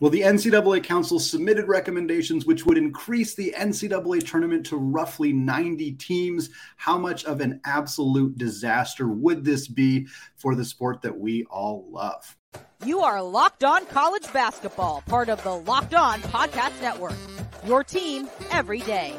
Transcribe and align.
Well, 0.00 0.10
the 0.10 0.22
NCAA 0.22 0.82
Council 0.82 1.20
submitted 1.20 1.68
recommendations 1.68 2.46
which 2.46 2.64
would 2.64 2.78
increase 2.78 3.34
the 3.34 3.54
NCAA 3.56 4.26
tournament 4.26 4.66
to 4.66 4.76
roughly 4.76 5.32
90 5.32 5.92
teams. 5.92 6.50
How 6.76 6.96
much 6.96 7.24
of 7.24 7.40
an 7.40 7.60
absolute 7.64 8.36
disaster 8.38 9.08
would 9.08 9.44
this 9.44 9.68
be 9.68 10.08
for 10.34 10.54
the 10.54 10.64
sport 10.64 11.02
that 11.02 11.16
we 11.16 11.44
all 11.50 11.86
love? 11.90 12.36
You 12.84 13.00
are 13.00 13.22
Locked 13.22 13.64
On 13.64 13.84
College 13.86 14.32
Basketball, 14.32 15.02
part 15.06 15.28
of 15.28 15.42
the 15.44 15.54
Locked 15.54 15.94
On 15.94 16.20
Podcast 16.22 16.80
Network. 16.80 17.14
Your 17.64 17.84
team 17.84 18.28
every 18.50 18.80
day. 18.80 19.14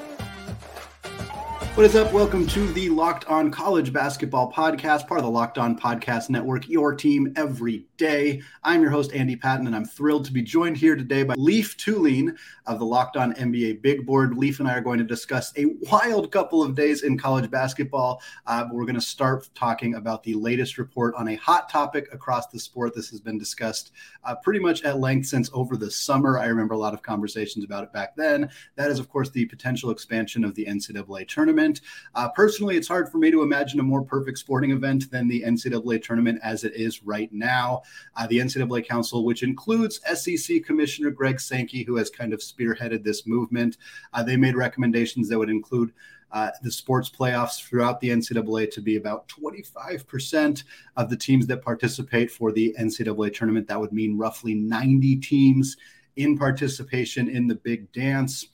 What 1.75 1.85
is 1.85 1.95
up? 1.95 2.11
Welcome 2.11 2.45
to 2.47 2.71
the 2.73 2.89
Locked 2.89 3.25
On 3.25 3.49
College 3.49 3.93
Basketball 3.93 4.51
Podcast, 4.51 5.07
part 5.07 5.19
of 5.19 5.23
the 5.23 5.31
Locked 5.31 5.57
On 5.57 5.77
Podcast 5.77 6.29
Network, 6.29 6.67
your 6.67 6.93
team 6.93 7.31
every 7.35 7.85
day. 7.97 8.41
I'm 8.63 8.81
your 8.81 8.91
host, 8.91 9.13
Andy 9.13 9.35
Patton, 9.35 9.67
and 9.67 9.75
I'm 9.75 9.85
thrilled 9.85 10.25
to 10.25 10.33
be 10.33 10.41
joined 10.41 10.77
here 10.77 10.95
today 10.95 11.23
by 11.23 11.35
Leif 11.35 11.77
Thulin 11.77 12.35
of 12.65 12.79
the 12.79 12.85
Locked 12.85 13.17
On 13.17 13.33
NBA 13.33 13.81
Big 13.81 14.05
Board. 14.05 14.37
Leif 14.37 14.59
and 14.59 14.67
I 14.67 14.75
are 14.75 14.81
going 14.81 14.97
to 14.97 15.03
discuss 15.03 15.53
a 15.57 15.65
wild 15.91 16.31
couple 16.31 16.63
of 16.63 16.75
days 16.75 17.03
in 17.03 17.17
college 17.17 17.51
basketball, 17.51 18.21
uh, 18.47 18.65
we're 18.71 18.85
going 18.85 18.95
to 18.95 19.01
start 19.01 19.49
talking 19.53 19.95
about 19.95 20.23
the 20.23 20.33
latest 20.33 20.77
report 20.77 21.13
on 21.15 21.27
a 21.29 21.35
hot 21.35 21.69
topic 21.69 22.07
across 22.11 22.47
the 22.47 22.59
sport. 22.59 22.95
This 22.95 23.09
has 23.09 23.19
been 23.19 23.37
discussed 23.37 23.91
uh, 24.23 24.35
pretty 24.35 24.59
much 24.59 24.83
at 24.83 24.99
length 24.99 25.27
since 25.27 25.49
over 25.53 25.77
the 25.77 25.91
summer. 25.91 26.39
I 26.39 26.45
remember 26.47 26.73
a 26.73 26.79
lot 26.79 26.93
of 26.93 27.03
conversations 27.03 27.63
about 27.63 27.83
it 27.83 27.93
back 27.93 28.15
then. 28.15 28.49
That 28.75 28.89
is, 28.89 28.99
of 28.99 29.09
course, 29.09 29.29
the 29.29 29.45
potential 29.45 29.91
expansion 29.91 30.43
of 30.43 30.55
the 30.55 30.65
NCAA 30.65 31.27
tournament. 31.27 31.81
Uh, 32.15 32.29
personally, 32.29 32.75
it's 32.75 32.87
hard 32.87 33.09
for 33.11 33.19
me 33.19 33.29
to 33.29 33.43
imagine 33.43 33.79
a 33.79 33.83
more 33.83 34.03
perfect 34.03 34.39
sporting 34.39 34.71
event 34.71 35.11
than 35.11 35.27
the 35.27 35.43
NCAA 35.43 36.03
tournament 36.03 36.39
as 36.43 36.63
it 36.63 36.73
is 36.75 37.03
right 37.03 37.31
now. 37.31 37.82
Uh, 38.15 38.27
the 38.27 38.39
NCAA 38.39 38.87
Council, 38.87 39.25
which 39.25 39.43
includes 39.43 39.99
SEC 40.13 40.63
Commissioner 40.63 41.11
Greg 41.11 41.39
Sankey, 41.39 41.83
who 41.83 41.95
has 41.95 42.09
kind 42.09 42.33
of 42.33 42.39
spearheaded 42.39 43.03
this 43.03 43.25
movement, 43.27 43.77
uh, 44.13 44.23
they 44.23 44.37
made 44.37 44.55
recommendations 44.55 45.29
that 45.29 45.39
would 45.39 45.49
include. 45.49 45.91
Uh, 46.31 46.49
the 46.63 46.71
sports 46.71 47.11
playoffs 47.11 47.61
throughout 47.63 47.99
the 47.99 48.09
NCAA 48.09 48.71
to 48.71 48.81
be 48.81 48.95
about 48.95 49.27
25% 49.27 50.63
of 50.97 51.07
the 51.07 51.15
teams 51.15 51.45
that 51.45 51.61
participate 51.61 52.31
for 52.31 52.51
the 52.51 52.75
NCAA 52.79 53.31
tournament. 53.35 53.67
That 53.67 53.79
would 53.79 53.93
mean 53.93 54.17
roughly 54.17 54.55
90 54.55 55.17
teams 55.17 55.77
in 56.15 56.35
participation 56.35 57.29
in 57.29 57.47
the 57.47 57.53
big 57.53 57.91
dance. 57.91 58.47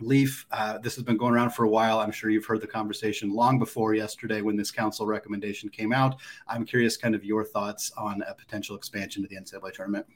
Leif, 0.00 0.46
uh, 0.52 0.78
this 0.78 0.94
has 0.94 1.04
been 1.04 1.16
going 1.16 1.34
around 1.34 1.50
for 1.50 1.64
a 1.64 1.68
while. 1.68 1.98
I'm 2.00 2.12
sure 2.12 2.30
you've 2.30 2.44
heard 2.44 2.60
the 2.60 2.66
conversation 2.66 3.30
long 3.30 3.58
before 3.58 3.94
yesterday 3.94 4.42
when 4.42 4.56
this 4.56 4.70
council 4.70 5.06
recommendation 5.06 5.68
came 5.68 5.92
out. 5.92 6.16
I'm 6.46 6.64
curious, 6.64 6.96
kind 6.96 7.14
of 7.14 7.24
your 7.24 7.44
thoughts 7.44 7.90
on 7.96 8.22
a 8.22 8.34
potential 8.34 8.76
expansion 8.76 9.22
to 9.22 9.28
the 9.28 9.36
NCAA 9.36 9.72
tournament. 9.72 10.06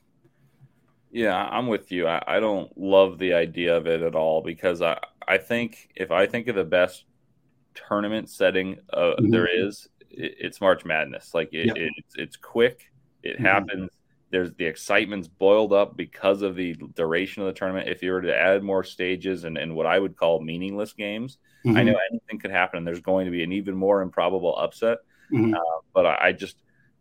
Yeah, 1.10 1.36
I'm 1.36 1.66
with 1.66 1.92
you. 1.92 2.08
I, 2.08 2.22
I 2.26 2.40
don't 2.40 2.76
love 2.78 3.18
the 3.18 3.34
idea 3.34 3.76
of 3.76 3.86
it 3.86 4.02
at 4.02 4.14
all 4.14 4.40
because 4.40 4.80
I, 4.80 4.98
I 5.28 5.38
think 5.38 5.90
if 5.94 6.10
I 6.10 6.26
think 6.26 6.48
of 6.48 6.54
the 6.54 6.64
best 6.64 7.04
tournament 7.74 8.30
setting 8.30 8.78
uh, 8.92 9.00
mm-hmm. 9.00 9.30
there 9.30 9.46
is, 9.46 9.88
it, 10.10 10.36
it's 10.38 10.60
March 10.60 10.84
Madness. 10.84 11.34
Like 11.34 11.52
it, 11.52 11.66
yep. 11.66 11.76
it, 11.76 11.92
it's, 11.96 12.14
it's 12.16 12.36
quick, 12.36 12.90
it 13.22 13.34
mm-hmm. 13.34 13.44
happens 13.44 13.90
there's 14.32 14.50
the 14.54 14.64
excitement's 14.64 15.28
boiled 15.28 15.74
up 15.74 15.94
because 15.94 16.40
of 16.40 16.56
the 16.56 16.74
duration 16.94 17.42
of 17.42 17.46
the 17.46 17.52
tournament. 17.52 17.88
If 17.88 18.02
you 18.02 18.12
were 18.12 18.22
to 18.22 18.34
add 18.34 18.62
more 18.62 18.82
stages 18.82 19.44
and, 19.44 19.58
and 19.58 19.76
what 19.76 19.84
I 19.84 19.98
would 19.98 20.16
call 20.16 20.40
meaningless 20.40 20.94
games, 20.94 21.36
mm-hmm. 21.64 21.76
I 21.76 21.82
know 21.82 21.98
anything 22.10 22.38
could 22.40 22.50
happen. 22.50 22.78
And 22.78 22.86
there's 22.86 23.02
going 23.02 23.26
to 23.26 23.30
be 23.30 23.44
an 23.44 23.52
even 23.52 23.76
more 23.76 24.00
improbable 24.00 24.56
upset. 24.56 24.98
Mm-hmm. 25.30 25.52
Uh, 25.54 25.80
but 25.92 26.06
I, 26.06 26.18
I, 26.22 26.32
just, 26.32 26.56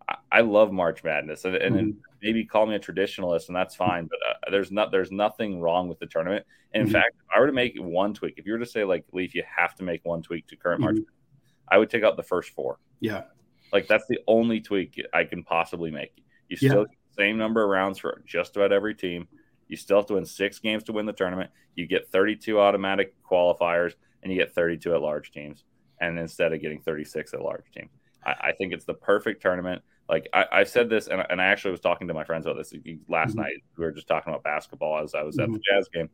I, 0.09 0.15
I, 0.29 0.41
love 0.41 0.73
March 0.73 1.05
Madness, 1.05 1.45
and, 1.45 1.55
and 1.55 1.75
mm-hmm. 1.75 1.99
maybe 2.21 2.45
call 2.45 2.65
me 2.65 2.75
a 2.75 2.79
traditionalist, 2.79 3.47
and 3.47 3.55
that's 3.55 3.75
fine. 3.75 4.07
But 4.07 4.19
uh, 4.29 4.51
there's 4.51 4.71
not, 4.71 4.91
there's 4.91 5.11
nothing 5.11 5.61
wrong 5.61 5.87
with 5.87 5.99
the 5.99 6.07
tournament. 6.07 6.45
And 6.73 6.81
in 6.81 6.87
mm-hmm. 6.87 6.93
fact, 6.93 7.15
if 7.17 7.25
I 7.33 7.39
were 7.39 7.47
to 7.47 7.53
make 7.53 7.77
one 7.77 8.13
tweak, 8.13 8.35
if 8.37 8.45
you 8.45 8.51
were 8.51 8.59
to 8.59 8.65
say 8.65 8.83
like 8.83 9.05
Leif, 9.13 9.35
you 9.35 9.43
have 9.55 9.73
to 9.75 9.83
make 9.83 10.03
one 10.03 10.21
tweak 10.21 10.47
to 10.47 10.57
current 10.57 10.81
March, 10.81 10.95
mm-hmm. 10.95 11.69
I 11.69 11.77
would 11.77 11.89
take 11.89 12.03
out 12.03 12.17
the 12.17 12.23
first 12.23 12.49
four. 12.49 12.77
Yeah, 12.99 13.23
like 13.71 13.87
that's 13.87 14.05
the 14.07 14.19
only 14.27 14.59
tweak 14.59 15.01
I 15.13 15.23
can 15.23 15.43
possibly 15.43 15.91
make. 15.91 16.13
You 16.49 16.57
still 16.57 16.85
yeah 16.89 16.95
same 17.17 17.37
number 17.37 17.63
of 17.63 17.69
rounds 17.69 17.99
for 17.99 18.21
just 18.25 18.55
about 18.55 18.71
every 18.71 18.95
team. 18.95 19.27
You 19.67 19.77
still 19.77 19.97
have 19.97 20.05
to 20.07 20.15
win 20.15 20.25
six 20.25 20.59
games 20.59 20.83
to 20.83 20.93
win 20.93 21.05
the 21.05 21.13
tournament. 21.13 21.49
You 21.75 21.87
get 21.87 22.09
32 22.09 22.59
automatic 22.59 23.13
qualifiers, 23.23 23.93
and 24.21 24.31
you 24.31 24.37
get 24.37 24.53
32 24.53 24.93
at 24.93 25.01
large 25.01 25.31
teams, 25.31 25.63
and 25.99 26.19
instead 26.19 26.53
of 26.53 26.61
getting 26.61 26.81
36 26.81 27.33
at 27.33 27.41
large 27.41 27.71
teams. 27.73 27.91
I, 28.25 28.31
I 28.41 28.51
think 28.53 28.73
it's 28.73 28.85
the 28.85 28.93
perfect 28.93 29.41
tournament. 29.41 29.81
Like 30.09 30.27
I, 30.33 30.45
I 30.51 30.63
said 30.65 30.89
this, 30.89 31.07
and, 31.07 31.25
and, 31.29 31.41
I 31.41 31.45
actually 31.45 31.71
was 31.71 31.79
talking 31.79 32.07
to 32.09 32.13
my 32.13 32.25
friends 32.25 32.45
about 32.45 32.57
this 32.57 32.73
last 33.07 33.29
mm-hmm. 33.29 33.41
night. 33.41 33.53
We 33.77 33.85
were 33.85 33.91
just 33.91 34.07
talking 34.07 34.33
about 34.33 34.43
basketball 34.43 35.01
as 35.01 35.15
I 35.15 35.23
was 35.23 35.37
mm-hmm. 35.37 35.43
at 35.43 35.51
the 35.53 35.59
mm-hmm. 35.59 35.77
Jazz 35.77 35.87
game, 35.87 36.09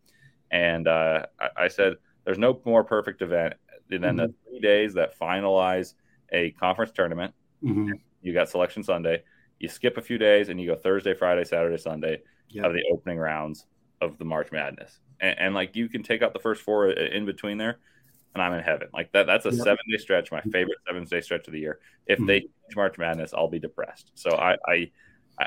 and 0.51 0.87
uh, 0.87 1.25
I, 1.39 1.63
I, 1.63 1.67
said 1.67 1.95
there's 2.23 2.37
no 2.37 2.61
more 2.63 2.83
perfect 2.83 3.23
event 3.23 3.55
than 3.89 4.01
mm-hmm. 4.01 4.17
the 4.17 4.33
three 4.47 4.59
days 4.59 4.93
that 4.93 5.17
finalize 5.17 5.95
a 6.31 6.51
conference 6.51 6.91
tournament. 6.91 7.33
Mm-hmm. 7.63 7.93
You 8.21 8.33
got 8.33 8.49
Selection 8.49 8.83
Sunday 8.83 9.23
you 9.59 9.67
skip 9.67 9.97
a 9.97 10.01
few 10.01 10.17
days 10.17 10.49
and 10.49 10.59
you 10.59 10.67
go 10.67 10.75
Thursday, 10.75 11.13
Friday, 11.13 11.43
Saturday, 11.43 11.77
Sunday 11.77 12.21
yep. 12.49 12.65
of 12.65 12.73
the 12.73 12.83
opening 12.91 13.17
rounds 13.17 13.65
of 14.01 14.17
the 14.17 14.25
March 14.25 14.51
Madness, 14.51 14.99
and, 15.19 15.39
and, 15.39 15.55
like 15.55 15.75
you 15.75 15.89
can 15.89 16.03
take 16.03 16.21
out 16.21 16.33
the 16.33 16.39
first 16.39 16.61
four 16.61 16.91
in 16.91 17.25
between 17.25 17.57
there, 17.57 17.79
and 18.33 18.43
I'm 18.43 18.53
in 18.53 18.63
heaven. 18.63 18.89
Like 18.93 19.11
that, 19.13 19.25
that's 19.25 19.45
a 19.45 19.49
yep. 19.49 19.63
seven 19.63 19.83
day 19.89 19.97
stretch, 19.97 20.31
my 20.31 20.41
favorite 20.41 20.77
seven 20.87 21.03
day 21.05 21.21
stretch 21.21 21.47
of 21.47 21.53
the 21.53 21.59
year. 21.59 21.79
If 22.05 22.19
mm-hmm. 22.19 22.27
they 22.27 22.39
change 22.41 22.75
March 22.75 22.97
Madness, 22.97 23.33
I'll 23.33 23.49
be 23.49 23.59
depressed. 23.59 24.11
So 24.13 24.31
I, 24.31 24.55
I, 24.67 24.91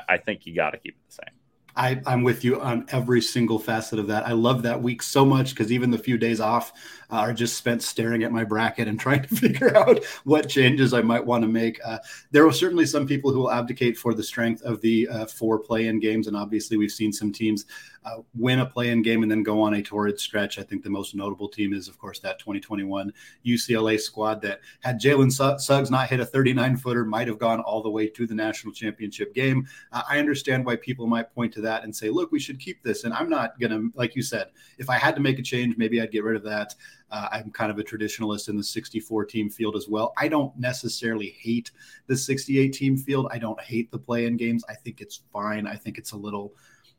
I 0.09 0.17
think 0.17 0.45
you 0.45 0.55
got 0.55 0.71
to 0.71 0.77
keep 0.77 0.95
it 0.95 1.01
the 1.07 1.13
same. 1.13 1.35
I, 1.75 2.01
am 2.05 2.23
with 2.23 2.43
you 2.43 2.59
on 2.59 2.85
every 2.89 3.21
single 3.21 3.59
facet 3.59 3.99
of 3.99 4.07
that. 4.07 4.27
I 4.27 4.33
love 4.33 4.63
that 4.63 4.81
week 4.81 5.01
so 5.01 5.25
much 5.25 5.51
because 5.51 5.71
even 5.71 5.91
the 5.91 5.97
few 5.97 6.17
days 6.17 6.39
off 6.39 6.73
uh, 7.09 7.15
are 7.15 7.33
just 7.33 7.57
spent 7.57 7.81
staring 7.81 8.23
at 8.23 8.31
my 8.31 8.43
bracket 8.43 8.87
and 8.87 8.99
trying 8.99 9.23
to 9.23 9.35
figure 9.35 9.75
out 9.75 10.03
what 10.23 10.49
changes 10.49 10.93
I 10.93 11.01
might 11.01 11.25
want 11.25 11.43
to 11.43 11.47
make. 11.47 11.79
Uh, 11.83 11.99
there 12.31 12.45
are 12.45 12.53
certainly 12.53 12.85
some 12.85 13.07
people 13.07 13.31
who 13.31 13.39
will 13.39 13.51
abdicate 13.51 13.97
for 13.97 14.13
the 14.13 14.23
strength 14.23 14.61
of 14.63 14.81
the 14.81 15.07
uh, 15.07 15.25
four 15.25 15.59
play-in 15.59 15.99
games, 15.99 16.27
and 16.27 16.35
obviously 16.35 16.77
we've 16.77 16.91
seen 16.91 17.13
some 17.13 17.31
teams 17.31 17.65
uh, 18.03 18.17
win 18.33 18.59
a 18.59 18.65
play-in 18.65 19.01
game 19.01 19.21
and 19.21 19.31
then 19.31 19.43
go 19.43 19.61
on 19.61 19.75
a 19.75 19.81
torrid 19.81 20.19
stretch. 20.19 20.57
I 20.57 20.63
think 20.63 20.83
the 20.83 20.89
most 20.89 21.13
notable 21.13 21.47
team 21.47 21.73
is, 21.73 21.87
of 21.87 21.99
course, 21.99 22.19
that 22.19 22.39
2021 22.39 23.13
UCLA 23.45 23.99
squad 23.99 24.41
that 24.41 24.61
had 24.79 24.99
Jalen 24.99 25.31
Suggs 25.31 25.91
not 25.91 26.09
hit 26.09 26.19
a 26.19 26.25
39-footer, 26.25 27.05
might 27.05 27.27
have 27.27 27.37
gone 27.37 27.59
all 27.59 27.83
the 27.83 27.89
way 27.89 28.07
to 28.07 28.25
the 28.25 28.33
national 28.33 28.73
championship 28.73 29.35
game. 29.35 29.67
Uh, 29.91 30.01
I 30.09 30.19
understand 30.19 30.65
why 30.65 30.77
people 30.77 31.05
might 31.05 31.33
point 31.33 31.53
to 31.53 31.61
that 31.61 31.83
and 31.83 31.95
say, 31.95 32.09
"Look, 32.09 32.31
we 32.31 32.39
should 32.39 32.59
keep 32.59 32.81
this." 32.83 33.03
And 33.03 33.13
I'm 33.13 33.29
not 33.29 33.59
gonna, 33.59 33.81
like 33.95 34.15
you 34.15 34.23
said, 34.23 34.47
if 34.77 34.89
I 34.89 34.97
had 34.97 35.15
to 35.15 35.21
make 35.21 35.37
a 35.37 35.43
change, 35.43 35.77
maybe 35.77 36.01
I'd 36.01 36.11
get 36.11 36.23
rid 36.23 36.35
of 36.35 36.43
that. 36.43 36.73
Uh, 37.11 37.27
I'm 37.31 37.51
kind 37.51 37.69
of 37.69 37.77
a 37.77 37.83
traditionalist 37.83 38.47
in 38.47 38.57
the 38.57 38.63
64 38.63 39.25
team 39.25 39.49
field 39.49 39.75
as 39.75 39.87
well. 39.89 40.13
I 40.17 40.27
don't 40.27 40.57
necessarily 40.57 41.35
hate 41.39 41.71
the 42.07 42.15
68 42.15 42.69
team 42.69 42.95
field. 42.95 43.27
I 43.31 43.37
don't 43.37 43.59
hate 43.61 43.91
the 43.91 43.99
play 43.99 44.25
in 44.25 44.37
games. 44.37 44.63
I 44.69 44.75
think 44.75 45.01
it's 45.01 45.21
fine. 45.31 45.67
I 45.67 45.75
think 45.75 45.97
it's 45.97 46.13
a 46.13 46.17
little 46.17 46.53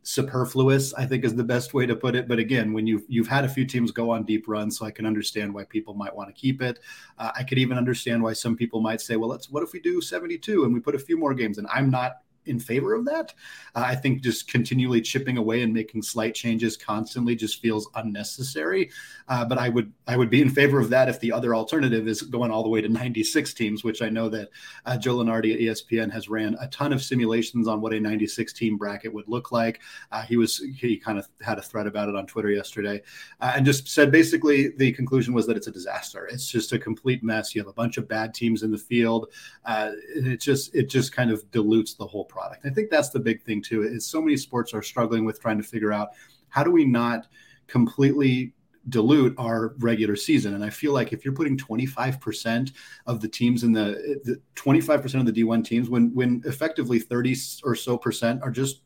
superfluous 0.04 0.92
i 0.94 1.06
think 1.06 1.24
is 1.24 1.34
the 1.34 1.44
best 1.44 1.74
way 1.74 1.86
to 1.86 1.94
put 1.94 2.16
it. 2.16 2.26
But 2.26 2.38
again 2.40 2.72
when 2.72 2.86
you've 2.86 3.04
you've 3.08 3.28
had 3.28 3.44
a 3.44 3.48
few 3.48 3.64
teams 3.64 3.92
go 3.92 4.10
on 4.10 4.24
deep 4.24 4.48
runs 4.48 4.78
so 4.78 4.84
i 4.84 4.90
can 4.90 5.06
understand 5.06 5.54
why 5.54 5.64
people 5.64 5.94
might 5.94 6.14
want 6.14 6.28
to 6.28 6.40
keep 6.40 6.60
it. 6.60 6.80
Uh, 7.18 7.30
i 7.36 7.44
could 7.44 7.58
even 7.58 7.78
understand 7.78 8.22
why 8.22 8.32
some 8.32 8.56
people 8.56 8.80
might 8.80 9.00
say 9.00 9.16
well 9.16 9.28
let's 9.28 9.48
what 9.50 9.62
if 9.62 9.72
we 9.72 9.80
do 9.80 10.00
72 10.00 10.64
and 10.64 10.74
we 10.74 10.80
put 10.80 10.94
a 10.94 10.98
few 10.98 11.16
more 11.16 11.34
games 11.34 11.58
and 11.58 11.68
i'm 11.72 11.90
not 11.90 12.22
in 12.46 12.58
favor 12.58 12.94
of 12.94 13.04
that. 13.06 13.34
Uh, 13.74 13.84
I 13.86 13.94
think 13.94 14.22
just 14.22 14.48
continually 14.48 15.00
chipping 15.00 15.38
away 15.38 15.62
and 15.62 15.72
making 15.72 16.02
slight 16.02 16.34
changes 16.34 16.76
constantly 16.76 17.36
just 17.36 17.60
feels 17.60 17.88
unnecessary. 17.94 18.90
Uh, 19.28 19.44
but 19.44 19.58
I 19.58 19.68
would 19.68 19.92
I 20.06 20.16
would 20.16 20.30
be 20.30 20.42
in 20.42 20.50
favor 20.50 20.78
of 20.78 20.90
that 20.90 21.08
if 21.08 21.20
the 21.20 21.32
other 21.32 21.54
alternative 21.54 22.08
is 22.08 22.22
going 22.22 22.50
all 22.50 22.62
the 22.62 22.68
way 22.68 22.80
to 22.80 22.88
96 22.88 23.54
teams, 23.54 23.84
which 23.84 24.02
I 24.02 24.08
know 24.08 24.28
that 24.28 24.48
uh, 24.86 24.96
Joe 24.96 25.16
Lunardi 25.16 25.54
at 25.54 25.60
ESPN 25.60 26.10
has 26.12 26.28
ran 26.28 26.56
a 26.60 26.66
ton 26.68 26.92
of 26.92 27.02
simulations 27.02 27.68
on 27.68 27.80
what 27.80 27.92
a 27.92 28.00
96 28.00 28.52
team 28.52 28.76
bracket 28.76 29.12
would 29.12 29.28
look 29.28 29.52
like. 29.52 29.80
Uh, 30.10 30.22
he 30.22 30.36
was 30.36 30.58
he 30.76 30.96
kind 30.96 31.18
of 31.18 31.28
had 31.40 31.58
a 31.58 31.62
thread 31.62 31.86
about 31.86 32.08
it 32.08 32.16
on 32.16 32.26
Twitter 32.26 32.50
yesterday, 32.50 33.00
uh, 33.40 33.52
and 33.56 33.64
just 33.64 33.88
said 33.88 34.10
basically 34.10 34.70
the 34.76 34.92
conclusion 34.92 35.32
was 35.32 35.46
that 35.46 35.56
it's 35.56 35.66
a 35.66 35.72
disaster. 35.72 36.26
It's 36.26 36.48
just 36.48 36.72
a 36.72 36.78
complete 36.78 37.22
mess. 37.22 37.54
You 37.54 37.60
have 37.60 37.68
a 37.68 37.72
bunch 37.72 37.96
of 37.96 38.08
bad 38.08 38.34
teams 38.34 38.62
in 38.62 38.70
the 38.70 38.78
field. 38.78 39.32
Uh, 39.64 39.92
it 40.14 40.40
just 40.40 40.74
it 40.74 40.88
just 40.88 41.12
kind 41.12 41.30
of 41.30 41.48
dilutes 41.50 41.94
the 41.94 42.06
whole 42.06 42.24
product. 42.32 42.64
I 42.64 42.70
think 42.70 42.90
that's 42.90 43.10
the 43.10 43.20
big 43.20 43.42
thing 43.42 43.62
too. 43.62 43.82
Is 43.82 44.06
so 44.06 44.20
many 44.20 44.36
sports 44.36 44.72
are 44.74 44.82
struggling 44.82 45.24
with 45.24 45.40
trying 45.40 45.58
to 45.58 45.64
figure 45.64 45.92
out 45.92 46.08
how 46.48 46.64
do 46.64 46.70
we 46.70 46.84
not 46.84 47.26
completely 47.66 48.54
dilute 48.88 49.34
our 49.38 49.74
regular 49.78 50.16
season. 50.16 50.54
And 50.54 50.64
I 50.64 50.70
feel 50.70 50.92
like 50.92 51.12
if 51.12 51.24
you're 51.24 51.34
putting 51.34 51.56
25% 51.56 52.72
of 53.06 53.20
the 53.20 53.28
teams 53.28 53.62
in 53.62 53.72
the, 53.72 54.20
the 54.24 54.40
25% 54.56 55.20
of 55.20 55.26
the 55.26 55.32
D1 55.32 55.64
teams, 55.64 55.88
when 55.88 56.12
when 56.14 56.42
effectively 56.44 56.98
30 56.98 57.36
or 57.64 57.76
so 57.76 57.96
percent 57.96 58.42
are 58.42 58.50
just 58.50 58.82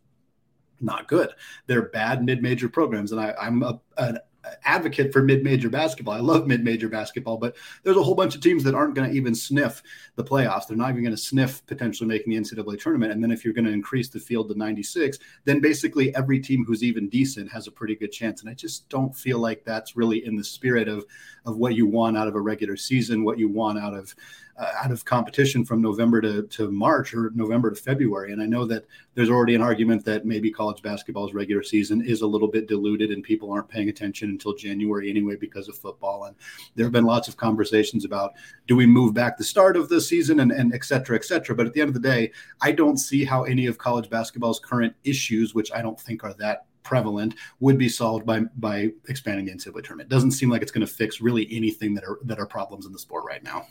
not 0.81 1.09
good, 1.09 1.31
they're 1.67 1.89
bad 1.89 2.25
mid-major 2.25 2.69
programs. 2.69 3.13
And 3.13 3.21
I, 3.21 3.35
I'm 3.41 3.63
a, 3.63 3.81
an 3.97 4.19
advocate 4.65 5.13
for 5.13 5.23
mid-major 5.23 5.69
basketball. 5.69 6.15
I 6.15 6.21
love 6.21 6.47
mid-major 6.47 6.89
basketball, 6.89 7.37
but 7.37 7.57
there's 7.83 7.97
a 7.97 8.03
whole 8.03 8.15
bunch 8.15 8.35
of 8.35 8.41
teams 8.41 8.65
that 8.65 8.75
aren't 8.75 8.95
going 8.95 9.11
to 9.11 9.17
even 9.17 9.35
sniff 9.35 9.83
the 10.17 10.25
playoffs. 10.25 10.67
They're 10.67 10.77
not 10.77 10.91
even 10.91 11.03
going 11.03 11.17
to 11.17 11.21
sniff 11.23 11.65
potentially 11.67 12.09
making 12.09 12.33
the 12.33 12.39
NCAA 12.39 12.81
tournament. 12.81 13.13
And 13.13 13.23
then 13.23 13.31
if 13.31 13.45
you're 13.45 13.55
going 13.55 13.65
to 13.65 13.73
increase 13.73 14.09
the 14.09 14.21
field 14.21 14.49
to 14.49 14.59
96, 14.59 15.19
then 15.45 15.61
basically 15.61 16.15
every 16.15 16.41
team 16.41 16.65
who's 16.65 16.83
even 16.83 17.09
decent 17.09 17.51
has 17.51 17.67
a 17.67 17.73
pretty 17.73 17.95
good 17.95 18.13
chance. 18.13 18.41
And 18.41 18.51
I 18.51 18.55
just 18.55 18.89
don't 18.89 19.15
feel 19.15 19.39
like 19.39 19.65
that's 19.65 19.97
really 19.97 20.25
in 20.25 20.37
the 20.37 20.45
spirit 20.45 20.89
of 20.89 21.05
of 21.47 21.57
what 21.57 21.75
you 21.75 21.87
want 21.87 22.17
out 22.17 22.29
of 22.29 22.35
a 22.35 22.41
regular 22.41 22.77
season, 22.77 23.25
what 23.25 23.39
you 23.39 23.49
want 23.49 23.79
out 23.79 23.95
of 23.95 24.15
uh, 24.59 24.73
out 24.83 24.91
of 24.91 25.05
competition 25.05 25.65
from 25.65 25.83
November 25.83 26.21
to, 26.21 26.43
to 26.45 26.71
March 26.71 27.15
or 27.15 27.31
November 27.35 27.71
to 27.71 27.77
February. 27.77 28.33
And 28.33 28.41
I 28.41 28.47
know 28.47 28.65
that 28.67 28.87
there's 29.15 29.31
already 29.31 29.55
an 29.55 29.63
argument 29.63 30.05
that 30.07 30.25
maybe 30.25 30.51
college 30.51 30.83
basketball's 30.83 31.35
regular 31.35 31.63
season 31.63 32.05
is 32.05 32.23
a 32.23 32.27
little 32.27 32.49
bit 32.49 32.67
diluted 32.67 33.11
and 33.11 33.23
people 33.23 33.53
aren't 33.53 33.69
paying 33.69 33.89
attention 33.89 34.31
until 34.31 34.55
January 34.55 35.11
anyway 35.11 35.37
because 35.37 35.69
of 35.69 35.77
football. 35.77 36.25
And 36.25 36.37
there 36.75 36.87
have 36.87 36.93
been 36.93 37.05
lots 37.05 37.29
of 37.29 37.37
conversations 37.37 38.05
about 38.05 38.33
do 38.67 38.77
we 38.77 38.87
move 38.87 39.13
back 39.13 39.37
the 39.37 39.45
start 39.45 39.77
of 39.77 39.89
the 39.89 40.01
season 40.01 40.41
and, 40.41 40.51
and 40.53 40.75
et 40.75 40.85
cetera, 40.85 41.17
et 41.17 41.25
cetera. 41.25 41.55
But 41.55 41.67
at 41.67 41.75
the 41.75 41.81
end 41.81 41.89
of 41.89 41.95
the 41.95 42.01
day, 42.01 42.33
I 42.63 42.73
don't 42.73 42.99
see 42.99 43.25
how 43.25 43.45
any 43.45 43.67
of 43.67 43.79
college 43.79 44.09
basketball's 44.09 44.59
current 44.59 44.95
issues, 45.05 45.55
which 45.55 45.71
I 45.73 45.83
don't 45.83 46.01
think 46.01 46.25
are 46.25 46.35
that 46.35 46.67
prevalent 46.83 47.35
would 47.59 47.77
be 47.77 47.89
solved 47.89 48.25
by 48.25 48.41
by 48.59 48.91
expanding 49.09 49.45
the 49.47 49.53
NCAA 49.53 49.83
tournament. 49.83 50.03
It 50.03 50.15
doesn't 50.15 50.31
seem 50.31 50.49
like 50.49 50.63
it's 50.63 50.71
going 50.71 50.87
to 50.87 50.93
fix 50.93 51.21
really 51.21 51.49
anything 51.51 51.95
that 51.95 52.05
are 52.05 52.21
that 52.23 52.39
are 52.39 52.47
problems 52.47 52.87
in 52.87 52.93
the 52.93 52.99
sport 52.99 53.25
right 53.27 53.43
now. 53.43 53.67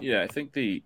Yeah, 0.00 0.22
I 0.22 0.26
think 0.26 0.52
the 0.52 0.82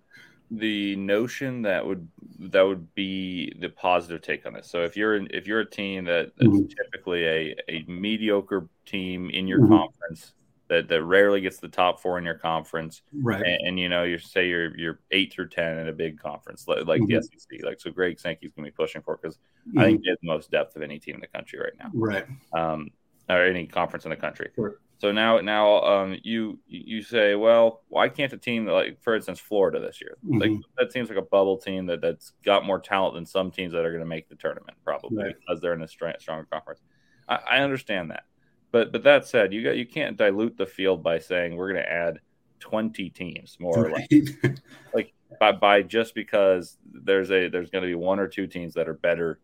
the 0.50 0.94
notion 0.96 1.62
that 1.62 1.84
would 1.84 2.06
that 2.38 2.62
would 2.62 2.94
be 2.94 3.54
the 3.58 3.70
positive 3.70 4.20
take 4.20 4.44
on 4.46 4.52
this. 4.52 4.68
So 4.68 4.82
if 4.82 4.96
you're 4.96 5.14
if 5.28 5.46
you're 5.46 5.60
a 5.60 5.68
team 5.68 6.04
that, 6.04 6.32
that's 6.36 6.50
mm-hmm. 6.50 6.66
typically 6.66 7.24
a, 7.24 7.56
a 7.68 7.84
mediocre 7.88 8.68
team 8.84 9.30
in 9.30 9.46
your 9.46 9.60
mm-hmm. 9.60 9.72
conference 9.72 10.34
that, 10.68 10.88
that 10.88 11.04
rarely 11.04 11.40
gets 11.40 11.58
the 11.58 11.68
top 11.68 12.00
four 12.00 12.18
in 12.18 12.24
your 12.24 12.34
conference, 12.34 13.02
right? 13.14 13.42
And, 13.42 13.68
and, 13.68 13.80
you 13.80 13.88
know 13.88 14.04
you 14.04 14.18
say 14.18 14.48
you're 14.48 14.76
you're 14.76 15.00
eight 15.10 15.32
through 15.32 15.48
ten 15.48 15.78
in 15.78 15.88
a 15.88 15.92
big 15.92 16.18
conference 16.20 16.68
like, 16.68 16.86
like 16.86 17.00
mm-hmm. 17.00 17.16
the 17.16 17.22
SEC, 17.22 17.64
like 17.64 17.80
so 17.80 17.90
Greg 17.90 18.20
Sankey's 18.20 18.52
going 18.52 18.64
to 18.64 18.70
be 18.70 18.74
pushing 18.74 19.02
for 19.02 19.18
because 19.20 19.38
I 19.76 19.84
think 19.84 20.00
mm-hmm. 20.00 20.04
he 20.04 20.10
has 20.10 20.18
the 20.20 20.28
most 20.28 20.50
depth 20.50 20.76
of 20.76 20.82
any 20.82 20.98
team 20.98 21.14
in 21.14 21.20
the 21.20 21.26
country 21.26 21.60
right 21.60 21.72
now, 21.78 21.90
right? 21.94 22.26
Um, 22.52 22.90
or 23.28 23.44
any 23.44 23.66
conference 23.66 24.04
in 24.04 24.10
the 24.10 24.16
country. 24.16 24.50
Sure. 24.54 24.78
So 25.02 25.10
now, 25.10 25.40
now 25.40 25.82
um, 25.82 26.16
you 26.22 26.60
you 26.68 27.02
say, 27.02 27.34
well, 27.34 27.82
why 27.88 28.08
can't 28.08 28.32
a 28.32 28.36
team 28.36 28.66
like, 28.66 29.02
for 29.02 29.16
instance, 29.16 29.40
Florida 29.40 29.80
this 29.80 30.00
year? 30.00 30.16
Mm-hmm. 30.24 30.38
Like 30.38 30.50
that 30.78 30.92
seems 30.92 31.08
like 31.08 31.18
a 31.18 31.22
bubble 31.22 31.56
team 31.58 31.86
that 31.86 32.00
that's 32.00 32.34
got 32.44 32.64
more 32.64 32.78
talent 32.78 33.16
than 33.16 33.26
some 33.26 33.50
teams 33.50 33.72
that 33.72 33.84
are 33.84 33.90
going 33.90 34.04
to 34.04 34.08
make 34.08 34.28
the 34.28 34.36
tournament, 34.36 34.78
probably 34.84 35.24
right. 35.24 35.34
because 35.36 35.60
they're 35.60 35.74
in 35.74 35.82
a 35.82 35.88
strong, 35.88 36.12
stronger 36.20 36.46
conference. 36.52 36.82
I, 37.28 37.34
I, 37.34 37.58
understand 37.62 38.12
that, 38.12 38.26
but 38.70 38.92
but 38.92 39.02
that 39.02 39.26
said, 39.26 39.52
you 39.52 39.64
got 39.64 39.76
you 39.76 39.86
can't 39.86 40.16
dilute 40.16 40.56
the 40.56 40.66
field 40.66 41.02
by 41.02 41.18
saying 41.18 41.56
we're 41.56 41.72
going 41.72 41.82
to 41.82 41.92
add 41.92 42.20
twenty 42.60 43.10
teams 43.10 43.56
more 43.58 43.90
right. 43.90 44.06
less, 44.08 44.56
like 44.94 45.14
by, 45.40 45.50
by 45.50 45.82
just 45.82 46.14
because 46.14 46.78
there's 46.92 47.32
a 47.32 47.48
there's 47.48 47.70
going 47.70 47.82
to 47.82 47.88
be 47.88 47.96
one 47.96 48.20
or 48.20 48.28
two 48.28 48.46
teams 48.46 48.72
that 48.74 48.88
are 48.88 48.94
better 48.94 49.40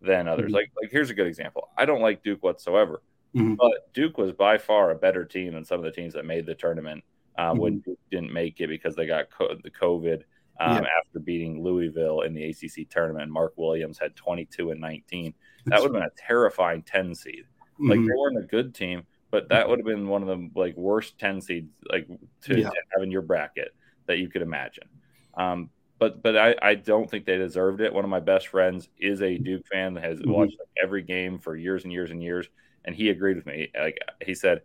than 0.00 0.28
others. 0.28 0.44
Mm-hmm. 0.44 0.54
Like 0.54 0.70
like 0.80 0.92
here's 0.92 1.10
a 1.10 1.14
good 1.14 1.26
example. 1.26 1.68
I 1.76 1.84
don't 1.84 2.00
like 2.00 2.22
Duke 2.22 2.44
whatsoever 2.44 3.02
Mm-hmm. 3.36 3.54
But 3.54 3.92
Duke 3.92 4.18
was 4.18 4.32
by 4.32 4.58
far 4.58 4.90
a 4.90 4.96
better 4.96 5.24
team 5.24 5.54
than 5.54 5.64
some 5.64 5.78
of 5.78 5.84
the 5.84 5.92
teams 5.92 6.14
that 6.14 6.24
made 6.24 6.46
the 6.46 6.54
tournament 6.54 7.04
uh, 7.38 7.50
mm-hmm. 7.50 7.58
when 7.58 7.78
Duke 7.80 7.98
didn't 8.10 8.32
make 8.32 8.60
it 8.60 8.68
because 8.68 8.96
they 8.96 9.06
got 9.06 9.30
co- 9.30 9.56
the 9.62 9.70
COVID 9.70 10.22
um, 10.60 10.82
yeah. 10.82 10.88
after 10.98 11.20
beating 11.20 11.62
Louisville 11.62 12.22
in 12.22 12.34
the 12.34 12.44
ACC 12.44 12.88
tournament. 12.90 13.30
Mark 13.30 13.54
Williams 13.56 13.98
had 13.98 14.16
22 14.16 14.72
and 14.72 14.80
19. 14.80 15.34
That 15.66 15.80
would 15.80 15.86
have 15.86 15.92
been 15.92 16.02
a 16.02 16.26
terrifying 16.26 16.82
10 16.82 17.14
seed. 17.14 17.44
Like 17.78 17.98
mm-hmm. 17.98 18.08
they 18.08 18.14
weren't 18.14 18.38
a 18.38 18.46
good 18.46 18.74
team, 18.74 19.04
but 19.30 19.48
that 19.48 19.68
would 19.68 19.78
have 19.78 19.86
been 19.86 20.08
one 20.08 20.22
of 20.22 20.28
the 20.28 20.50
like 20.54 20.76
worst 20.76 21.18
10 21.18 21.40
seeds 21.40 21.70
like 21.90 22.06
to, 22.42 22.58
yeah. 22.58 22.70
have 22.92 23.02
in 23.02 23.10
your 23.10 23.22
bracket 23.22 23.74
that 24.06 24.18
you 24.18 24.28
could 24.28 24.42
imagine. 24.42 24.88
Um, 25.34 25.70
but 25.98 26.22
but 26.22 26.36
I, 26.36 26.56
I 26.60 26.74
don't 26.74 27.10
think 27.10 27.26
they 27.26 27.36
deserved 27.36 27.80
it. 27.80 27.92
One 27.92 28.04
of 28.04 28.10
my 28.10 28.20
best 28.20 28.48
friends 28.48 28.88
is 28.98 29.22
a 29.22 29.38
Duke 29.38 29.66
fan 29.70 29.94
that 29.94 30.04
has 30.04 30.18
mm-hmm. 30.18 30.32
watched 30.32 30.56
like, 30.58 30.68
every 30.82 31.02
game 31.02 31.38
for 31.38 31.56
years 31.56 31.84
and 31.84 31.92
years 31.92 32.10
and 32.10 32.22
years 32.22 32.48
and 32.84 32.94
he 32.94 33.10
agreed 33.10 33.36
with 33.36 33.46
me. 33.46 33.70
Like 33.78 33.98
he 34.24 34.34
said, 34.34 34.62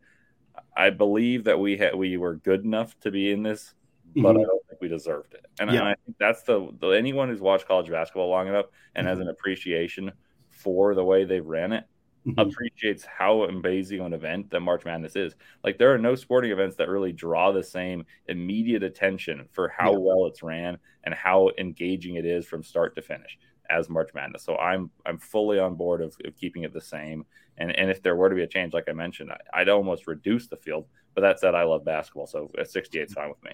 I 0.75 0.89
believe 0.89 1.45
that 1.45 1.59
we 1.59 1.77
had 1.77 1.95
we 1.95 2.17
were 2.17 2.35
good 2.35 2.63
enough 2.63 2.97
to 3.01 3.11
be 3.11 3.31
in 3.31 3.43
this, 3.43 3.73
but 4.15 4.35
mm-hmm. 4.35 4.39
I 4.39 4.43
don't 4.43 4.67
think 4.67 4.81
we 4.81 4.87
deserved 4.87 5.33
it. 5.33 5.45
And, 5.59 5.71
yeah. 5.71 5.79
and, 5.79 5.87
I 5.89 5.95
think 6.05 6.17
that's 6.19 6.43
the, 6.43 6.69
the 6.79 6.89
anyone 6.89 7.29
who's 7.29 7.41
watched 7.41 7.67
college 7.67 7.89
basketball 7.89 8.29
long 8.29 8.47
enough 8.47 8.67
and 8.95 9.05
mm-hmm. 9.05 9.09
has 9.09 9.19
an 9.19 9.29
appreciation 9.29 10.11
for 10.49 10.95
the 10.95 11.03
way 11.03 11.25
they 11.25 11.39
ran 11.39 11.73
it 11.73 11.85
mm-hmm. 12.25 12.39
appreciates 12.39 13.05
how 13.05 13.43
amazing 13.43 13.99
an 14.01 14.13
event 14.13 14.49
that 14.51 14.59
March 14.61 14.85
Madness 14.85 15.15
is. 15.15 15.35
Like 15.63 15.77
there 15.77 15.93
are 15.93 15.97
no 15.97 16.15
sporting 16.15 16.51
events 16.51 16.75
that 16.77 16.89
really 16.89 17.11
draw 17.11 17.51
the 17.51 17.63
same 17.63 18.05
immediate 18.27 18.83
attention 18.83 19.47
for 19.51 19.69
how 19.69 19.91
yeah. 19.91 19.97
well 19.99 20.25
it's 20.25 20.43
ran 20.43 20.77
and 21.03 21.13
how 21.13 21.51
engaging 21.57 22.15
it 22.15 22.25
is 22.25 22.45
from 22.45 22.63
start 22.63 22.95
to 22.95 23.01
finish 23.01 23.37
as 23.69 23.89
March 23.89 24.11
Madness. 24.13 24.43
So 24.43 24.57
I'm 24.57 24.89
I'm 25.05 25.17
fully 25.17 25.59
on 25.59 25.75
board 25.75 26.01
of, 26.01 26.15
of 26.25 26.35
keeping 26.37 26.63
it 26.63 26.73
the 26.73 26.81
same. 26.81 27.25
And 27.57 27.75
and 27.77 27.89
if 27.89 28.01
there 28.01 28.15
were 28.15 28.29
to 28.29 28.35
be 28.35 28.43
a 28.43 28.47
change, 28.47 28.73
like 28.73 28.89
I 28.89 28.93
mentioned, 28.93 29.31
I, 29.53 29.59
would 29.59 29.69
almost 29.69 30.07
reduce 30.07 30.47
the 30.47 30.57
field. 30.57 30.85
But 31.13 31.21
that 31.21 31.39
said, 31.39 31.55
I 31.55 31.63
love 31.63 31.85
basketball, 31.85 32.27
so 32.27 32.51
a 32.57 32.65
68 32.65 33.07
is 33.07 33.13
fine 33.13 33.29
with 33.29 33.41
me. 33.43 33.51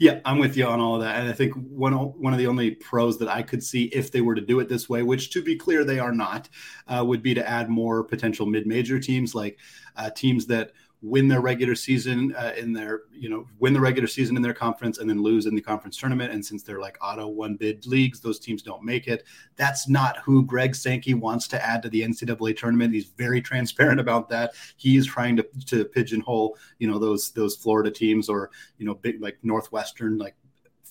Yeah, 0.00 0.20
I'm 0.24 0.38
with 0.38 0.56
you 0.56 0.66
on 0.66 0.80
all 0.80 0.96
of 0.96 1.02
that, 1.02 1.20
and 1.20 1.28
I 1.28 1.32
think 1.32 1.54
one 1.54 1.92
one 1.92 2.32
of 2.32 2.38
the 2.38 2.46
only 2.46 2.72
pros 2.72 3.18
that 3.18 3.28
I 3.28 3.42
could 3.42 3.62
see 3.62 3.84
if 3.86 4.10
they 4.10 4.22
were 4.22 4.34
to 4.34 4.40
do 4.40 4.60
it 4.60 4.68
this 4.68 4.88
way, 4.88 5.02
which 5.02 5.30
to 5.30 5.42
be 5.42 5.56
clear 5.56 5.84
they 5.84 5.98
are 5.98 6.12
not, 6.12 6.48
uh, 6.88 7.04
would 7.04 7.22
be 7.22 7.34
to 7.34 7.48
add 7.48 7.68
more 7.68 8.02
potential 8.02 8.46
mid-major 8.46 8.98
teams, 8.98 9.34
like 9.34 9.58
uh, 9.96 10.10
teams 10.10 10.46
that 10.46 10.72
win 11.04 11.28
their 11.28 11.42
regular 11.42 11.74
season 11.74 12.34
uh, 12.34 12.54
in 12.56 12.72
their 12.72 13.02
you 13.12 13.28
know 13.28 13.46
win 13.58 13.74
the 13.74 13.80
regular 13.80 14.06
season 14.06 14.36
in 14.36 14.42
their 14.42 14.54
conference 14.54 14.98
and 14.98 15.08
then 15.08 15.22
lose 15.22 15.44
in 15.44 15.54
the 15.54 15.60
conference 15.60 15.98
tournament. 15.98 16.32
And 16.32 16.44
since 16.44 16.62
they're 16.62 16.80
like 16.80 16.96
auto 17.02 17.28
one 17.28 17.56
bid 17.56 17.86
leagues 17.86 18.20
those 18.20 18.38
teams 18.38 18.62
don't 18.62 18.82
make 18.82 19.06
it. 19.06 19.24
That's 19.56 19.86
not 19.86 20.18
who 20.24 20.44
greg 20.46 20.74
sankey 20.74 21.12
wants 21.12 21.46
to 21.48 21.62
add 21.62 21.82
to 21.82 21.90
the 21.90 22.00
ncaa 22.00 22.56
tournament. 22.56 22.94
He's 22.94 23.10
very 23.18 23.42
transparent 23.42 24.00
about 24.00 24.30
that. 24.30 24.54
He's 24.78 25.06
trying 25.06 25.36
to, 25.36 25.46
to 25.66 25.84
pigeonhole 25.84 26.56
you 26.78 26.88
know 26.88 26.98
those 26.98 27.32
those 27.32 27.54
florida 27.54 27.90
teams 27.90 28.30
or 28.30 28.50
you 28.78 28.86
know 28.86 28.94
big 28.94 29.20
like 29.20 29.36
northwestern 29.42 30.16
like 30.16 30.34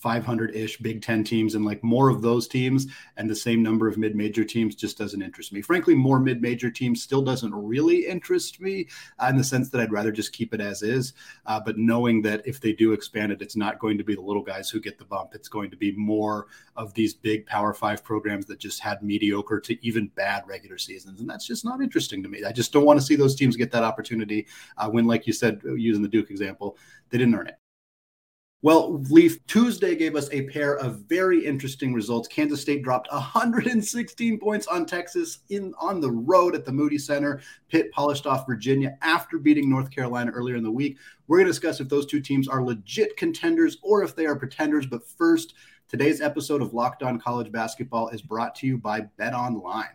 500 0.04 0.54
ish 0.54 0.76
Big 0.80 1.00
Ten 1.00 1.24
teams 1.24 1.54
and 1.54 1.64
like 1.64 1.82
more 1.82 2.10
of 2.10 2.20
those 2.20 2.46
teams 2.46 2.88
and 3.16 3.28
the 3.28 3.34
same 3.34 3.62
number 3.62 3.88
of 3.88 3.96
mid 3.96 4.14
major 4.14 4.44
teams 4.44 4.74
just 4.74 4.98
doesn't 4.98 5.22
interest 5.22 5.50
me. 5.50 5.62
Frankly, 5.62 5.94
more 5.94 6.20
mid 6.20 6.42
major 6.42 6.70
teams 6.70 7.02
still 7.02 7.22
doesn't 7.22 7.54
really 7.54 8.06
interest 8.06 8.60
me 8.60 8.86
uh, 9.18 9.28
in 9.30 9.38
the 9.38 9.42
sense 9.42 9.70
that 9.70 9.80
I'd 9.80 9.92
rather 9.92 10.12
just 10.12 10.34
keep 10.34 10.52
it 10.52 10.60
as 10.60 10.82
is. 10.82 11.14
Uh, 11.46 11.58
but 11.58 11.78
knowing 11.78 12.20
that 12.20 12.46
if 12.46 12.60
they 12.60 12.74
do 12.74 12.92
expand 12.92 13.32
it, 13.32 13.40
it's 13.40 13.56
not 13.56 13.78
going 13.78 13.96
to 13.96 14.04
be 14.04 14.14
the 14.14 14.20
little 14.20 14.42
guys 14.42 14.68
who 14.68 14.78
get 14.78 14.98
the 14.98 15.06
bump. 15.06 15.30
It's 15.34 15.48
going 15.48 15.70
to 15.70 15.76
be 15.78 15.92
more 15.92 16.48
of 16.76 16.92
these 16.92 17.14
big 17.14 17.46
Power 17.46 17.72
Five 17.72 18.04
programs 18.04 18.44
that 18.44 18.58
just 18.58 18.80
had 18.80 19.02
mediocre 19.02 19.58
to 19.60 19.86
even 19.86 20.08
bad 20.08 20.46
regular 20.46 20.76
seasons. 20.76 21.20
And 21.20 21.30
that's 21.30 21.46
just 21.46 21.64
not 21.64 21.80
interesting 21.80 22.22
to 22.22 22.28
me. 22.28 22.44
I 22.44 22.52
just 22.52 22.74
don't 22.74 22.84
want 22.84 23.00
to 23.00 23.06
see 23.06 23.16
those 23.16 23.36
teams 23.36 23.56
get 23.56 23.72
that 23.72 23.84
opportunity 23.84 24.46
uh, 24.76 24.90
when, 24.90 25.06
like 25.06 25.26
you 25.26 25.32
said, 25.32 25.62
using 25.64 26.02
the 26.02 26.08
Duke 26.10 26.30
example, 26.30 26.76
they 27.08 27.16
didn't 27.16 27.34
earn 27.34 27.46
it. 27.46 27.56
Well, 28.64 29.02
Leif, 29.10 29.46
Tuesday 29.46 29.94
gave 29.94 30.16
us 30.16 30.30
a 30.32 30.46
pair 30.46 30.78
of 30.78 31.00
very 31.00 31.44
interesting 31.44 31.92
results. 31.92 32.26
Kansas 32.28 32.62
State 32.62 32.82
dropped 32.82 33.12
116 33.12 34.40
points 34.40 34.66
on 34.68 34.86
Texas 34.86 35.40
in 35.50 35.74
on 35.78 36.00
the 36.00 36.10
road 36.10 36.54
at 36.54 36.64
the 36.64 36.72
Moody 36.72 36.96
Center. 36.96 37.42
Pitt 37.68 37.92
polished 37.92 38.26
off 38.26 38.46
Virginia 38.46 38.96
after 39.02 39.36
beating 39.36 39.68
North 39.68 39.90
Carolina 39.90 40.30
earlier 40.30 40.56
in 40.56 40.62
the 40.62 40.70
week. 40.70 40.96
We're 41.26 41.36
going 41.36 41.46
to 41.46 41.50
discuss 41.50 41.78
if 41.80 41.90
those 41.90 42.06
two 42.06 42.20
teams 42.20 42.48
are 42.48 42.64
legit 42.64 43.18
contenders 43.18 43.76
or 43.82 44.02
if 44.02 44.16
they 44.16 44.24
are 44.24 44.34
pretenders. 44.34 44.86
But 44.86 45.06
first, 45.06 45.52
today's 45.86 46.22
episode 46.22 46.62
of 46.62 46.72
Locked 46.72 47.02
On 47.02 47.20
College 47.20 47.52
Basketball 47.52 48.08
is 48.08 48.22
brought 48.22 48.54
to 48.54 48.66
you 48.66 48.78
by 48.78 49.02
Bet 49.18 49.34
Online. 49.34 49.92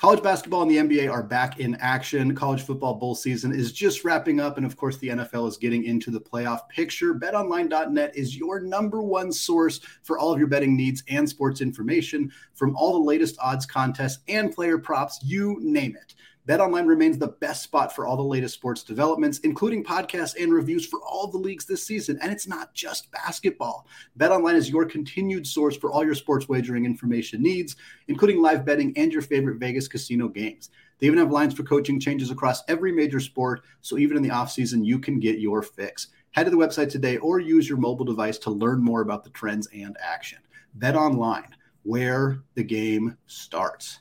College 0.00 0.22
basketball 0.22 0.62
and 0.62 0.70
the 0.70 0.78
NBA 0.78 1.12
are 1.12 1.22
back 1.22 1.60
in 1.60 1.74
action. 1.74 2.34
College 2.34 2.62
football 2.62 2.94
bowl 2.94 3.14
season 3.14 3.54
is 3.54 3.70
just 3.70 4.02
wrapping 4.02 4.40
up. 4.40 4.56
And 4.56 4.64
of 4.64 4.74
course, 4.74 4.96
the 4.96 5.08
NFL 5.08 5.46
is 5.46 5.58
getting 5.58 5.84
into 5.84 6.10
the 6.10 6.18
playoff 6.18 6.66
picture. 6.70 7.14
BetOnline.net 7.14 8.16
is 8.16 8.34
your 8.34 8.60
number 8.60 9.02
one 9.02 9.30
source 9.30 9.78
for 10.00 10.18
all 10.18 10.32
of 10.32 10.38
your 10.38 10.48
betting 10.48 10.74
needs 10.74 11.02
and 11.10 11.28
sports 11.28 11.60
information 11.60 12.32
from 12.54 12.74
all 12.76 12.94
the 12.94 13.06
latest 13.06 13.36
odds, 13.42 13.66
contests, 13.66 14.20
and 14.26 14.54
player 14.54 14.78
props, 14.78 15.20
you 15.22 15.58
name 15.60 15.94
it. 16.00 16.14
BetOnline 16.50 16.88
remains 16.88 17.16
the 17.16 17.28
best 17.28 17.62
spot 17.62 17.94
for 17.94 18.08
all 18.08 18.16
the 18.16 18.24
latest 18.24 18.54
sports 18.54 18.82
developments, 18.82 19.38
including 19.44 19.84
podcasts 19.84 20.34
and 20.34 20.52
reviews 20.52 20.84
for 20.84 20.98
all 21.00 21.28
the 21.28 21.38
leagues 21.38 21.64
this 21.64 21.86
season. 21.86 22.18
And 22.20 22.32
it's 22.32 22.48
not 22.48 22.74
just 22.74 23.08
basketball. 23.12 23.86
BetOnline 24.18 24.56
is 24.56 24.68
your 24.68 24.84
continued 24.84 25.46
source 25.46 25.76
for 25.76 25.92
all 25.92 26.04
your 26.04 26.16
sports 26.16 26.48
wagering 26.48 26.84
information 26.84 27.40
needs, 27.40 27.76
including 28.08 28.42
live 28.42 28.64
betting 28.64 28.92
and 28.96 29.12
your 29.12 29.22
favorite 29.22 29.60
Vegas 29.60 29.86
casino 29.86 30.26
games. 30.26 30.70
They 30.98 31.06
even 31.06 31.20
have 31.20 31.30
lines 31.30 31.54
for 31.54 31.62
coaching 31.62 32.00
changes 32.00 32.32
across 32.32 32.64
every 32.66 32.90
major 32.90 33.20
sport, 33.20 33.62
so 33.80 33.96
even 33.96 34.16
in 34.16 34.22
the 34.24 34.30
offseason, 34.30 34.84
you 34.84 34.98
can 34.98 35.20
get 35.20 35.38
your 35.38 35.62
fix. 35.62 36.08
Head 36.32 36.46
to 36.46 36.50
the 36.50 36.56
website 36.56 36.90
today 36.90 37.18
or 37.18 37.38
use 37.38 37.68
your 37.68 37.78
mobile 37.78 38.04
device 38.04 38.38
to 38.38 38.50
learn 38.50 38.82
more 38.82 39.02
about 39.02 39.22
the 39.22 39.30
trends 39.30 39.68
and 39.72 39.96
action. 40.02 40.40
Bet 40.74 40.96
online, 40.96 41.54
where 41.84 42.42
the 42.56 42.64
game 42.64 43.16
starts. 43.26 44.00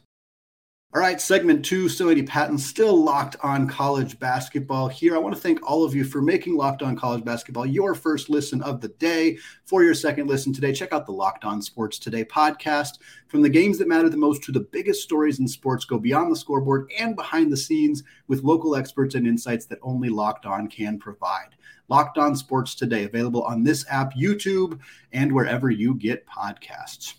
All 0.91 1.01
right, 1.01 1.21
segment 1.21 1.63
two, 1.63 1.87
still 1.87 2.09
Andy 2.09 2.23
Patton, 2.23 2.57
still 2.57 3.03
locked 3.03 3.35
on 3.43 3.67
college 3.67 4.17
basketball 4.17 4.87
here. 4.87 5.13
I 5.13 5.19
want 5.19 5.35
to 5.35 5.39
thank 5.39 5.61
all 5.61 5.85
of 5.85 5.93
you 5.93 6.03
for 6.03 6.19
making 6.19 6.57
Locked 6.57 6.81
On 6.81 6.95
College 6.95 7.23
Basketball 7.23 7.67
your 7.67 7.93
first 7.93 8.27
listen 8.27 8.59
of 8.63 8.81
the 8.81 8.87
day. 8.87 9.37
For 9.65 9.83
your 9.83 9.93
second 9.93 10.25
listen 10.25 10.51
today, 10.51 10.73
check 10.73 10.91
out 10.91 11.05
the 11.05 11.11
Locked 11.11 11.45
On 11.45 11.61
Sports 11.61 11.99
Today 11.99 12.25
podcast. 12.25 12.97
From 13.27 13.43
the 13.43 13.49
games 13.49 13.77
that 13.77 13.87
matter 13.87 14.09
the 14.09 14.17
most 14.17 14.41
to 14.45 14.51
the 14.51 14.61
biggest 14.71 15.03
stories 15.03 15.39
in 15.39 15.47
sports, 15.47 15.85
go 15.85 15.99
beyond 15.99 16.31
the 16.31 16.35
scoreboard 16.35 16.91
and 16.97 17.15
behind 17.15 17.51
the 17.51 17.57
scenes 17.57 18.01
with 18.27 18.41
local 18.41 18.75
experts 18.75 19.13
and 19.13 19.27
insights 19.27 19.67
that 19.67 19.77
only 19.83 20.09
Locked 20.09 20.47
On 20.47 20.67
can 20.67 20.97
provide. 20.97 21.49
Locked 21.87 22.17
On 22.17 22.35
Sports 22.35 22.73
Today, 22.73 23.03
available 23.03 23.43
on 23.43 23.63
this 23.63 23.85
app, 23.91 24.15
YouTube, 24.15 24.79
and 25.13 25.31
wherever 25.31 25.69
you 25.69 25.93
get 25.93 26.25
podcasts. 26.25 27.18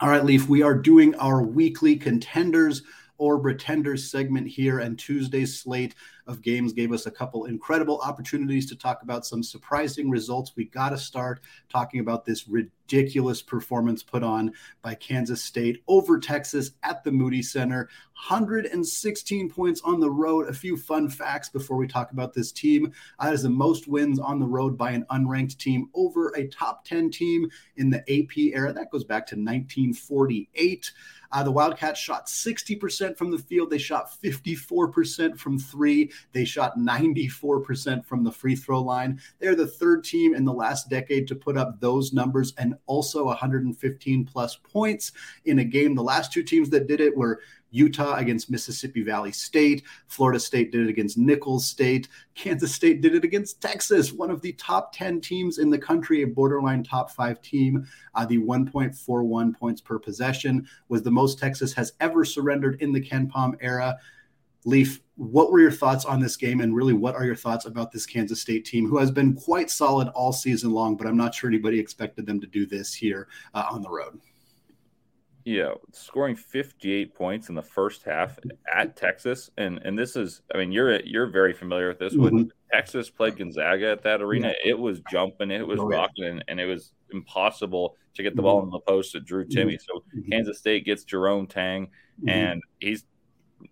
All 0.00 0.08
right, 0.08 0.24
Leif, 0.24 0.48
we 0.48 0.62
are 0.62 0.74
doing 0.74 1.16
our 1.16 1.42
weekly 1.42 1.96
contenders 1.96 2.82
or 3.18 3.38
pretenders 3.38 4.10
segment 4.10 4.48
here, 4.48 4.78
and 4.78 4.98
Tuesday's 4.98 5.58
slate 5.58 5.94
of 6.28 6.42
games 6.42 6.72
gave 6.72 6.92
us 6.92 7.06
a 7.06 7.10
couple 7.10 7.46
incredible 7.46 7.98
opportunities 8.00 8.66
to 8.66 8.76
talk 8.76 9.02
about 9.02 9.26
some 9.26 9.42
surprising 9.42 10.10
results. 10.10 10.52
We 10.54 10.66
got 10.66 10.90
to 10.90 10.98
start 10.98 11.40
talking 11.68 12.00
about 12.00 12.24
this 12.24 12.46
ridiculous 12.46 13.42
performance 13.42 14.02
put 14.02 14.22
on 14.22 14.52
by 14.82 14.94
Kansas 14.94 15.42
State 15.42 15.82
over 15.88 16.18
Texas 16.18 16.72
at 16.82 17.02
the 17.02 17.10
Moody 17.10 17.42
Center. 17.42 17.88
116 18.28 19.50
points 19.50 19.80
on 19.84 20.00
the 20.00 20.10
road. 20.10 20.48
A 20.48 20.52
few 20.52 20.76
fun 20.76 21.08
facts 21.08 21.48
before 21.48 21.76
we 21.76 21.86
talk 21.86 22.12
about 22.12 22.34
this 22.34 22.52
team. 22.52 22.92
That 23.20 23.32
is 23.32 23.42
the 23.42 23.50
most 23.50 23.88
wins 23.88 24.18
on 24.18 24.38
the 24.38 24.46
road 24.46 24.76
by 24.76 24.90
an 24.90 25.06
unranked 25.10 25.58
team 25.58 25.88
over 25.94 26.28
a 26.36 26.46
top 26.48 26.84
10 26.84 27.10
team 27.10 27.48
in 27.76 27.90
the 27.90 28.00
AP 28.00 28.36
era. 28.54 28.72
That 28.72 28.90
goes 28.90 29.04
back 29.04 29.26
to 29.28 29.34
1948. 29.36 30.92
Uh, 31.32 31.42
the 31.42 31.50
Wildcats 31.50 32.00
shot 32.00 32.26
60% 32.26 33.16
from 33.16 33.30
the 33.30 33.38
field. 33.38 33.70
They 33.70 33.78
shot 33.78 34.10
54% 34.22 35.38
from 35.38 35.58
three. 35.58 36.10
They 36.32 36.44
shot 36.44 36.78
94% 36.78 38.04
from 38.04 38.24
the 38.24 38.32
free 38.32 38.56
throw 38.56 38.80
line. 38.80 39.20
They're 39.38 39.54
the 39.54 39.66
third 39.66 40.04
team 40.04 40.34
in 40.34 40.44
the 40.44 40.52
last 40.52 40.88
decade 40.88 41.28
to 41.28 41.34
put 41.34 41.56
up 41.56 41.80
those 41.80 42.12
numbers 42.12 42.54
and 42.58 42.74
also 42.86 43.24
115 43.26 44.24
plus 44.24 44.56
points 44.56 45.12
in 45.44 45.58
a 45.58 45.64
game. 45.64 45.94
The 45.94 46.02
last 46.02 46.32
two 46.32 46.42
teams 46.42 46.70
that 46.70 46.86
did 46.86 47.00
it 47.00 47.16
were 47.16 47.40
Utah 47.70 48.16
against 48.16 48.50
Mississippi 48.50 49.02
Valley 49.02 49.32
State. 49.32 49.82
Florida 50.06 50.40
State 50.40 50.72
did 50.72 50.82
it 50.82 50.88
against 50.88 51.18
Nicholls 51.18 51.66
State. 51.66 52.08
Kansas 52.34 52.74
State 52.74 53.00
did 53.00 53.14
it 53.14 53.24
against 53.24 53.60
Texas, 53.60 54.12
one 54.12 54.30
of 54.30 54.40
the 54.40 54.52
top 54.54 54.92
10 54.92 55.20
teams 55.20 55.58
in 55.58 55.70
the 55.70 55.78
country, 55.78 56.22
a 56.22 56.26
borderline 56.26 56.82
top 56.82 57.10
five 57.10 57.40
team. 57.42 57.86
Uh, 58.14 58.24
the 58.26 58.38
1.41 58.38 59.56
points 59.56 59.80
per 59.80 59.98
possession 59.98 60.66
was 60.88 61.02
the 61.02 61.10
most 61.10 61.38
Texas 61.38 61.72
has 61.72 61.92
ever 62.00 62.24
surrendered 62.24 62.80
in 62.80 62.92
the 62.92 63.00
KenPom 63.00 63.56
era. 63.60 63.98
Leif, 64.64 65.00
what 65.16 65.50
were 65.50 65.60
your 65.60 65.70
thoughts 65.70 66.04
on 66.04 66.20
this 66.20 66.36
game? 66.36 66.60
And 66.60 66.74
really, 66.74 66.92
what 66.92 67.14
are 67.14 67.24
your 67.24 67.36
thoughts 67.36 67.64
about 67.64 67.90
this 67.90 68.06
Kansas 68.06 68.40
State 68.40 68.64
team 68.64 68.88
who 68.88 68.98
has 68.98 69.10
been 69.10 69.34
quite 69.34 69.70
solid 69.70 70.08
all 70.08 70.32
season 70.32 70.72
long, 70.72 70.96
but 70.96 71.06
I'm 71.06 71.16
not 71.16 71.34
sure 71.34 71.48
anybody 71.48 71.78
expected 71.78 72.26
them 72.26 72.40
to 72.40 72.46
do 72.46 72.66
this 72.66 72.92
here 72.94 73.28
uh, 73.54 73.66
on 73.70 73.82
the 73.82 73.90
road? 73.90 74.20
Yeah, 75.48 75.72
scoring 75.92 76.36
58 76.36 77.14
points 77.14 77.48
in 77.48 77.54
the 77.54 77.62
first 77.62 78.02
half 78.02 78.38
at 78.70 78.96
Texas, 78.96 79.50
and 79.56 79.78
and 79.78 79.98
this 79.98 80.14
is, 80.14 80.42
I 80.54 80.58
mean, 80.58 80.70
you're 80.70 81.00
you're 81.00 81.26
very 81.26 81.54
familiar 81.54 81.88
with 81.88 81.98
this. 81.98 82.14
When 82.14 82.32
mm-hmm. 82.34 82.48
Texas 82.70 83.08
played 83.08 83.38
Gonzaga 83.38 83.90
at 83.90 84.02
that 84.02 84.20
arena, 84.20 84.48
yeah. 84.48 84.72
it 84.72 84.78
was 84.78 85.00
jumping, 85.10 85.50
it 85.50 85.66
was 85.66 85.80
oh, 85.80 85.86
rocking, 85.86 86.26
and, 86.26 86.44
and, 86.48 86.60
it 86.60 86.66
was 86.66 86.92
impossible 87.12 87.96
to 88.12 88.22
get 88.22 88.36
the 88.36 88.42
ball 88.42 88.58
mm-hmm. 88.58 88.66
in 88.66 88.72
the 88.72 88.80
post 88.80 89.14
at 89.14 89.24
Drew 89.24 89.46
Timme. 89.46 89.68
Mm-hmm. 89.68 89.76
So 89.86 90.04
mm-hmm. 90.14 90.30
Kansas 90.30 90.58
State 90.58 90.84
gets 90.84 91.04
Jerome 91.04 91.46
Tang, 91.46 91.86
mm-hmm. 91.86 92.28
and 92.28 92.62
he's 92.78 93.06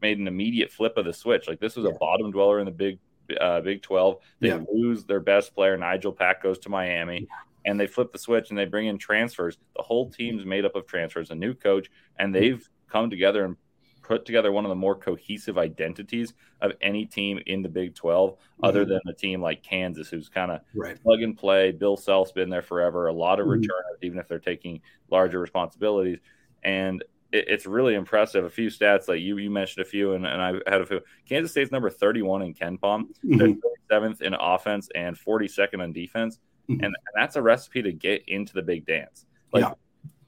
made 0.01 0.19
an 0.19 0.29
immediate 0.29 0.73
flip 0.73 0.97
of 0.97 1.05
the 1.05 1.13
switch. 1.13 1.47
Like 1.47 1.61
this 1.61 1.77
was 1.77 1.85
yeah. 1.85 1.93
a 1.95 1.99
bottom 1.99 2.31
dweller 2.31 2.59
in 2.59 2.65
the 2.65 2.71
Big 2.71 3.01
uh, 3.39 3.61
Big 3.61 3.83
12. 3.83 4.17
They 4.41 4.49
yeah. 4.49 4.61
lose 4.73 5.05
their 5.05 5.21
best 5.21 5.55
player, 5.55 5.77
Nigel 5.77 6.13
Pack 6.13 6.43
goes 6.43 6.59
to 6.61 6.71
Miami 6.71 7.29
and 7.67 7.79
they 7.79 7.87
flip 7.87 8.13
the 8.13 8.19
switch 8.19 8.49
and 8.49 8.59
they 8.59 8.65
bring 8.65 8.87
in 8.87 8.97
transfers. 8.97 9.59
The 9.77 9.83
whole 9.83 10.09
team's 10.09 10.47
made 10.47 10.65
up 10.65 10.77
of 10.77 10.87
transfers, 10.87 11.31
a 11.31 11.35
new 11.35 11.53
coach, 11.53 11.91
and 12.19 12.35
they've 12.35 12.67
come 12.89 13.11
together 13.11 13.45
and 13.45 13.57
put 14.03 14.25
together 14.25 14.53
one 14.53 14.65
of 14.65 14.69
the 14.69 14.77
more 14.77 14.95
cohesive 14.95 15.59
identities 15.59 16.33
of 16.61 16.71
any 16.81 17.05
team 17.05 17.41
in 17.47 17.63
the 17.63 17.69
Big 17.69 17.95
12, 17.97 18.31
mm-hmm. 18.31 18.65
other 18.65 18.85
than 18.85 19.01
a 19.09 19.13
team 19.13 19.43
like 19.43 19.65
Kansas, 19.65 20.09
who's 20.09 20.29
kind 20.29 20.53
of 20.53 20.61
right. 20.75 21.03
plug 21.03 21.23
and 21.23 21.37
play. 21.37 21.73
Bill 21.73 21.97
Self's 21.97 22.31
been 22.31 22.49
there 22.49 22.63
forever, 22.63 23.09
a 23.09 23.13
lot 23.13 23.41
of 23.41 23.45
mm-hmm. 23.45 23.61
returners, 23.61 23.99
even 24.03 24.19
if 24.19 24.29
they're 24.29 24.39
taking 24.39 24.81
larger 25.11 25.41
responsibilities. 25.41 26.19
And 26.63 27.03
it, 27.33 27.47
it's 27.49 27.67
really 27.67 27.95
impressive. 27.95 28.45
A 28.45 28.51
few 28.51 28.69
stats, 28.69 29.09
like 29.09 29.21
you, 29.21 29.39
you 29.39 29.51
mentioned 29.51 29.85
a 29.85 29.89
few, 29.89 30.13
and, 30.13 30.25
and 30.25 30.41
I 30.41 30.53
had 30.71 30.83
a 30.83 30.87
few. 30.87 31.01
Kansas 31.29 31.51
State's 31.51 31.73
number 31.73 31.91
31 31.91 32.43
in 32.43 32.55
KenPom, 32.55 32.79
mm-hmm. 32.81 33.37
they're 33.39 33.57
37th 33.91 34.23
in 34.23 34.35
offense 34.35 34.89
and 34.95 35.17
42nd 35.17 35.83
on 35.83 35.93
defense. 35.93 36.39
Mm-hmm. 36.69 36.75
And, 36.85 36.85
and, 36.85 36.95
that's 37.15 37.37
a 37.37 37.43
recipe 37.43 37.83
to 37.83 37.93
get 37.93 38.25
into 38.29 38.53
the 38.53 38.63
big 38.63 38.87
dance. 38.87 39.25
Like 39.53 39.63
yeah. 39.63 39.75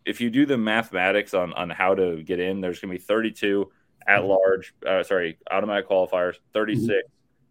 if 0.04 0.20
you 0.20 0.30
do 0.30 0.46
the 0.46 0.56
mathematics 0.56 1.34
on 1.34 1.52
on 1.54 1.70
how 1.70 1.94
to 1.94 2.22
get 2.22 2.40
in, 2.40 2.60
there's 2.60 2.80
going 2.80 2.92
to 2.92 2.98
be 2.98 3.04
32 3.04 3.70
at 4.06 4.20
mm-hmm. 4.20 4.28
large, 4.28 4.74
uh, 4.86 5.02
sorry, 5.02 5.38
automatic 5.50 5.88
qualifiers, 5.88 6.36
36 6.54 6.86
mm-hmm. 6.86 6.98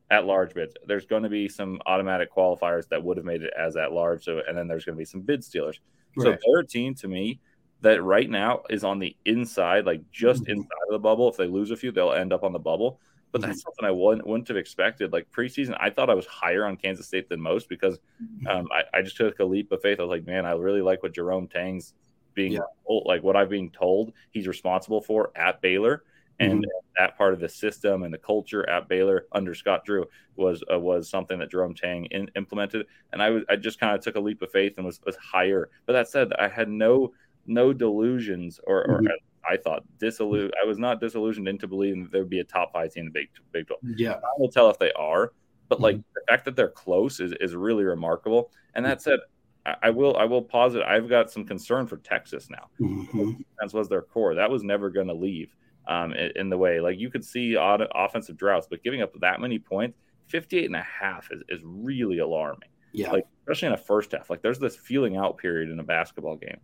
at 0.10 0.25
large 0.25 0.53
bids. 0.53 0.74
There's 0.86 1.06
going 1.06 1.24
to 1.24 1.29
be 1.29 1.48
some 1.48 1.79
automatic 1.86 2.34
qualifiers 2.34 2.88
that 2.89 3.03
would 3.03 3.17
have 3.17 3.25
made 3.25 3.44
it 3.44 3.53
as 3.58 3.75
at 3.75 3.91
large. 3.91 4.24
So 4.24 4.41
and 4.48 4.58
then 4.58 4.67
there's 4.67 4.86
going 4.86 4.96
to 4.96 5.00
be 5.00 5.06
some 5.06 5.22
bid 5.22 5.44
stealers. 5.44 5.79
Right. 6.15 6.24
So 6.24 6.29
they're 6.32 6.62
a 6.62 6.65
team 6.65 6.96
to 6.96 7.08
me 7.08 7.39
that 7.82 8.01
right 8.01 8.29
now 8.29 8.63
is 8.70 8.84
on 8.84 9.00
the 9.00 9.15
inside, 9.25 9.86
like 9.86 10.01
just 10.12 10.44
mm-hmm. 10.44 10.51
inside 10.51 10.88
of 10.88 10.94
the 10.94 11.00
bubble. 11.00 11.29
If 11.29 11.38
they 11.38 11.48
lose 11.48 11.72
a 11.72 11.75
few, 11.75 11.91
they'll 11.91 12.13
end 12.13 12.34
up 12.34 12.44
on 12.44 12.53
the 12.53 12.60
bubble. 12.60 13.00
But 13.38 13.48
that's 13.48 13.62
mm-hmm. 13.62 13.67
something 13.67 13.86
I 13.86 13.91
wouldn't, 13.91 14.27
wouldn't 14.27 14.48
have 14.48 14.58
expected. 14.58 15.13
Like 15.13 15.32
preseason, 15.32 15.77
I 15.79 15.89
thought 15.89 16.10
I 16.10 16.15
was 16.15 16.25
higher 16.25 16.65
on 16.65 16.75
Kansas 16.75 17.08
State 17.08 17.29
than 17.29 17.39
most 17.39 17.70
because 17.70 18.00
mm-hmm. 18.22 18.48
um, 18.48 18.67
I, 18.72 18.98
I, 18.98 19.01
just 19.01 19.17
took 19.17 19.39
a 19.39 19.46
leap 19.46 19.72
of 19.72 19.82
faith. 19.82 20.00
I 20.00 20.03
was 20.03 20.10
like, 20.10 20.25
man, 20.25 20.46
I 20.46 20.51
really 20.53 20.82
like 20.82 21.03
what 21.03 21.13
Jerome 21.13 21.48
Tang's 21.48 21.94
being 22.34 22.53
yeah. 22.53 22.62
told, 22.88 23.06
like 23.06 23.24
what 23.24 23.36
I've 23.36 23.50
been 23.50 23.70
told 23.70 24.13
he's 24.32 24.48
responsible 24.48 25.01
for 25.01 25.32
at 25.36 25.62
Baylor. 25.62 26.03
And 26.39 26.62
mm-hmm. 26.62 26.70
that 26.98 27.17
part 27.17 27.34
of 27.34 27.39
the 27.39 27.50
system 27.50 28.03
and 28.03 28.13
the 28.13 28.17
culture 28.17 28.67
at 28.70 28.88
Baylor 28.88 29.25
under 29.32 29.56
Scott 29.56 29.86
Drew 29.86 30.06
was 30.36 30.63
uh, 30.72 30.79
was 30.79 31.10
something 31.10 31.39
that 31.39 31.50
Jerome 31.50 31.74
Tang 31.74 32.06
in, 32.12 32.29
implemented, 32.36 32.86
and 33.12 33.24
I 33.24 33.32
was 33.32 33.44
I 33.50 33.56
just 33.56 33.79
kind 33.79 33.96
of 33.96 34.01
took 34.01 34.17
a 34.17 34.20
leap 34.20 34.44
of 34.44 34.51
faith 34.51 34.74
and 34.77 34.86
was, 34.86 35.00
was 35.03 35.15
higher. 35.15 35.72
But 35.88 35.94
that 35.94 36.10
said, 36.10 36.32
I 36.34 36.48
had 36.48 36.70
no 36.70 37.12
no 37.48 37.74
delusions 37.74 38.60
or, 38.67 38.86
or 38.88 38.98
mm-hmm. 38.98 39.08
I 39.50 39.58
thought 39.58 39.84
disillusioned. 40.00 40.54
I 40.62 40.68
was 40.68 40.77
not 40.77 41.00
disillusioned 41.00 41.48
into 41.48 41.68
believing 41.68 42.04
that 42.04 42.12
there 42.12 42.22
would 42.22 42.30
be 42.30 42.39
a 42.39 42.44
top 42.44 42.74
five 42.74 42.92
team 42.92 43.08
in 43.08 43.13
the 43.13 43.20
Big 43.20 43.30
Big 43.51 43.68
Twelve. 43.68 43.82
Yeah, 43.98 44.13
I 44.13 44.34
will 44.38 44.50
tell 44.50 44.70
if 44.70 44.80
they 44.80 44.92
are, 44.94 45.34
but 45.70 45.80
like 45.80 45.96
mm-hmm. 45.96 46.13
the 46.16 46.22
fact 46.32 46.46
that 46.46 46.56
they're 46.56 46.70
close 46.70 47.20
is, 47.20 47.34
is 47.39 47.56
really 47.56 47.84
remarkable. 47.84 48.51
And 48.75 48.86
that 48.86 49.01
said, 49.01 49.20
I, 49.66 49.75
I 49.84 49.89
will 49.89 50.18
I 50.18 50.25
will 50.25 50.42
posit 50.42 50.84
I've 50.84 51.10
got 51.10 51.32
some 51.32 51.46
concern 51.46 51.88
for 51.88 51.98
Texas 51.98 52.50
now. 52.50 52.70
Mm-hmm. 52.80 53.32
That 53.60 53.74
was 53.74 53.89
their 53.89 54.01
core. 54.01 54.36
That 54.36 54.50
was 54.50 54.63
never 54.63 54.89
going 54.89 55.08
to 55.08 55.13
leave 55.13 55.56
um, 55.88 56.13
in, 56.13 56.32
in, 56.36 56.50
the 56.50 56.58
way. 56.58 56.80
Like 56.80 57.00
you 57.00 57.10
could 57.10 57.24
see 57.24 57.56
odd, 57.56 57.86
offensive 57.96 58.38
droughts, 58.38 58.68
but 58.70 58.84
giving 58.84 59.01
up 59.01 59.12
that 59.20 59.39
many 59.39 59.60
points, 59.60 59.98
58 60.27 60.66
and 60.66 60.75
a 60.75 60.82
half 60.82 61.30
is, 61.32 61.42
is 61.50 61.62
really 61.63 62.20
alarming. 62.20 62.70
Yeah, 62.94 63.12
like 63.12 63.25
especially 63.42 63.68
in 63.68 63.74
a 63.74 63.77
first 63.77 64.12
half. 64.12 64.30
Like 64.30 64.42
there's 64.42 64.60
this 64.60 64.75
feeling 64.75 65.18
out 65.18 65.38
period 65.38 65.70
in 65.70 65.80
a 65.80 65.84
basketball 65.84 66.36
game 66.36 66.58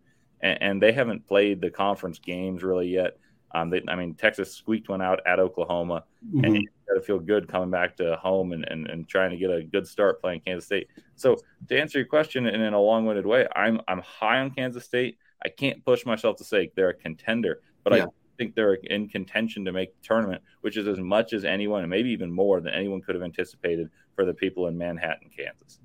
and, 0.43 0.61
and 0.61 0.81
they 0.81 0.91
haven't 0.91 1.25
played 1.25 1.61
the 1.61 1.71
conference 1.71 2.19
games 2.19 2.61
really 2.61 2.87
yet. 2.87 3.17
Um, 3.55 3.69
they, 3.69 3.81
I 3.87 3.95
mean, 3.95 4.15
Texas 4.15 4.53
squeaked 4.53 4.89
one 4.89 5.01
out 5.01 5.19
at 5.25 5.39
Oklahoma, 5.39 6.03
mm-hmm. 6.27 6.43
and 6.43 6.55
you 6.55 6.67
got 6.87 6.95
to 6.95 7.01
feel 7.01 7.19
good 7.19 7.47
coming 7.47 7.69
back 7.69 7.95
to 7.97 8.15
home 8.15 8.51
and, 8.51 8.65
and, 8.67 8.87
and 8.87 9.07
trying 9.07 9.29
to 9.29 9.37
get 9.37 9.51
a 9.51 9.63
good 9.63 9.87
start 9.87 10.21
playing 10.21 10.41
Kansas 10.41 10.65
State. 10.65 10.87
So, 11.15 11.37
to 11.69 11.79
answer 11.79 11.99
your 11.99 12.07
question 12.07 12.47
in, 12.47 12.61
in 12.61 12.73
a 12.73 12.79
long 12.79 13.05
winded 13.05 13.25
way, 13.25 13.47
I'm 13.55 13.79
I'm 13.87 13.99
high 13.99 14.39
on 14.39 14.51
Kansas 14.51 14.83
State. 14.85 15.17
I 15.45 15.49
can't 15.49 15.83
push 15.85 16.05
myself 16.05 16.37
to 16.37 16.43
say 16.43 16.71
they're 16.75 16.89
a 16.89 16.93
contender, 16.95 17.61
but 17.83 17.93
yeah. 17.93 18.05
I 18.05 18.07
think 18.37 18.55
they're 18.55 18.73
in 18.73 19.07
contention 19.07 19.65
to 19.65 19.71
make 19.71 19.93
the 19.93 20.07
tournament, 20.07 20.41
which 20.61 20.75
is 20.75 20.87
as 20.87 20.99
much 20.99 21.33
as 21.33 21.45
anyone, 21.45 21.81
and 21.81 21.89
maybe 21.89 22.09
even 22.09 22.31
more 22.31 22.59
than 22.59 22.73
anyone 22.73 23.01
could 23.01 23.13
have 23.13 23.23
anticipated 23.23 23.89
for 24.15 24.25
the 24.25 24.33
people 24.33 24.67
in 24.67 24.77
Manhattan, 24.77 25.29
Kansas. 25.35 25.79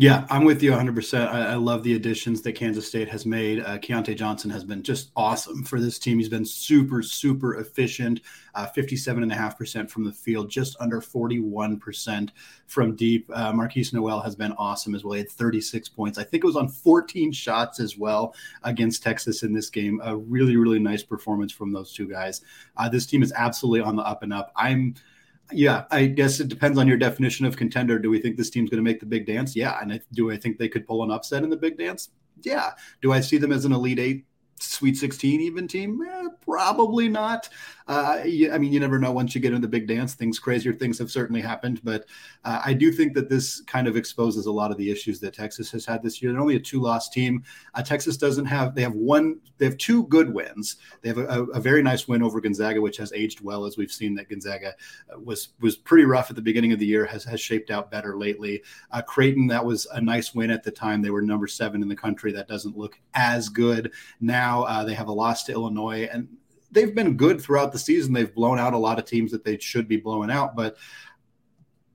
Yeah, 0.00 0.26
I'm 0.30 0.44
with 0.44 0.62
you 0.62 0.70
100%. 0.70 1.28
I, 1.28 1.48
I, 1.48 1.54
love 1.56 1.82
the 1.82 1.94
additions 1.94 2.40
that 2.40 2.54
Kansas 2.54 2.88
State 2.88 3.10
has 3.10 3.26
made. 3.26 3.60
Uh, 3.60 3.76
Keyontae 3.76 4.16
Johnson 4.16 4.48
has 4.48 4.64
been 4.64 4.82
just 4.82 5.10
awesome 5.14 5.62
for 5.62 5.78
this 5.78 5.98
team. 5.98 6.16
He's 6.16 6.30
been 6.30 6.46
super, 6.46 7.02
super 7.02 7.58
efficient, 7.58 8.22
uh, 8.54 8.66
57.5% 8.74 9.90
from 9.90 10.04
the 10.04 10.12
field, 10.12 10.48
just 10.48 10.74
under 10.80 11.02
41% 11.02 12.30
from 12.66 12.96
deep. 12.96 13.28
Uh, 13.30 13.52
Markquis 13.52 13.92
Nowell 13.92 14.20
has 14.20 14.34
been 14.34 14.52
awesome 14.52 14.94
as 14.94 15.04
well. 15.04 15.12
He 15.12 15.18
had 15.18 15.30
36 15.30 15.90
points. 15.90 16.16
I 16.16 16.24
think 16.24 16.44
it 16.44 16.46
was 16.46 16.56
on 16.56 16.68
14 16.68 17.30
shots 17.30 17.78
as 17.78 17.98
well 17.98 18.34
against 18.62 19.02
Texas 19.02 19.42
in 19.42 19.52
this 19.52 19.68
game. 19.68 20.00
A 20.02 20.16
really, 20.16 20.56
really 20.56 20.78
nice 20.78 21.02
performance 21.02 21.52
from 21.52 21.74
those 21.74 21.92
two 21.92 22.08
guys. 22.08 22.40
Uh, 22.78 22.88
this 22.88 23.04
team 23.04 23.22
is 23.22 23.34
absolutely 23.36 23.82
on 23.82 23.96
the 23.96 24.02
up 24.02 24.22
and 24.22 24.32
up. 24.32 24.50
I'm– 24.56 24.94
yeah, 25.52 25.84
I 25.90 26.06
guess 26.06 26.40
it 26.40 26.48
depends 26.48 26.78
on 26.78 26.88
your 26.88 26.96
definition 26.96 27.46
of 27.46 27.56
contender. 27.56 27.98
Do 27.98 28.10
we 28.10 28.20
think 28.20 28.36
this 28.36 28.50
team's 28.50 28.70
going 28.70 28.82
to 28.82 28.88
make 28.88 29.00
the 29.00 29.06
big 29.06 29.26
dance? 29.26 29.54
Yeah. 29.56 29.78
And 29.80 30.00
do 30.12 30.30
I 30.30 30.36
think 30.36 30.58
they 30.58 30.68
could 30.68 30.86
pull 30.86 31.02
an 31.02 31.10
upset 31.10 31.42
in 31.42 31.50
the 31.50 31.56
big 31.56 31.78
dance? 31.78 32.10
Yeah. 32.42 32.70
Do 33.02 33.12
I 33.12 33.20
see 33.20 33.38
them 33.38 33.52
as 33.52 33.64
an 33.64 33.72
Elite 33.72 33.98
Eight, 33.98 34.26
Sweet 34.58 34.96
16 34.96 35.40
even 35.40 35.68
team? 35.68 36.00
Eh, 36.06 36.28
probably 36.42 37.08
not. 37.08 37.48
Uh, 37.90 38.20
I 38.22 38.56
mean, 38.58 38.72
you 38.72 38.78
never 38.78 39.00
know. 39.00 39.10
Once 39.10 39.34
you 39.34 39.40
get 39.40 39.52
into 39.52 39.66
the 39.66 39.68
big 39.68 39.88
dance, 39.88 40.14
things 40.14 40.38
crazier 40.38 40.72
things 40.72 40.96
have 41.00 41.10
certainly 41.10 41.40
happened. 41.40 41.80
But 41.82 42.06
uh, 42.44 42.62
I 42.64 42.72
do 42.72 42.92
think 42.92 43.14
that 43.14 43.28
this 43.28 43.62
kind 43.62 43.88
of 43.88 43.96
exposes 43.96 44.46
a 44.46 44.52
lot 44.52 44.70
of 44.70 44.76
the 44.76 44.92
issues 44.92 45.18
that 45.18 45.34
Texas 45.34 45.72
has 45.72 45.84
had 45.84 46.00
this 46.00 46.22
year. 46.22 46.30
They're 46.30 46.40
only 46.40 46.54
a 46.54 46.60
two-loss 46.60 47.08
team. 47.08 47.42
Uh, 47.74 47.82
Texas 47.82 48.16
doesn't 48.16 48.44
have. 48.44 48.76
They 48.76 48.82
have 48.82 48.94
one. 48.94 49.40
They 49.58 49.64
have 49.64 49.76
two 49.76 50.04
good 50.04 50.32
wins. 50.32 50.76
They 51.02 51.08
have 51.08 51.18
a, 51.18 51.46
a, 51.46 51.60
very 51.60 51.82
nice 51.82 52.06
win 52.06 52.22
over 52.22 52.40
Gonzaga, 52.40 52.80
which 52.80 52.96
has 52.98 53.12
aged 53.12 53.40
well, 53.40 53.64
as 53.64 53.76
we've 53.76 53.90
seen 53.90 54.14
that 54.14 54.28
Gonzaga 54.28 54.74
uh, 55.12 55.18
was 55.18 55.48
was 55.58 55.74
pretty 55.74 56.04
rough 56.04 56.30
at 56.30 56.36
the 56.36 56.42
beginning 56.42 56.72
of 56.72 56.78
the 56.78 56.86
year. 56.86 57.04
Has 57.04 57.24
has 57.24 57.40
shaped 57.40 57.72
out 57.72 57.90
better 57.90 58.16
lately. 58.16 58.62
Uh, 58.92 59.02
Creighton, 59.02 59.48
that 59.48 59.64
was 59.64 59.88
a 59.92 60.00
nice 60.00 60.32
win 60.32 60.52
at 60.52 60.62
the 60.62 60.70
time. 60.70 61.02
They 61.02 61.10
were 61.10 61.22
number 61.22 61.48
seven 61.48 61.82
in 61.82 61.88
the 61.88 61.96
country. 61.96 62.30
That 62.30 62.46
doesn't 62.46 62.78
look 62.78 63.00
as 63.14 63.48
good 63.48 63.90
now. 64.20 64.62
Uh, 64.62 64.84
they 64.84 64.94
have 64.94 65.08
a 65.08 65.12
loss 65.12 65.42
to 65.44 65.52
Illinois, 65.52 66.08
and 66.12 66.28
they've 66.70 66.94
been 66.94 67.16
good 67.16 67.40
throughout 67.40 67.72
the 67.72 67.78
season. 67.78 68.12
They've 68.12 68.34
blown 68.34 68.58
out 68.58 68.74
a 68.74 68.78
lot 68.78 68.98
of 68.98 69.04
teams 69.04 69.30
that 69.32 69.44
they 69.44 69.58
should 69.58 69.88
be 69.88 69.96
blowing 69.96 70.30
out, 70.30 70.54
but 70.56 70.76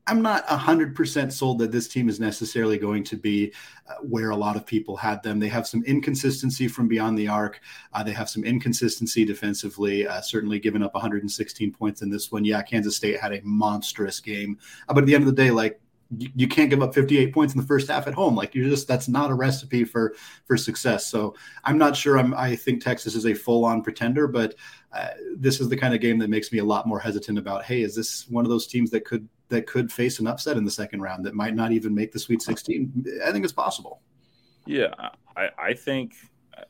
I'm 0.07 0.21
not 0.21 0.45
100% 0.47 1.31
sold 1.31 1.57
that 1.59 1.71
this 1.71 1.87
team 1.87 2.09
is 2.09 2.19
necessarily 2.19 2.77
going 2.77 3.03
to 3.05 3.15
be 3.15 3.51
uh, 3.89 3.95
where 4.01 4.29
a 4.29 4.35
lot 4.35 4.55
of 4.55 4.65
people 4.65 4.95
had 4.95 5.23
them. 5.23 5.39
They 5.39 5.47
have 5.47 5.65
some 5.65 5.83
inconsistency 5.83 6.67
from 6.67 6.87
beyond 6.87 7.17
the 7.17 7.27
arc. 7.27 7.59
Uh, 7.91 8.03
they 8.03 8.11
have 8.11 8.29
some 8.29 8.43
inconsistency 8.43 9.25
defensively, 9.25 10.07
uh, 10.07 10.21
certainly 10.21 10.59
giving 10.59 10.83
up 10.83 10.93
116 10.93 11.71
points 11.73 12.03
in 12.03 12.11
this 12.11 12.31
one. 12.31 12.45
Yeah, 12.45 12.61
Kansas 12.61 12.95
State 12.95 13.19
had 13.19 13.33
a 13.33 13.41
monstrous 13.43 14.19
game. 14.19 14.59
Uh, 14.87 14.93
but 14.93 15.03
at 15.03 15.07
the 15.07 15.15
end 15.15 15.23
of 15.23 15.35
the 15.35 15.41
day, 15.41 15.49
like 15.49 15.81
you, 16.17 16.29
you 16.35 16.47
can't 16.47 16.69
give 16.69 16.81
up 16.81 16.93
58 16.93 17.33
points 17.33 17.53
in 17.53 17.59
the 17.59 17.67
first 17.67 17.89
half 17.89 18.07
at 18.07 18.13
home. 18.13 18.35
Like 18.35 18.53
you're 18.53 18.69
just 18.69 18.87
that's 18.87 19.07
not 19.07 19.31
a 19.31 19.33
recipe 19.33 19.83
for 19.83 20.15
for 20.45 20.57
success. 20.57 21.07
So 21.07 21.35
I'm 21.63 21.77
not 21.77 21.95
sure. 21.95 22.17
I'm 22.17 22.33
I 22.33 22.55
think 22.55 22.83
Texas 22.83 23.15
is 23.15 23.25
a 23.25 23.33
full 23.33 23.65
on 23.65 23.81
pretender, 23.81 24.27
but 24.27 24.55
uh, 24.93 25.09
this 25.35 25.59
is 25.59 25.69
the 25.69 25.77
kind 25.77 25.93
of 25.93 26.01
game 26.01 26.19
that 26.19 26.29
makes 26.29 26.51
me 26.51 26.59
a 26.59 26.63
lot 26.63 26.87
more 26.87 26.99
hesitant 26.99 27.37
about. 27.37 27.63
Hey, 27.63 27.81
is 27.81 27.95
this 27.95 28.27
one 28.29 28.45
of 28.45 28.49
those 28.49 28.67
teams 28.67 28.91
that 28.91 29.05
could 29.05 29.27
that 29.49 29.67
could 29.67 29.91
face 29.91 30.19
an 30.19 30.27
upset 30.27 30.57
in 30.57 30.65
the 30.65 30.71
second 30.71 31.01
round 31.01 31.25
that 31.25 31.35
might 31.35 31.55
not 31.55 31.71
even 31.71 31.93
make 31.93 32.11
the 32.11 32.19
Sweet 32.19 32.41
16? 32.41 33.05
I 33.25 33.31
think 33.31 33.43
it's 33.43 33.53
possible. 33.53 34.01
Yeah, 34.65 34.93
I, 35.35 35.49
I 35.57 35.73
think 35.73 36.13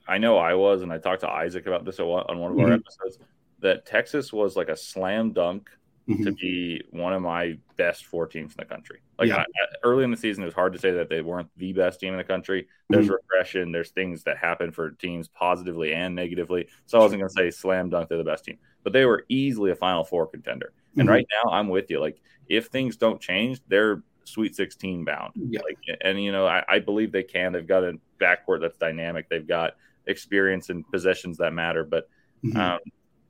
I 0.08 0.18
know 0.18 0.38
I 0.38 0.54
was, 0.54 0.82
and 0.82 0.92
I 0.92 0.98
talked 0.98 1.22
to 1.22 1.30
Isaac 1.30 1.68
about 1.68 1.86
this 1.86 2.00
on 2.00 2.08
one 2.08 2.26
of 2.30 2.40
our 2.40 2.48
mm-hmm. 2.50 2.74
episodes. 2.74 3.20
That 3.60 3.86
Texas 3.86 4.34
was 4.34 4.56
like 4.56 4.68
a 4.70 4.76
slam 4.76 5.32
dunk 5.32 5.70
mm-hmm. 6.08 6.24
to 6.24 6.32
be 6.34 6.84
one 6.92 7.14
of 7.14 7.22
my 7.22 7.58
best 7.78 8.06
four 8.06 8.28
teams 8.28 8.54
in 8.54 8.58
the 8.60 8.66
country. 8.66 9.00
Like 9.18 9.30
yeah. 9.30 9.38
I, 9.38 9.46
early 9.84 10.04
in 10.04 10.12
the 10.12 10.18
season, 10.18 10.44
it 10.44 10.48
was 10.48 10.56
hard 10.56 10.74
to 10.74 10.80
say 10.80 10.92
that 10.92 11.10
they 11.10 11.22
weren't 11.22 11.50
the 11.58 11.74
best 11.74 12.00
team 12.00 12.14
in 12.14 12.18
the 12.18 12.24
country. 12.24 12.68
There's 12.90 13.06
mm-hmm. 13.06 13.16
regression. 13.16 13.72
There's 13.72 13.92
things 13.92 14.24
that 14.24 14.38
happen 14.38 14.72
for 14.72 14.92
teams 14.92 15.28
positively 15.28 15.94
and 15.94 16.16
negatively. 16.16 16.68
So 16.86 17.00
I 17.00 17.02
wasn't 17.02 17.22
going 17.22 17.30
to 17.30 17.34
say 17.34 17.52
slam 17.52 17.90
dunk 17.90 18.10
they're 18.10 18.18
the 18.18 18.24
best 18.24 18.46
team, 18.46 18.58
but 18.84 18.94
they 18.94 19.06
were 19.06 19.26
easily 19.30 19.72
a 19.72 19.76
Final 19.76 20.04
Four 20.04 20.28
contender. 20.28 20.74
Mm-hmm. 20.92 21.00
And 21.02 21.10
right 21.10 21.26
now, 21.44 21.52
I'm 21.52 21.70
with 21.70 21.90
you. 21.90 22.00
Like 22.00 22.22
if 22.48 22.68
things 22.68 22.98
don't 22.98 23.20
change, 23.20 23.62
they're 23.68 24.04
Sweet 24.26 24.56
16 24.56 25.06
bound. 25.06 25.34
Yeah. 25.36 25.62
Like, 25.64 25.78
and 26.02 26.22
you 26.22 26.32
know, 26.32 26.48
I, 26.48 26.64
I 26.68 26.80
believe 26.80 27.12
they 27.12 27.24
can. 27.24 27.54
They've 27.54 27.66
got 27.66 27.84
a 27.84 27.94
backcourt 28.20 28.62
that's 28.62 28.78
dynamic. 28.78 29.30
They've 29.30 29.48
got 29.48 29.74
experience 30.08 30.70
and 30.70 30.90
possessions 30.90 31.38
that 31.38 31.54
matter. 31.54 31.84
But 31.84 32.10
mm-hmm. 32.44 32.60
um, 32.60 32.80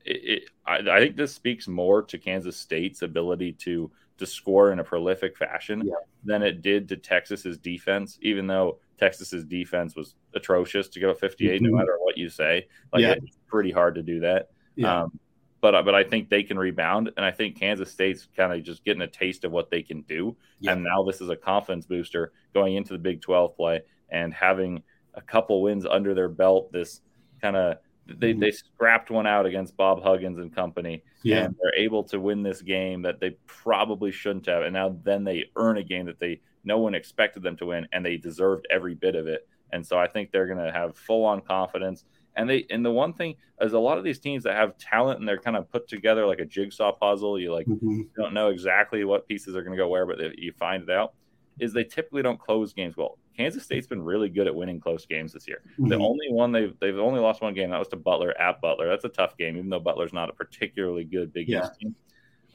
it, 0.06 0.44
it, 0.44 0.44
I, 0.66 0.78
I, 0.78 1.00
think 1.00 1.16
this 1.16 1.34
speaks 1.34 1.68
more 1.68 2.02
to 2.04 2.18
Kansas 2.18 2.58
State's 2.58 3.02
ability 3.02 3.54
to 3.54 3.92
to 4.18 4.26
score 4.26 4.72
in 4.72 4.80
a 4.80 4.84
prolific 4.84 5.36
fashion 5.36 5.82
yeah. 5.86 5.94
than 6.24 6.42
it 6.42 6.62
did 6.62 6.88
to 6.90 6.96
Texas's 6.96 7.58
defense. 7.58 8.18
Even 8.22 8.48
though 8.48 8.80
Texas's 8.98 9.44
defense 9.44 9.96
was 9.96 10.16
atrocious 10.34 10.88
to 10.90 11.00
go 11.00 11.14
58, 11.14 11.62
mm-hmm. 11.62 11.72
no 11.72 11.78
matter 11.78 11.98
what 12.00 12.18
you 12.18 12.30
say, 12.30 12.68
like 12.94 13.02
yeah. 13.02 13.12
it's 13.14 13.38
pretty 13.48 13.72
hard 13.72 13.96
to 13.96 14.04
do 14.04 14.22
that. 14.22 14.50
Yeah. 14.76 15.04
Um, 15.04 15.20
but 15.62 15.84
but 15.84 15.96
I 15.96 16.04
think 16.04 16.30
they 16.30 16.44
can 16.44 16.60
rebound, 16.60 17.12
and 17.18 17.26
I 17.26 17.32
think 17.32 17.60
Kansas 17.60 17.92
State's 17.92 18.28
kind 18.38 18.54
of 18.54 18.62
just 18.64 18.86
getting 18.86 19.02
a 19.02 19.08
taste 19.08 19.46
of 19.46 19.52
what 19.52 19.72
they 19.72 19.82
can 19.82 20.02
do. 20.02 20.38
And 20.68 20.84
now 20.84 21.04
this 21.04 21.22
is 21.22 21.30
a 21.30 21.36
confidence 21.36 21.88
booster 21.88 22.34
going 22.54 22.76
into 22.76 22.94
the 22.94 23.00
Big 23.00 23.22
12 23.22 23.56
play 23.56 23.82
and 24.10 24.32
having 24.34 24.84
a 25.16 25.22
couple 25.22 25.64
wins 25.64 25.86
under 25.86 26.14
their 26.14 26.30
belt. 26.30 26.72
This 26.72 27.02
kind 27.42 27.56
of 27.56 27.78
they 28.08 28.32
mm-hmm. 28.32 28.40
they 28.40 28.52
scrapped 28.52 29.10
one 29.10 29.28
out 29.28 29.46
against 29.46 29.76
Bob 29.76 30.04
Huggins 30.04 30.38
and 30.38 30.54
company. 30.54 31.04
Yeah. 31.24 31.44
And 31.44 31.56
they're 31.62 31.84
able 31.84 32.04
to 32.06 32.20
win 32.20 32.44
this 32.44 32.62
game 32.62 33.02
that 33.04 33.20
they 33.20 33.32
probably 33.48 34.12
shouldn't 34.12 34.46
have. 34.46 34.64
And 34.64 34.74
now 34.74 34.96
then 35.04 35.24
they 35.24 35.46
earn 35.56 35.78
a 35.78 35.84
game 35.84 36.06
that 36.06 36.20
they 36.20 36.42
no 36.64 36.78
one 36.80 36.96
expected 36.96 37.44
them 37.44 37.58
to 37.58 37.68
win 37.68 37.88
and 37.92 38.06
they 38.06 38.18
deserved 38.18 38.68
every 38.70 38.96
bit 38.96 39.16
of 39.16 39.28
it. 39.28 39.48
And 39.72 39.86
so 39.86 39.98
I 39.98 40.08
think 40.08 40.32
they're 40.32 40.48
gonna 40.48 40.72
have 40.72 40.96
full 40.96 41.26
on 41.26 41.42
confidence. 41.42 42.06
And 42.36 42.50
they 42.50 42.66
and 42.70 42.86
the 42.86 42.92
one 42.92 43.14
thing 43.14 43.36
is 43.62 43.74
a 43.74 43.80
lot 43.80 43.98
of 43.98 44.04
these 44.04 44.20
teams 44.20 44.44
that 44.44 44.56
have 44.56 44.78
talent 44.78 45.20
and 45.20 45.28
they're 45.28 45.40
kind 45.40 45.58
of 45.58 45.72
put 45.72 45.88
together 45.88 46.26
like 46.28 46.40
a 46.40 46.46
jigsaw 46.46 46.92
puzzle. 46.92 47.40
You 47.40 47.54
like 47.54 47.66
mm-hmm. 47.66 47.92
you 47.92 48.10
don't 48.16 48.34
know 48.34 48.50
exactly 48.50 49.04
what 49.04 49.28
pieces 49.28 49.56
are 49.56 49.64
gonna 49.64 49.78
go 49.78 49.88
where, 49.88 50.06
but 50.06 50.38
you 50.38 50.52
find 50.52 50.84
it 50.84 50.90
out. 50.90 51.14
Is 51.60 51.74
they 51.74 51.86
typically 51.86 52.22
don't 52.22 52.40
close 52.40 52.74
games 52.74 52.98
well. 52.98 53.18
Kansas 53.36 53.64
State's 53.64 53.88
been 53.88 54.02
really 54.02 54.30
good 54.30 54.48
at 54.48 54.56
winning 54.56 54.80
close 54.80 55.06
games 55.06 55.34
this 55.34 55.48
year. 55.48 55.62
Mm-hmm. 55.74 55.90
The 55.90 55.98
only 55.98 56.28
one 56.30 56.52
they've 56.52 56.74
they've 56.80 56.98
only 56.98 57.20
lost 57.20 57.42
one 57.42 57.54
game 57.54 57.70
that 57.72 57.80
was 57.80 57.88
to 57.90 57.98
Butler 57.98 58.40
at 58.40 58.62
Butler. 58.62 58.88
That's 58.88 59.06
a 59.06 59.10
tough 59.10 59.38
game, 59.38 59.58
even 59.58 59.70
though 59.70 59.80
Butler's 59.80 60.14
not 60.14 60.30
a 60.30 60.34
particularly 60.34 61.04
good 61.04 61.34
Big 61.34 61.50
yeah. 61.50 61.64
East 61.64 61.80
team. 61.80 61.96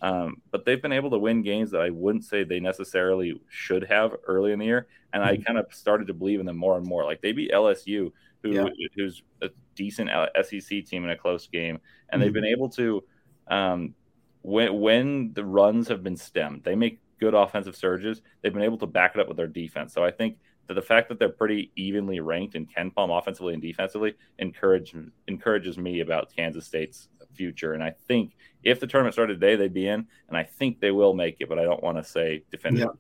Um, 0.03 0.40
but 0.51 0.64
they've 0.64 0.81
been 0.81 0.93
able 0.93 1.11
to 1.11 1.19
win 1.19 1.43
games 1.43 1.71
that 1.73 1.83
I 1.83 1.90
wouldn't 1.90 2.25
say 2.25 2.43
they 2.43 2.61
necessarily 2.61 3.38
should 3.49 3.85
have 3.85 4.16
early 4.27 4.53
in 4.53 4.59
the 4.59 4.64
year, 4.64 4.87
and 5.12 5.23
mm-hmm. 5.23 5.40
I 5.40 5.45
kind 5.45 5.59
of 5.59 5.66
started 5.73 6.07
to 6.07 6.14
believe 6.14 6.40
in 6.40 6.47
them 6.47 6.57
more 6.57 6.79
and 6.79 6.87
more. 6.87 7.05
Like 7.05 7.21
they 7.21 7.33
beat 7.33 7.53
LSU, 7.53 8.11
who 8.43 8.51
yeah. 8.51 8.69
who's 8.97 9.23
a 9.43 9.51
decent 9.75 10.11
SEC 10.43 10.87
team 10.87 11.05
in 11.05 11.11
a 11.11 11.16
close 11.16 11.47
game, 11.47 11.79
and 12.09 12.19
mm-hmm. 12.19 12.21
they've 12.21 12.33
been 12.33 12.45
able 12.45 12.71
to 12.71 13.05
um, 13.49 13.95
when 14.43 14.81
when 14.81 15.33
the 15.35 15.45
runs 15.45 15.88
have 15.88 16.03
been 16.03 16.16
stemmed, 16.16 16.62
they 16.64 16.75
make 16.75 17.01
good 17.19 17.35
offensive 17.35 17.77
surges. 17.77 18.23
They've 18.40 18.53
been 18.53 18.62
able 18.62 18.79
to 18.79 18.87
back 18.87 19.14
it 19.14 19.21
up 19.21 19.29
with 19.29 19.37
their 19.37 19.47
defense. 19.47 19.93
So 19.93 20.03
I 20.03 20.11
think 20.11 20.38
the 20.74 20.83
fact 20.83 21.09
that 21.09 21.18
they're 21.18 21.28
pretty 21.28 21.70
evenly 21.76 22.20
ranked 22.20 22.54
in 22.54 22.66
KenPom 22.66 23.16
offensively 23.16 23.54
and 23.54 23.62
defensively 23.62 24.14
encourage, 24.38 24.94
encourages 25.28 25.78
me 25.78 26.00
about 26.00 26.35
Kansas 26.35 26.66
State's 26.66 27.09
future. 27.35 27.74
And 27.74 27.83
I 27.83 27.94
think 28.09 28.37
if 28.62 28.80
the 28.80 28.87
tournament 28.87 29.14
started 29.14 29.40
today, 29.40 29.56
they'd 29.56 29.72
be 29.72 29.88
in, 29.88 30.06
and 30.28 30.37
I 30.37 30.44
think 30.44 30.80
they 30.80 30.90
will 30.90 31.14
make 31.14 31.37
it, 31.40 31.48
but 31.48 31.59
I 31.59 31.64
don't 31.64 31.83
want 31.83 31.96
to 31.96 32.04
say 32.04 32.44
definitively. 32.50 32.94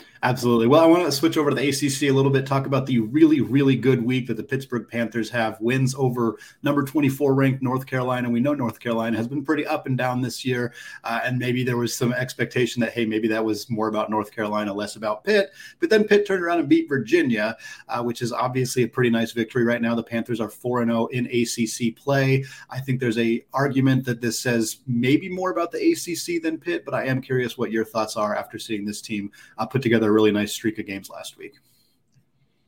Yeah. 0.00 0.04
Absolutely. 0.22 0.66
Well, 0.66 0.82
I 0.82 0.86
want 0.86 1.04
to 1.04 1.12
switch 1.12 1.36
over 1.36 1.50
to 1.50 1.56
the 1.56 1.68
ACC 1.68 2.10
a 2.10 2.10
little 2.10 2.30
bit, 2.30 2.44
talk 2.44 2.66
about 2.66 2.86
the 2.86 2.98
really, 2.98 3.40
really 3.40 3.76
good 3.76 4.02
week 4.04 4.26
that 4.26 4.36
the 4.36 4.42
Pittsburgh 4.42 4.88
Panthers 4.88 5.30
have. 5.30 5.60
Wins 5.60 5.94
over 5.96 6.38
number 6.62 6.82
24 6.82 7.34
ranked 7.34 7.62
North 7.62 7.86
Carolina. 7.86 8.28
We 8.28 8.40
know 8.40 8.54
North 8.54 8.80
Carolina 8.80 9.16
has 9.16 9.28
been 9.28 9.44
pretty 9.44 9.64
up 9.64 9.86
and 9.86 9.96
down 9.96 10.20
this 10.20 10.44
year. 10.44 10.74
Uh, 11.04 11.20
and 11.24 11.38
maybe 11.38 11.62
there 11.62 11.76
was 11.76 11.94
some 11.94 12.12
expectation 12.12 12.80
that, 12.80 12.92
hey, 12.92 13.06
maybe 13.06 13.28
that 13.28 13.44
was 13.44 13.70
more 13.70 13.88
about 13.88 14.10
North 14.10 14.32
Carolina, 14.32 14.74
less 14.74 14.96
about 14.96 15.22
Pitt. 15.22 15.52
But 15.78 15.90
then 15.90 16.04
Pitt 16.04 16.26
turned 16.26 16.42
around 16.42 16.58
and 16.58 16.68
beat 16.68 16.88
Virginia, 16.88 17.56
uh, 17.88 18.02
which 18.02 18.20
is 18.20 18.32
obviously 18.32 18.82
a 18.82 18.88
pretty 18.88 19.10
nice 19.10 19.30
victory. 19.32 19.64
Right 19.64 19.82
now, 19.82 19.94
the 19.94 20.02
Panthers 20.02 20.40
are 20.40 20.50
4 20.50 20.84
0 20.84 21.06
in 21.06 21.26
ACC 21.26 21.94
play. 21.94 22.44
I 22.70 22.80
think 22.80 22.98
there's 22.98 23.18
a 23.18 23.44
argument 23.52 24.04
that 24.06 24.20
this 24.20 24.40
says 24.40 24.78
maybe 24.86 25.28
more 25.28 25.52
about 25.52 25.70
the 25.70 25.92
ACC 25.92 26.42
than 26.42 26.58
Pitt, 26.58 26.84
but 26.84 26.94
I 26.94 27.04
am 27.04 27.20
curious 27.20 27.56
what 27.56 27.70
your 27.70 27.84
thoughts 27.84 28.16
are 28.16 28.34
after 28.34 28.58
seeing 28.58 28.84
this 28.84 29.00
team 29.00 29.30
uh, 29.58 29.66
put 29.66 29.80
together 29.82 30.07
a 30.08 30.12
really 30.12 30.32
nice 30.32 30.52
streak 30.52 30.78
of 30.78 30.86
games 30.86 31.10
last 31.10 31.38
week. 31.38 31.54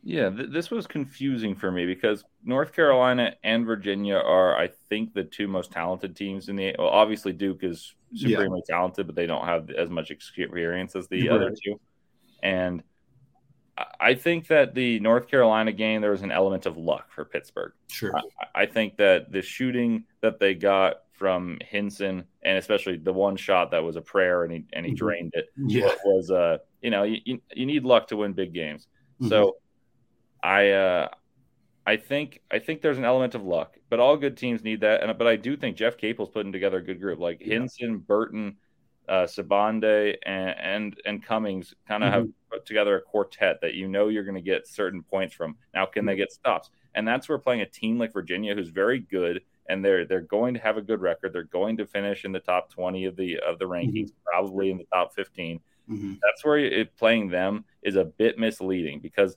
Yeah, 0.03 0.31
th- 0.31 0.51
this 0.51 0.71
was 0.71 0.87
confusing 0.87 1.55
for 1.55 1.71
me 1.71 1.85
because 1.85 2.25
North 2.43 2.73
Carolina 2.73 3.35
and 3.45 3.67
Virginia 3.67 4.17
are, 4.17 4.57
I 4.57 4.69
think, 4.89 5.13
the 5.13 5.25
two 5.25 5.47
most 5.47 5.73
talented 5.73 6.17
teams 6.17 6.49
in 6.49 6.57
the. 6.57 6.75
Well, 6.79 6.89
obviously 6.89 7.33
Duke 7.33 7.63
is 7.63 7.95
supremely 8.15 8.63
yeah. 8.67 8.77
talented, 8.77 9.07
but 9.07 9.15
they 9.15 9.27
don't 9.27 9.45
have 9.45 9.71
as 9.71 9.91
much 9.91 10.11
experience 10.11 10.97
as 10.97 11.07
the 11.09 11.29
right. 11.29 11.37
other 11.37 11.55
two. 11.63 11.79
And 12.43 12.83
I 13.99 14.15
think 14.15 14.47
that 14.49 14.75
the 14.75 15.01
North 15.01 15.29
Carolina 15.29 15.73
game 15.73 16.01
there 16.01 16.11
was 16.11 16.23
an 16.23 16.33
element 16.33 16.67
of 16.67 16.77
luck 16.77 17.13
for 17.13 17.25
Pittsburgh. 17.25 17.73
Sure, 17.89 18.13
I, 18.17 18.63
I 18.63 18.67
think 18.67 18.97
that 18.97 19.31
the 19.31 19.43
shooting 19.43 20.05
that 20.23 20.39
they 20.41 20.55
got 20.55 21.03
from 21.21 21.59
Hinson, 21.61 22.25
and 22.43 22.57
especially 22.57 22.97
the 22.97 23.13
one 23.13 23.37
shot 23.37 23.73
that 23.73 23.85
was 23.85 23.97
a 23.97 24.01
prayer 24.01 24.45
and 24.45 24.53
he 24.55 24.65
and 24.73 24.87
he 24.87 24.93
mm-hmm. 24.93 24.97
drained 24.97 25.33
it. 25.35 25.51
Yeah, 25.55 25.95
was 26.03 26.31
uh 26.31 26.57
you 26.81 26.89
know 26.89 27.03
you, 27.03 27.41
you 27.55 27.67
need 27.67 27.85
luck 27.85 28.09
to 28.09 28.17
win 28.17 28.33
big 28.33 28.55
games. 28.55 28.89
Mm-hmm. 29.21 29.29
So 29.29 29.57
I 30.43 30.71
uh 30.71 31.09
I 31.87 31.99
think 31.99 32.41
I 32.51 32.59
think 32.59 32.81
there's 32.81 32.97
an 32.97 33.05
element 33.05 33.35
of 33.35 33.45
luck, 33.45 33.77
but 33.91 34.01
all 34.01 34.17
good 34.17 34.39
teams 34.39 34.65
need 34.65 34.81
that. 34.81 35.03
And 35.03 35.19
but 35.19 35.27
I 35.27 35.37
do 35.37 35.59
think 35.59 35.77
Jeff 35.77 35.99
Capel's 35.99 36.31
putting 36.31 36.53
together 36.53 36.79
a 36.79 36.83
good 36.83 37.03
group 37.03 37.21
like 37.21 37.43
yeah. 37.43 37.59
Hinson, 37.59 37.99
Burton, 37.99 38.57
uh, 39.07 39.27
Sibande, 39.27 40.17
and 40.25 40.55
and, 40.59 41.01
and 41.05 41.23
Cummings 41.23 41.75
kind 41.87 42.03
of 42.03 42.13
mm-hmm. 42.13 42.21
have 42.21 42.29
put 42.51 42.65
together 42.65 42.97
a 42.97 43.03
quartet 43.03 43.61
that 43.61 43.75
you 43.75 43.89
know 43.89 44.09
you're 44.09 44.25
going 44.25 44.37
to 44.37 44.41
get 44.41 44.67
certain 44.67 45.03
points 45.03 45.35
from. 45.35 45.57
Now, 45.75 45.85
can 45.85 46.01
mm-hmm. 46.01 46.09
they 46.09 46.17
get 46.17 46.33
stops? 46.33 46.71
And 46.95 47.07
that's 47.07 47.29
where 47.29 47.37
playing 47.37 47.61
a 47.61 47.67
team 47.67 47.99
like 47.99 48.15
Virginia, 48.15 48.55
who's 48.55 48.71
very 48.71 49.01
good, 49.01 49.43
and 49.71 49.85
they're 49.85 50.05
they're 50.05 50.21
going 50.21 50.55
to 50.55 50.61
have 50.61 50.77
a 50.77 50.83
good 50.83 51.01
record. 51.01 51.33
They're 51.33 51.45
going 51.45 51.77
to 51.79 51.87
finish 51.87 52.25
in 52.25 52.33
the 52.33 52.41
top 52.41 52.71
20 52.71 53.05
of 53.05 53.17
the 53.17 53.39
of 53.39 53.59
the 53.59 53.67
rankings, 53.67 54.11
mm-hmm. 54.11 54.25
probably 54.25 54.71
in 54.71 54.79
the 54.79 54.87
top 54.93 55.15
15. 55.15 55.61
Mm-hmm. 55.89 56.15
That's 56.23 56.45
where 56.45 56.59
it, 56.59 56.97
playing 56.97 57.29
them 57.29 57.65
is 57.83 57.97
a 57.97 58.05
bit 58.05 58.39
misleading 58.39 59.01
because 59.01 59.37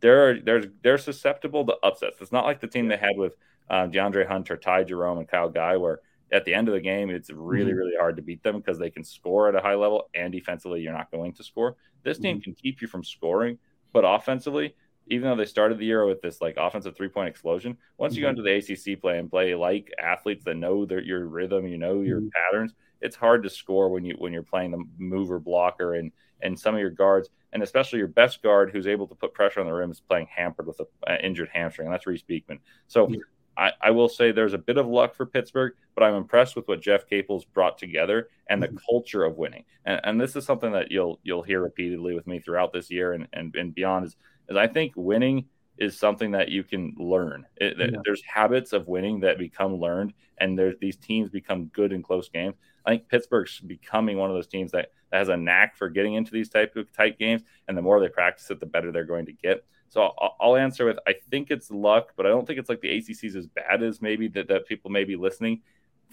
they're 0.00 0.40
they're 0.40 0.64
they're 0.82 0.98
susceptible 0.98 1.66
to 1.66 1.76
upsets. 1.82 2.18
It's 2.20 2.32
not 2.32 2.44
like 2.44 2.60
the 2.60 2.66
team 2.66 2.88
they 2.88 2.96
had 2.96 3.16
with 3.16 3.36
uh, 3.68 3.88
DeAndre 3.88 4.26
Hunter, 4.26 4.56
Ty 4.56 4.84
Jerome, 4.84 5.18
and 5.18 5.28
Kyle 5.28 5.48
Guy, 5.48 5.76
where 5.76 6.00
at 6.32 6.44
the 6.44 6.54
end 6.54 6.68
of 6.68 6.74
the 6.74 6.80
game, 6.80 7.10
it's 7.10 7.30
really, 7.30 7.70
mm-hmm. 7.70 7.78
really 7.78 7.96
hard 7.98 8.16
to 8.16 8.22
beat 8.22 8.42
them 8.42 8.56
because 8.56 8.78
they 8.78 8.90
can 8.90 9.04
score 9.04 9.48
at 9.48 9.54
a 9.54 9.60
high 9.60 9.74
level 9.74 10.08
and 10.14 10.32
defensively, 10.32 10.80
you're 10.80 10.92
not 10.92 11.10
going 11.10 11.32
to 11.34 11.44
score. 11.44 11.76
This 12.04 12.18
team 12.18 12.36
mm-hmm. 12.36 12.44
can 12.44 12.54
keep 12.54 12.80
you 12.80 12.88
from 12.88 13.04
scoring, 13.04 13.58
but 13.92 14.04
offensively, 14.06 14.74
even 15.12 15.28
though 15.28 15.36
they 15.36 15.44
started 15.44 15.78
the 15.78 15.84
year 15.84 16.06
with 16.06 16.22
this 16.22 16.40
like 16.40 16.56
offensive 16.56 16.96
three 16.96 17.08
point 17.08 17.28
explosion, 17.28 17.76
once 17.98 18.16
you 18.16 18.22
go 18.22 18.28
mm-hmm. 18.28 18.38
into 18.38 18.76
the 18.76 18.92
ACC 18.92 19.00
play 19.00 19.18
and 19.18 19.30
play 19.30 19.54
like 19.54 19.92
athletes 20.02 20.44
that 20.44 20.56
know 20.56 20.86
their, 20.86 21.02
your 21.02 21.26
rhythm, 21.26 21.66
you 21.66 21.76
know 21.76 22.00
your 22.00 22.20
mm-hmm. 22.20 22.28
patterns, 22.28 22.72
it's 23.02 23.14
hard 23.14 23.42
to 23.42 23.50
score 23.50 23.90
when 23.90 24.04
you 24.04 24.14
when 24.18 24.32
you're 24.32 24.42
playing 24.42 24.70
the 24.70 24.82
mover 24.98 25.38
blocker 25.38 25.94
and 25.94 26.12
and 26.40 26.58
some 26.58 26.74
of 26.74 26.80
your 26.80 26.90
guards, 26.90 27.28
and 27.52 27.62
especially 27.62 27.98
your 27.98 28.08
best 28.08 28.42
guard 28.42 28.70
who's 28.70 28.86
able 28.86 29.06
to 29.06 29.14
put 29.14 29.34
pressure 29.34 29.60
on 29.60 29.66
the 29.66 29.72
rim 29.72 29.90
is 29.90 30.00
playing 30.00 30.26
hampered 30.34 30.66
with 30.66 30.80
an 31.06 31.20
injured 31.20 31.50
hamstring. 31.52 31.86
And 31.86 31.94
that's 31.94 32.06
Reece 32.06 32.22
Beekman. 32.22 32.58
So 32.88 33.08
yeah. 33.08 33.18
I, 33.56 33.72
I, 33.80 33.90
will 33.90 34.08
say 34.08 34.32
there's 34.32 34.54
a 34.54 34.58
bit 34.58 34.78
of 34.78 34.86
luck 34.86 35.14
for 35.14 35.26
Pittsburgh, 35.26 35.74
but 35.94 36.02
I'm 36.02 36.14
impressed 36.14 36.56
with 36.56 36.66
what 36.68 36.80
Jeff 36.80 37.06
Capel's 37.06 37.44
brought 37.44 37.78
together 37.78 38.28
and 38.48 38.62
the 38.62 38.68
mm-hmm. 38.68 38.78
culture 38.88 39.24
of 39.24 39.36
winning. 39.36 39.64
And, 39.84 40.00
and, 40.04 40.20
this 40.20 40.34
is 40.36 40.44
something 40.44 40.72
that 40.72 40.90
you'll 40.90 41.20
you'll 41.22 41.42
hear 41.42 41.60
repeatedly 41.60 42.14
with 42.14 42.26
me 42.26 42.40
throughout 42.40 42.72
this 42.72 42.90
year 42.90 43.12
and, 43.12 43.28
and, 43.32 43.54
and 43.54 43.74
beyond 43.74 44.06
is, 44.06 44.16
is 44.52 44.56
I 44.56 44.66
think 44.66 44.92
winning 44.96 45.46
is 45.78 45.98
something 45.98 46.30
that 46.32 46.48
you 46.48 46.62
can 46.62 46.94
learn. 46.98 47.46
It, 47.56 47.76
yeah. 47.78 47.98
There's 48.04 48.22
habits 48.22 48.72
of 48.72 48.86
winning 48.86 49.20
that 49.20 49.38
become 49.38 49.76
learned, 49.76 50.12
and 50.38 50.58
there's 50.58 50.76
these 50.80 50.96
teams 50.96 51.30
become 51.30 51.66
good 51.66 51.92
in 51.92 52.02
close 52.02 52.28
games. 52.28 52.54
I 52.84 52.90
think 52.90 53.08
Pittsburgh's 53.08 53.60
becoming 53.60 54.18
one 54.18 54.30
of 54.30 54.36
those 54.36 54.46
teams 54.46 54.72
that, 54.72 54.90
that 55.10 55.18
has 55.18 55.28
a 55.28 55.36
knack 55.36 55.76
for 55.76 55.88
getting 55.88 56.14
into 56.14 56.32
these 56.32 56.48
type 56.48 56.76
of 56.76 56.92
tight 56.92 57.18
games, 57.18 57.42
and 57.68 57.76
the 57.76 57.82
more 57.82 58.00
they 58.00 58.08
practice 58.08 58.50
it, 58.50 58.60
the 58.60 58.66
better 58.66 58.92
they're 58.92 59.04
going 59.04 59.26
to 59.26 59.32
get. 59.32 59.64
So 59.88 60.02
I'll, 60.02 60.36
I'll, 60.40 60.56
answer 60.56 60.86
with 60.86 60.98
I 61.06 61.14
think 61.30 61.50
it's 61.50 61.70
luck, 61.70 62.12
but 62.16 62.26
I 62.26 62.30
don't 62.30 62.46
think 62.46 62.58
it's 62.58 62.68
like 62.68 62.80
the 62.80 62.96
ACC's 62.96 63.36
as 63.36 63.46
bad 63.46 63.82
as 63.82 64.00
maybe 64.00 64.26
that, 64.28 64.48
that 64.48 64.66
people 64.66 64.90
may 64.90 65.04
be 65.04 65.16
listening 65.16 65.60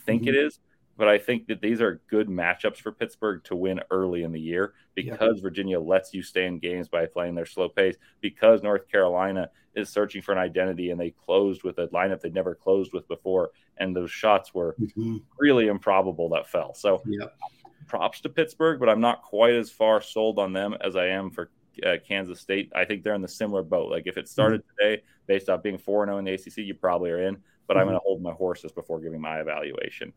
think 0.10 0.23
mm-hmm. 0.23 0.30
it 0.30 0.36
is. 0.36 0.60
But 1.00 1.08
I 1.08 1.18
think 1.18 1.48
that 1.48 1.62
these 1.62 1.80
are 1.82 2.02
good 2.10 2.28
matchups 2.28 2.76
for 2.76 2.92
Pittsburgh 2.92 3.42
to 3.46 3.56
win 3.56 3.80
early 3.90 4.24
in 4.24 4.34
the 4.34 4.40
year 4.40 4.74
because 4.96 5.38
yeah. 5.38 5.42
Virginia 5.42 5.80
lets 5.80 6.14
you 6.14 6.22
stay 6.22 6.46
in 6.46 6.60
games 6.60 6.90
by 6.90 7.06
playing 7.06 7.36
their 7.36 7.46
slow 7.46 7.70
pace, 7.70 7.96
because 8.20 8.62
North 8.62 8.86
Carolina 8.90 9.50
is 9.76 9.88
searching 9.88 10.22
for 10.22 10.34
an 10.34 10.38
identity 10.38 10.92
and 10.92 11.00
they 11.00 11.12
closed 11.12 11.64
with 11.64 11.78
a 11.78 11.88
lineup 11.88 12.20
they 12.20 12.30
never 12.30 12.54
closed 12.54 12.92
with 12.92 13.08
before. 13.08 13.52
And 13.78 13.96
those 13.96 14.12
shots 14.12 14.54
were 14.54 14.76
mm-hmm. 14.78 15.20
really 15.40 15.68
improbable 15.68 16.28
that 16.32 16.50
fell. 16.50 16.74
So 16.74 17.02
yeah. 17.06 17.28
props 17.88 18.20
to 18.22 18.30
Pittsburgh, 18.30 18.78
but 18.78 18.90
I'm 18.90 19.00
not 19.00 19.24
quite 19.24 19.54
as 19.54 19.72
far 19.72 20.02
sold 20.02 20.38
on 20.38 20.52
them 20.52 20.76
as 20.82 20.98
I 20.98 21.06
am 21.06 21.32
for 21.32 21.50
uh, 21.86 21.96
Kansas 22.06 22.42
State. 22.42 22.74
I 22.76 22.84
think 22.84 23.04
they're 23.04 23.14
in 23.14 23.22
the 23.22 23.28
similar 23.30 23.64
boat. 23.64 23.90
Like 23.90 24.04
if 24.06 24.18
it 24.18 24.28
started 24.28 24.64
mm-hmm. 24.64 24.90
today 24.90 25.04
based 25.28 25.48
off 25.48 25.64
being 25.64 25.78
4 25.78 26.08
0 26.08 26.18
in 26.18 26.26
the 26.26 26.34
ACC, 26.34 26.58
you 26.58 26.74
probably 26.74 27.12
are 27.12 27.26
in, 27.26 27.38
but 27.68 27.76
mm-hmm. 27.76 27.80
I'm 27.80 27.88
going 27.88 27.96
to 27.96 28.04
hold 28.04 28.22
my 28.22 28.34
horses 28.34 28.74
before 28.74 29.00
giving 29.00 29.22
my 29.22 29.40
evaluation. 29.40 30.12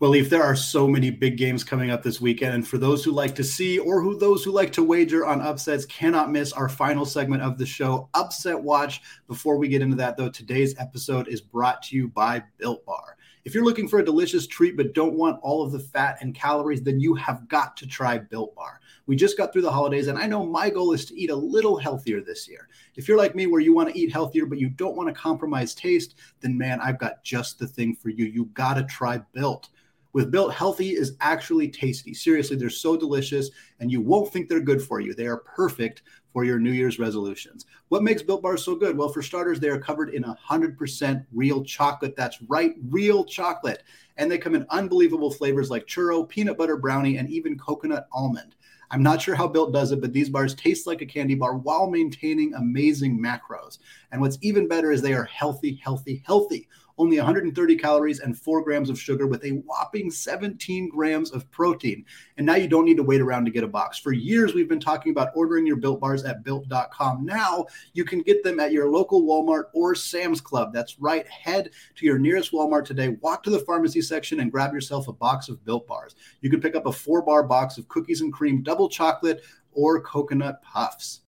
Well, 0.00 0.14
if 0.14 0.30
there 0.30 0.42
are 0.42 0.56
so 0.56 0.88
many 0.88 1.10
big 1.10 1.36
games 1.36 1.62
coming 1.62 1.90
up 1.90 2.02
this 2.02 2.22
weekend, 2.22 2.54
and 2.54 2.66
for 2.66 2.78
those 2.78 3.04
who 3.04 3.12
like 3.12 3.34
to 3.34 3.44
see 3.44 3.78
or 3.78 4.00
who 4.00 4.16
those 4.16 4.42
who 4.42 4.50
like 4.50 4.72
to 4.72 4.82
wager 4.82 5.26
on 5.26 5.42
upsets, 5.42 5.84
cannot 5.84 6.32
miss 6.32 6.54
our 6.54 6.70
final 6.70 7.04
segment 7.04 7.42
of 7.42 7.58
the 7.58 7.66
show, 7.66 8.08
Upset 8.14 8.58
Watch. 8.58 9.02
Before 9.28 9.58
we 9.58 9.68
get 9.68 9.82
into 9.82 9.96
that, 9.96 10.16
though, 10.16 10.30
today's 10.30 10.74
episode 10.78 11.28
is 11.28 11.42
brought 11.42 11.82
to 11.82 11.96
you 11.96 12.08
by 12.08 12.42
Built 12.56 12.82
Bar. 12.86 13.18
If 13.44 13.54
you're 13.54 13.64
looking 13.64 13.88
for 13.88 13.98
a 13.98 14.04
delicious 14.04 14.46
treat 14.46 14.74
but 14.74 14.94
don't 14.94 15.18
want 15.18 15.38
all 15.42 15.62
of 15.62 15.70
the 15.70 15.78
fat 15.78 16.16
and 16.22 16.34
calories, 16.34 16.80
then 16.82 16.98
you 16.98 17.14
have 17.16 17.46
got 17.48 17.76
to 17.76 17.86
try 17.86 18.16
Built 18.16 18.54
Bar. 18.54 18.80
We 19.06 19.16
just 19.16 19.36
got 19.36 19.52
through 19.52 19.62
the 19.62 19.70
holidays, 19.70 20.06
and 20.06 20.18
I 20.18 20.26
know 20.26 20.46
my 20.46 20.70
goal 20.70 20.92
is 20.92 21.04
to 21.06 21.14
eat 21.20 21.28
a 21.28 21.36
little 21.36 21.76
healthier 21.76 22.22
this 22.22 22.48
year. 22.48 22.68
If 22.96 23.06
you're 23.06 23.18
like 23.18 23.34
me, 23.34 23.48
where 23.48 23.60
you 23.60 23.74
want 23.74 23.90
to 23.90 23.98
eat 23.98 24.10
healthier 24.10 24.46
but 24.46 24.58
you 24.58 24.70
don't 24.70 24.96
want 24.96 25.10
to 25.10 25.20
compromise 25.20 25.74
taste, 25.74 26.14
then 26.40 26.56
man, 26.56 26.80
I've 26.80 26.98
got 26.98 27.22
just 27.22 27.58
the 27.58 27.66
thing 27.66 27.94
for 27.94 28.08
you. 28.08 28.24
You 28.24 28.46
got 28.54 28.74
to 28.74 28.84
try 28.84 29.18
Built. 29.34 29.68
With 30.12 30.30
Built, 30.30 30.52
healthy 30.52 30.90
is 30.90 31.16
actually 31.20 31.68
tasty. 31.68 32.14
Seriously, 32.14 32.56
they're 32.56 32.68
so 32.68 32.96
delicious, 32.96 33.50
and 33.78 33.92
you 33.92 34.00
won't 34.00 34.32
think 34.32 34.48
they're 34.48 34.60
good 34.60 34.82
for 34.82 35.00
you. 35.00 35.14
They 35.14 35.26
are 35.26 35.36
perfect 35.36 36.02
for 36.32 36.44
your 36.44 36.58
New 36.58 36.72
Year's 36.72 36.98
resolutions. 36.98 37.66
What 37.88 38.02
makes 38.02 38.22
Built 38.22 38.42
Bars 38.42 38.64
so 38.64 38.74
good? 38.74 38.96
Well, 38.96 39.08
for 39.08 39.22
starters, 39.22 39.60
they 39.60 39.68
are 39.68 39.78
covered 39.78 40.10
in 40.10 40.24
100% 40.24 41.26
real 41.32 41.64
chocolate. 41.64 42.16
That's 42.16 42.42
right, 42.42 42.74
real 42.88 43.24
chocolate. 43.24 43.84
And 44.16 44.30
they 44.30 44.38
come 44.38 44.54
in 44.54 44.66
unbelievable 44.70 45.30
flavors 45.30 45.70
like 45.70 45.86
churro, 45.86 46.28
peanut 46.28 46.58
butter 46.58 46.76
brownie, 46.76 47.16
and 47.16 47.28
even 47.30 47.58
coconut 47.58 48.08
almond. 48.12 48.56
I'm 48.92 49.02
not 49.04 49.22
sure 49.22 49.36
how 49.36 49.46
Built 49.46 49.72
does 49.72 49.92
it, 49.92 50.00
but 50.00 50.12
these 50.12 50.28
bars 50.28 50.54
taste 50.54 50.86
like 50.86 51.00
a 51.00 51.06
candy 51.06 51.36
bar 51.36 51.56
while 51.56 51.88
maintaining 51.88 52.54
amazing 52.54 53.20
macros. 53.20 53.78
And 54.10 54.20
what's 54.20 54.38
even 54.40 54.66
better 54.66 54.90
is 54.90 55.00
they 55.00 55.14
are 55.14 55.24
healthy, 55.24 55.80
healthy, 55.82 56.22
healthy 56.26 56.68
only 57.00 57.16
130 57.16 57.76
calories 57.76 58.20
and 58.20 58.38
four 58.38 58.62
grams 58.62 58.90
of 58.90 59.00
sugar 59.00 59.26
with 59.26 59.42
a 59.42 59.52
whopping 59.64 60.10
17 60.10 60.90
grams 60.90 61.30
of 61.30 61.50
protein. 61.50 62.04
And 62.36 62.46
now 62.46 62.56
you 62.56 62.68
don't 62.68 62.84
need 62.84 62.98
to 62.98 63.02
wait 63.02 63.22
around 63.22 63.46
to 63.46 63.50
get 63.50 63.64
a 63.64 63.68
box. 63.68 63.98
For 63.98 64.12
years, 64.12 64.52
we've 64.52 64.68
been 64.68 64.80
talking 64.80 65.10
about 65.10 65.30
ordering 65.34 65.66
your 65.66 65.76
built 65.76 65.98
bars 65.98 66.24
at 66.24 66.44
built.com. 66.44 67.24
Now 67.24 67.64
you 67.94 68.04
can 68.04 68.20
get 68.20 68.44
them 68.44 68.60
at 68.60 68.72
your 68.72 68.90
local 68.90 69.22
Walmart 69.22 69.64
or 69.72 69.94
Sam's 69.94 70.42
Club. 70.42 70.74
That's 70.74 71.00
right. 71.00 71.26
Head 71.26 71.70
to 71.96 72.04
your 72.04 72.18
nearest 72.18 72.52
Walmart 72.52 72.84
today, 72.84 73.16
walk 73.22 73.42
to 73.44 73.50
the 73.50 73.60
pharmacy 73.60 74.02
section, 74.02 74.40
and 74.40 74.52
grab 74.52 74.74
yourself 74.74 75.08
a 75.08 75.12
box 75.12 75.48
of 75.48 75.64
built 75.64 75.86
bars. 75.86 76.14
You 76.42 76.50
can 76.50 76.60
pick 76.60 76.76
up 76.76 76.84
a 76.84 76.92
four 76.92 77.22
bar 77.22 77.42
box 77.42 77.78
of 77.78 77.88
cookies 77.88 78.20
and 78.20 78.30
cream, 78.30 78.62
double 78.62 78.90
chocolate, 78.90 79.42
or 79.72 80.02
coconut 80.02 80.60
puffs. 80.62 81.22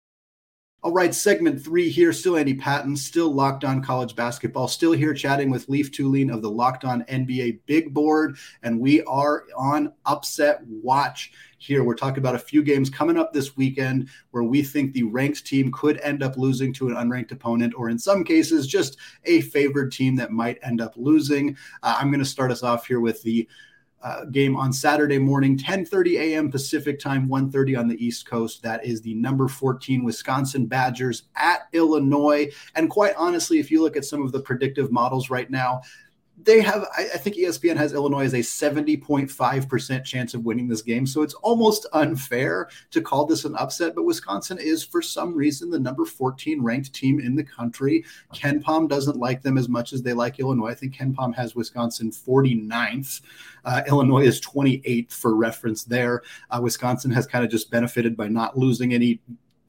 All 0.83 0.91
right, 0.91 1.13
segment 1.13 1.63
three 1.63 1.89
here. 1.89 2.11
Still 2.11 2.37
Andy 2.37 2.55
Patton, 2.55 2.97
still 2.97 3.31
locked 3.31 3.63
on 3.63 3.83
college 3.83 4.15
basketball, 4.15 4.67
still 4.67 4.93
here 4.93 5.13
chatting 5.13 5.51
with 5.51 5.69
Leif 5.69 5.91
Thulin 5.91 6.33
of 6.33 6.41
the 6.41 6.49
Locked 6.49 6.85
On 6.85 7.03
NBA 7.03 7.59
Big 7.67 7.93
Board. 7.93 8.37
And 8.63 8.79
we 8.79 9.03
are 9.03 9.43
on 9.55 9.93
upset 10.07 10.61
watch 10.65 11.33
here. 11.59 11.83
We're 11.83 11.93
talking 11.93 12.17
about 12.17 12.33
a 12.33 12.39
few 12.39 12.63
games 12.63 12.89
coming 12.89 13.15
up 13.15 13.31
this 13.31 13.55
weekend 13.55 14.09
where 14.31 14.41
we 14.41 14.63
think 14.63 14.93
the 14.93 15.03
ranked 15.03 15.45
team 15.45 15.71
could 15.71 15.99
end 16.01 16.23
up 16.23 16.35
losing 16.35 16.73
to 16.73 16.87
an 16.89 16.95
unranked 16.95 17.31
opponent, 17.31 17.75
or 17.77 17.91
in 17.91 17.99
some 17.99 18.23
cases, 18.23 18.65
just 18.65 18.97
a 19.25 19.41
favored 19.41 19.91
team 19.91 20.15
that 20.15 20.31
might 20.31 20.57
end 20.63 20.81
up 20.81 20.95
losing. 20.97 21.55
Uh, 21.83 21.95
I'm 21.99 22.09
going 22.09 22.23
to 22.23 22.25
start 22.25 22.51
us 22.51 22.63
off 22.63 22.87
here 22.87 23.01
with 23.01 23.21
the 23.21 23.47
uh, 24.03 24.25
game 24.25 24.55
on 24.55 24.73
Saturday 24.73 25.19
morning, 25.19 25.57
10:30 25.57 26.19
a.m. 26.19 26.51
Pacific 26.51 26.99
time, 26.99 27.27
1:30 27.27 27.77
on 27.77 27.87
the 27.87 28.03
East 28.03 28.25
Coast. 28.25 28.61
That 28.63 28.85
is 28.85 29.01
the 29.01 29.13
number 29.15 29.47
14 29.47 30.03
Wisconsin 30.03 30.65
Badgers 30.65 31.23
at 31.35 31.67
Illinois. 31.73 32.49
And 32.75 32.89
quite 32.89 33.15
honestly, 33.15 33.59
if 33.59 33.69
you 33.69 33.81
look 33.81 33.97
at 33.97 34.05
some 34.05 34.23
of 34.23 34.31
the 34.31 34.41
predictive 34.41 34.91
models 34.91 35.29
right 35.29 35.49
now, 35.49 35.81
they 36.43 36.61
have 36.61 36.87
I, 36.97 37.03
I, 37.13 37.17
think 37.17 37.35
espn 37.35 37.77
has 37.77 37.93
illinois 37.93 38.25
as 38.25 38.33
a 38.33 38.37
70.5% 38.37 40.03
chance 40.03 40.33
of 40.33 40.45
winning 40.45 40.67
this 40.67 40.81
game. 40.81 41.05
So 41.05 41.21
it's 41.21 41.33
almost 41.35 41.85
unfair 41.93 42.69
to 42.91 43.01
call 43.01 43.25
this 43.25 43.45
an 43.45 43.55
upset 43.55 43.95
but 43.95 44.03
wisconsin 44.03 44.57
is 44.59 44.83
for 44.83 45.01
some 45.01 45.35
reason 45.35 45.69
the 45.69 45.79
number 45.79 46.05
14 46.05 46.61
ranked 46.61 46.93
team 46.93 47.19
in 47.19 47.35
the 47.35 47.43
country. 47.43 48.03
KenPom 48.33 48.89
doesn't 48.89 49.17
like 49.17 49.41
them 49.41 49.57
as 49.57 49.69
much 49.69 49.93
as 49.93 50.01
they 50.01 50.13
like 50.13 50.39
illinois. 50.39 50.69
I 50.69 50.75
think 50.75 50.95
KenPom 50.95 51.35
has 51.35 51.55
wisconsin 51.55 52.11
49th 52.11 53.21
uh, 53.65 53.81
illinois 53.87 54.25
is 54.25 54.41
28th 54.41 55.11
for 55.11 55.35
reference 55.35 55.83
there. 55.83 56.21
Uh, 56.49 56.59
wisconsin 56.61 57.11
has 57.11 57.27
kind 57.27 57.45
of 57.45 57.51
just 57.51 57.69
benefited 57.69 58.17
by 58.17 58.27
not 58.27 58.57
losing 58.57 58.93
any 58.93 59.19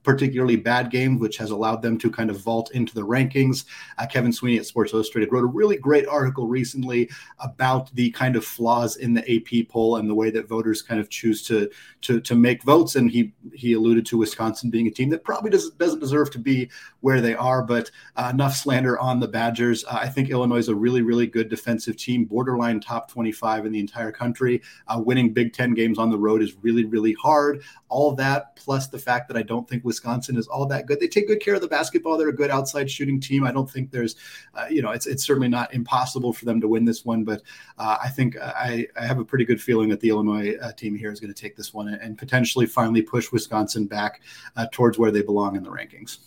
particularly 0.02 0.56
bad 0.56 0.90
games, 0.90 1.20
which 1.20 1.36
has 1.36 1.50
allowed 1.50 1.82
them 1.82 1.98
to 1.98 2.10
kind 2.10 2.30
of 2.30 2.40
vault 2.40 2.70
into 2.72 2.94
the 2.94 3.02
rankings. 3.02 3.64
Uh, 3.98 4.06
Kevin 4.06 4.32
Sweeney 4.32 4.58
at 4.58 4.66
Sports 4.66 4.92
Illustrated 4.92 5.32
wrote 5.32 5.44
a 5.44 5.46
really 5.46 5.76
great 5.76 6.06
article 6.06 6.46
recently 6.46 7.08
about 7.38 7.94
the 7.94 8.10
kind 8.10 8.36
of 8.36 8.44
flaws 8.44 8.96
in 8.96 9.14
the 9.14 9.22
AP 9.36 9.68
poll 9.68 9.96
and 9.96 10.08
the 10.08 10.14
way 10.14 10.30
that 10.30 10.48
voters 10.48 10.82
kind 10.82 11.00
of 11.00 11.08
choose 11.08 11.42
to 11.46 11.70
to, 12.02 12.20
to 12.20 12.34
make 12.34 12.62
votes. 12.64 12.96
And 12.96 13.10
he 13.10 13.32
he 13.52 13.74
alluded 13.74 14.06
to 14.06 14.18
Wisconsin 14.18 14.70
being 14.70 14.86
a 14.86 14.90
team 14.90 15.10
that 15.10 15.24
probably 15.24 15.50
doesn't 15.50 15.78
doesn't 15.78 16.00
deserve 16.00 16.30
to 16.32 16.38
be 16.38 16.68
where 17.00 17.20
they 17.20 17.34
are. 17.34 17.62
But 17.62 17.90
uh, 18.16 18.30
enough 18.32 18.56
slander 18.56 18.98
on 18.98 19.20
the 19.20 19.28
Badgers. 19.28 19.84
Uh, 19.84 19.98
I 20.02 20.08
think 20.08 20.30
Illinois 20.30 20.58
is 20.58 20.68
a 20.68 20.74
really 20.74 21.02
really 21.02 21.26
good 21.26 21.48
defensive 21.48 21.96
team, 21.96 22.24
borderline 22.24 22.80
top 22.80 23.10
25 23.10 23.66
in 23.66 23.72
the 23.72 23.80
entire 23.80 24.12
country. 24.12 24.62
Uh, 24.88 25.00
winning 25.04 25.32
Big 25.32 25.52
Ten 25.52 25.74
games 25.74 25.98
on 25.98 26.10
the 26.10 26.18
road 26.18 26.42
is 26.42 26.56
really 26.62 26.84
really 26.84 27.14
hard. 27.14 27.62
All 27.88 28.14
that 28.16 28.56
plus 28.56 28.88
the 28.88 28.98
fact 28.98 29.28
that 29.28 29.36
I 29.36 29.42
don't 29.42 29.68
think 29.68 29.84
Wisconsin 29.92 30.38
is 30.38 30.48
all 30.48 30.64
that 30.64 30.86
good. 30.86 30.98
They 30.98 31.06
take 31.06 31.26
good 31.26 31.40
care 31.40 31.54
of 31.54 31.60
the 31.60 31.68
basketball. 31.68 32.16
They're 32.16 32.30
a 32.30 32.34
good 32.34 32.50
outside 32.50 32.90
shooting 32.90 33.20
team. 33.20 33.44
I 33.44 33.52
don't 33.52 33.70
think 33.70 33.90
there's, 33.90 34.16
uh, 34.54 34.64
you 34.70 34.80
know, 34.80 34.90
it's 34.90 35.06
it's 35.06 35.22
certainly 35.22 35.48
not 35.48 35.74
impossible 35.74 36.32
for 36.32 36.46
them 36.46 36.62
to 36.62 36.68
win 36.68 36.86
this 36.86 37.04
one, 37.04 37.24
but 37.24 37.42
uh, 37.76 37.98
I 38.02 38.08
think 38.08 38.38
uh, 38.38 38.54
I, 38.56 38.86
I 38.98 39.04
have 39.04 39.18
a 39.18 39.24
pretty 39.24 39.44
good 39.44 39.60
feeling 39.60 39.90
that 39.90 40.00
the 40.00 40.08
Illinois 40.08 40.56
uh, 40.62 40.72
team 40.72 40.96
here 40.96 41.12
is 41.12 41.20
going 41.20 41.32
to 41.32 41.38
take 41.38 41.56
this 41.56 41.74
one 41.74 41.88
and, 41.88 42.16
potentially 42.22 42.66
finally 42.66 43.02
push 43.02 43.32
Wisconsin 43.32 43.86
back 43.86 44.22
uh, 44.56 44.66
towards 44.72 44.96
where 44.96 45.10
they 45.10 45.22
belong 45.22 45.56
in 45.56 45.62
the 45.62 45.70
rankings. 45.70 46.18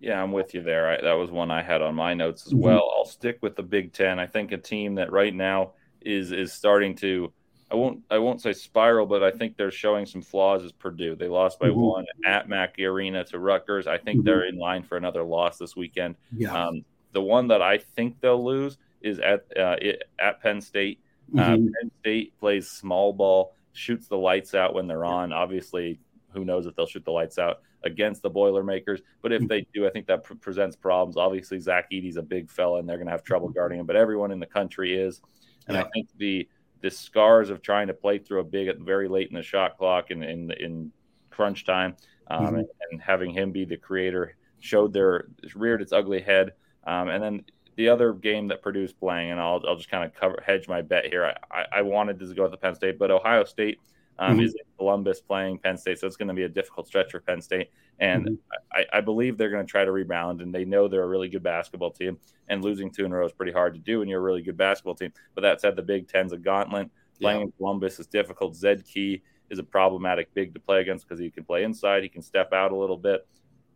Yeah, 0.00 0.22
I'm 0.22 0.32
with 0.32 0.54
you 0.54 0.62
there. 0.62 0.90
I, 0.90 1.00
that 1.00 1.14
was 1.14 1.30
one 1.30 1.50
I 1.50 1.62
had 1.62 1.82
on 1.82 1.94
my 1.94 2.14
notes 2.14 2.46
as 2.46 2.52
mm-hmm. 2.52 2.62
well. 2.62 2.92
I'll 2.96 3.06
stick 3.06 3.38
with 3.42 3.56
the 3.56 3.62
Big 3.62 3.92
Ten. 3.92 4.18
I 4.18 4.26
think 4.26 4.52
a 4.52 4.58
team 4.58 4.94
that 4.96 5.10
right 5.10 5.34
now 5.34 5.72
is 6.02 6.30
is 6.30 6.52
starting 6.52 6.94
to 6.96 7.32
I 7.70 7.74
won't 7.74 8.02
I 8.10 8.18
won't 8.18 8.40
say 8.40 8.52
spiral, 8.52 9.06
but 9.06 9.24
I 9.24 9.30
think 9.32 9.56
they're 9.56 9.72
showing 9.72 10.06
some 10.06 10.22
flaws 10.22 10.62
as 10.62 10.72
Purdue. 10.72 11.16
They 11.16 11.28
lost 11.28 11.58
by 11.58 11.68
mm-hmm. 11.68 11.80
one 11.80 12.06
at 12.24 12.48
Mackey 12.48 12.84
Arena 12.84 13.24
to 13.24 13.38
Rutgers. 13.38 13.86
I 13.86 13.98
think 13.98 14.18
mm-hmm. 14.18 14.26
they're 14.26 14.44
in 14.44 14.56
line 14.56 14.84
for 14.84 14.96
another 14.96 15.24
loss 15.24 15.58
this 15.58 15.74
weekend. 15.74 16.16
Yeah. 16.36 16.66
Um, 16.66 16.84
the 17.12 17.22
one 17.22 17.48
that 17.48 17.62
I 17.62 17.78
think 17.78 18.20
they'll 18.20 18.44
lose 18.44 18.78
is 19.00 19.18
at 19.18 19.46
uh, 19.58 19.76
at 20.18 20.40
Penn 20.40 20.60
State. 20.60 21.00
Uh, 21.34 21.40
mm-hmm. 21.40 21.66
Penn 21.66 21.90
State 22.00 22.38
plays 22.38 22.70
small 22.70 23.12
ball, 23.12 23.54
shoots 23.72 24.06
the 24.06 24.16
lights 24.16 24.54
out 24.54 24.74
when 24.74 24.86
they're 24.86 25.04
on. 25.04 25.32
Obviously, 25.32 25.98
who 26.32 26.44
knows 26.44 26.66
if 26.66 26.76
they'll 26.76 26.86
shoot 26.86 27.04
the 27.04 27.10
lights 27.10 27.38
out 27.38 27.62
against 27.82 28.22
the 28.22 28.30
Boilermakers. 28.30 29.00
But 29.22 29.32
if 29.32 29.40
mm-hmm. 29.40 29.48
they 29.48 29.66
do, 29.74 29.86
I 29.86 29.90
think 29.90 30.06
that 30.06 30.22
pr- 30.22 30.34
presents 30.34 30.76
problems. 30.76 31.16
Obviously, 31.16 31.58
Zach 31.58 31.88
Edey's 31.90 32.16
a 32.16 32.22
big 32.22 32.48
fella, 32.48 32.78
and 32.78 32.88
they're 32.88 32.96
going 32.96 33.06
to 33.06 33.12
have 33.12 33.24
trouble 33.24 33.48
mm-hmm. 33.48 33.54
guarding 33.54 33.80
him. 33.80 33.86
But 33.86 33.96
everyone 33.96 34.30
in 34.30 34.38
the 34.38 34.46
country 34.46 34.94
is, 34.94 35.20
and 35.66 35.76
yeah. 35.76 35.82
I 35.82 35.88
think 35.90 36.08
the 36.18 36.48
the 36.86 36.90
scars 36.90 37.50
of 37.50 37.62
trying 37.62 37.88
to 37.88 37.94
play 37.94 38.16
through 38.16 38.38
a 38.38 38.44
big 38.44 38.68
at 38.68 38.78
very 38.78 39.08
late 39.08 39.28
in 39.28 39.34
the 39.34 39.42
shot 39.42 39.76
clock 39.76 40.10
and 40.10 40.22
in 40.22 40.52
in 40.52 40.92
crunch 41.30 41.64
time, 41.64 41.96
um, 42.28 42.46
mm-hmm. 42.46 42.56
and, 42.56 42.68
and, 42.92 43.02
having 43.02 43.32
him 43.32 43.50
be 43.50 43.64
the 43.64 43.76
creator 43.76 44.36
showed 44.60 44.92
their 44.92 45.26
reared 45.56 45.82
its 45.82 45.92
ugly 45.92 46.20
head. 46.20 46.52
Um, 46.86 47.08
and 47.08 47.20
then 47.20 47.44
the 47.74 47.88
other 47.88 48.12
game 48.12 48.46
that 48.48 48.62
Purdue's 48.62 48.92
playing, 48.92 49.32
and 49.32 49.40
I'll, 49.40 49.60
I'll 49.66 49.76
just 49.76 49.90
kind 49.90 50.04
of 50.04 50.14
cover 50.14 50.40
hedge 50.46 50.68
my 50.68 50.80
bet 50.80 51.06
here. 51.06 51.26
I, 51.26 51.58
I, 51.60 51.64
I 51.78 51.82
wanted 51.82 52.20
to 52.20 52.34
go 52.34 52.42
with 52.42 52.52
the 52.52 52.56
Penn 52.56 52.76
State, 52.76 53.00
but 53.00 53.10
Ohio 53.10 53.42
State 53.44 53.80
um, 54.18 54.32
mm-hmm. 54.32 54.44
is 54.44 54.54
in 54.54 54.64
Columbus 54.78 55.20
playing 55.20 55.58
Penn 55.58 55.76
State, 55.76 55.98
so 55.98 56.06
it's 56.06 56.16
going 56.16 56.28
to 56.28 56.34
be 56.34 56.44
a 56.44 56.48
difficult 56.48 56.86
stretch 56.86 57.10
for 57.10 57.20
Penn 57.20 57.40
State. 57.40 57.70
And 57.98 58.24
mm-hmm. 58.26 58.34
I, 58.72 58.98
I, 58.98 59.00
believe 59.00 59.36
they're 59.36 59.50
going 59.50 59.64
to 59.64 59.70
try 59.70 59.84
to 59.84 59.92
rebound, 59.92 60.40
and 60.40 60.54
they 60.54 60.64
know 60.64 60.88
they're 60.88 61.02
a 61.02 61.08
really 61.08 61.28
good 61.28 61.42
basketball 61.42 61.90
team. 61.90 62.18
And 62.48 62.62
losing 62.62 62.90
two 62.90 63.04
in 63.04 63.12
a 63.12 63.16
row 63.16 63.26
is 63.26 63.32
pretty 63.32 63.52
hard 63.52 63.74
to 63.74 63.80
do 63.80 64.00
when 64.00 64.08
you're 64.08 64.20
a 64.20 64.22
really 64.22 64.42
good 64.42 64.56
basketball 64.56 64.94
team. 64.94 65.12
But 65.34 65.42
that 65.42 65.60
said, 65.60 65.76
the 65.76 65.82
Big 65.82 66.08
Ten's 66.08 66.32
a 66.32 66.38
gauntlet. 66.38 66.90
Playing 67.20 67.40
yeah. 67.40 67.44
in 67.46 67.52
Columbus 67.52 67.98
is 67.98 68.06
difficult. 68.06 68.54
Zach 68.56 68.78
Edey 68.78 69.22
is 69.48 69.58
a 69.58 69.62
problematic 69.62 70.32
big 70.34 70.52
to 70.54 70.60
play 70.60 70.80
against 70.80 71.08
because 71.08 71.20
he 71.20 71.30
can 71.30 71.44
play 71.44 71.62
inside, 71.62 72.02
he 72.02 72.08
can 72.08 72.22
step 72.22 72.52
out 72.52 72.72
a 72.72 72.76
little 72.76 72.96
bit. 72.96 73.26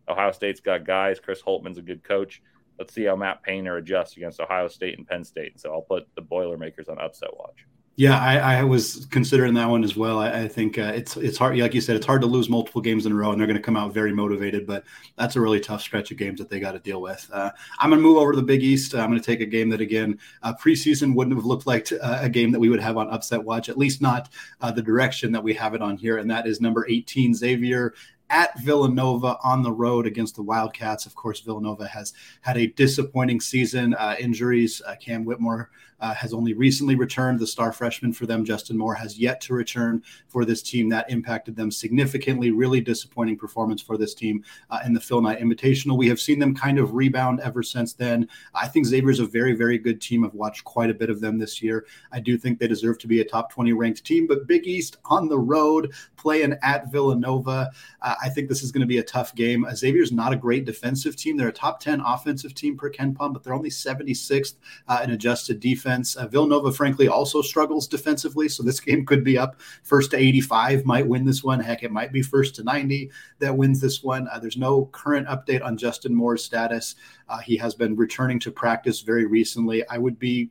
Ohio 0.09 0.33
State's 0.33 0.61
got 0.61 0.85
guys. 0.85 1.21
Chris 1.21 1.41
Holtmann's 1.41 1.79
a 1.79 1.83
good 1.83 2.03
coach. 2.03 2.43
Let's 2.79 2.93
see 2.95 3.05
how 3.05 3.15
Matt 3.15 3.43
Painter 3.43 3.77
adjusts 3.77 4.17
against 4.17 4.41
Ohio 4.41 4.67
State 4.69 4.99
and 4.99 5.07
Penn 5.07 5.23
State. 5.23 5.61
So 5.61 5.73
I'll 5.73 5.83
put 5.83 6.09
the 6.15 6.23
Boilermakers 6.23 6.89
on 6.89 6.99
upset 6.99 7.31
watch. 7.37 7.67
Yeah, 7.97 8.19
I, 8.19 8.61
I, 8.61 8.65
was 8.65 9.07
considering 9.11 9.53
that 9.55 9.69
one 9.69 9.85
as 9.85 9.95
well. 9.95 10.21
I, 10.21 10.45
I 10.45 10.49
think 10.49 10.79
uh, 10.79 10.93
it's 10.95 11.19
it's 11.19 11.37
hard, 11.37 11.59
like 11.59 11.75
you 11.75 11.83
said, 11.83 11.97
it's 11.97 12.07
hard 12.07 12.23
to 12.23 12.27
lose 12.27 12.49
multiple 12.49 12.81
games 12.81 13.05
in 13.05 13.13
a 13.13 13.15
row, 13.15 13.31
and 13.31 13.39
they're 13.39 13.47
going 13.47 13.59
to 13.59 13.63
come 13.63 13.77
out 13.77 13.93
very 13.93 14.13
motivated. 14.13 14.67
But 14.67 14.85
that's 15.19 15.37
a 15.37 15.41
really 15.41 15.61
tough 15.61 15.83
stretch 15.83 16.11
of 16.11 16.17
games 16.17 16.39
that 16.39 16.49
they 16.49 16.61
got 16.61 16.73
to 16.73 16.79
deal 16.79 17.03
with. 17.03 17.29
Uh, 17.31 17.51
I'm 17.79 17.91
going 17.91 18.01
to 18.01 18.09
move 18.09 18.17
over 18.17 18.33
to 18.33 18.37
the 18.37 18.43
Big 18.43 18.63
East. 18.63 18.95
I'm 18.95 19.11
going 19.11 19.21
to 19.21 19.27
take 19.27 19.43
a 19.43 19.47
game 19.47 19.69
that 19.71 19.83
again 19.83 20.19
uh, 20.43 20.55
preseason 20.55 21.15
wouldn't 21.15 21.37
have 21.37 21.45
looked 21.45 21.67
like 21.67 21.93
uh, 21.93 22.21
a 22.23 22.29
game 22.31 22.53
that 22.53 22.61
we 22.61 22.71
would 22.71 22.81
have 22.81 22.97
on 22.97 23.11
upset 23.11 23.45
watch, 23.45 23.69
at 23.69 23.77
least 23.77 24.01
not 24.01 24.31
uh, 24.63 24.71
the 24.71 24.83
direction 24.83 25.31
that 25.33 25.43
we 25.43 25.53
have 25.55 25.75
it 25.75 25.83
on 25.83 25.99
here, 25.99 26.17
and 26.17 26.31
that 26.31 26.47
is 26.47 26.61
number 26.61 26.87
18 26.89 27.35
Xavier 27.35 27.93
at 28.31 28.59
Villanova 28.61 29.37
on 29.43 29.63
the 29.63 29.73
road 29.73 30.07
against 30.07 30.37
the 30.37 30.43
Wildcats. 30.43 31.05
Of 31.05 31.15
course, 31.15 31.41
Villanova 31.41 31.87
has 31.87 32.15
had 32.41 32.57
a 32.57 32.69
disappointing 32.69 33.41
season. 33.41 33.95
Uh, 33.95 34.17
injuries. 34.19 34.81
Uh, 34.87 34.95
Cam 35.01 35.25
Whitmore 35.25 35.71
uh, 36.01 36.15
has 36.15 36.33
only 36.33 36.53
recently 36.53 36.95
returned. 36.95 37.39
The 37.39 37.47
star 37.47 37.73
freshman 37.73 38.13
for 38.13 38.27
them, 38.27 38.45
Justin 38.45 38.77
Moore, 38.77 38.95
has 38.95 39.19
yet 39.19 39.41
to 39.43 39.55
return 39.55 40.03
for 40.29 40.45
this 40.45 40.63
team. 40.63 40.89
That 40.89 41.11
impacted 41.11 41.57
them 41.57 41.71
significantly. 41.71 42.51
Really 42.51 42.81
disappointing 42.81 43.37
performance 43.37 43.83
for 43.83 43.97
this 43.97 44.15
team 44.15 44.45
uh, 44.71 44.81
in 44.85 44.93
the 44.93 45.01
Phil 45.01 45.21
Knight 45.21 45.41
Invitational. 45.41 45.99
We 45.99 46.09
have 46.09 46.21
seen 46.21 46.39
them 46.39 46.55
kind 46.55 46.79
of 46.79 46.95
rebound 46.95 47.41
ever 47.41 47.63
since 47.63 47.93
then. 47.93 48.29
I 48.55 48.69
think 48.69 48.87
Xavier 48.87 49.11
is 49.11 49.21
a 49.21 49.27
very, 49.27 49.55
very 49.55 49.79
good 49.79 50.01
team. 50.01 50.25
I've 50.25 50.35
watched 50.35 50.65
quite 50.65 50.91
a 50.91 50.95
bit 50.95 51.11
of 51.11 51.21
them 51.21 51.39
this 51.39 51.63
year. 51.63 51.87
I 52.13 52.21
do 52.21 52.39
think 52.39 52.59
they 52.59 52.69
deserve 52.69 52.99
to 52.99 53.07
be 53.07 53.21
a 53.21 53.25
top 53.25 53.53
20 53.53 53.73
ranked 53.73 54.05
team, 54.05 54.27
but 54.27 54.47
Big 54.47 54.67
East 54.67 54.99
on 55.05 55.29
the 55.29 55.39
road 55.39 55.93
playing 56.17 56.57
at 56.63 56.91
Villanova. 56.91 57.71
Uh, 58.03 58.15
I 58.23 58.29
think 58.29 58.49
this 58.49 58.63
is 58.63 58.73
going 58.73 58.83
to 58.83 58.87
be 58.87 58.99
a 58.99 59.03
tough 59.03 59.35
game. 59.35 59.65
Uh, 59.65 59.75
Xavier's 59.75 60.13
not 60.13 60.33
a 60.33 60.37
great 60.37 60.65
defensive 60.65 61.17
team. 61.17 61.37
They're 61.37 61.49
a 61.49 61.53
top 61.53 61.81
10 61.81 62.01
offensive 62.01 62.55
team 62.55 62.77
per 62.77 62.91
KenPom, 62.91 63.33
but 63.33 63.43
they're 63.43 63.55
only 63.55 63.71
76th 63.71 64.55
uh, 64.89 65.01
in 65.05 65.11
adjusted 65.11 65.61
defense 65.61 65.90
defense. 65.91 66.17
Uh, 66.17 66.27
Villanova, 66.27 66.73
frankly, 66.73 67.09
also 67.09 67.43
struggles 67.43 67.87
defensively. 67.87 68.49
So 68.49 68.63
this 68.63 68.81
game 68.81 69.05
could 69.05 69.25
be 69.25 69.39
up 69.39 69.61
first 69.83 70.11
to 70.13 70.17
85, 70.17 70.85
might 70.85 71.07
win 71.07 71.25
this 71.25 71.43
one. 71.43 71.61
Heck, 71.61 71.83
it 71.83 71.91
might 71.91 72.13
be 72.13 72.23
first 72.23 72.55
to 72.57 72.65
90 72.65 73.11
that 73.39 73.57
wins 73.57 73.81
this 73.81 74.03
one. 74.03 74.29
Uh, 74.29 74.39
there's 74.39 74.57
no 74.57 74.87
current 74.87 75.27
update 75.29 75.65
on 75.65 75.77
Justin 75.77 76.15
Moore's 76.15 76.45
status. 76.45 76.95
Uh, 77.29 77.39
he 77.39 77.57
has 77.57 77.75
been 77.75 77.97
returning 77.97 78.39
to 78.41 78.51
practice 78.51 79.01
very 79.01 79.27
recently. 79.27 79.87
I 79.89 79.99
would 79.99 80.19
be 80.19 80.51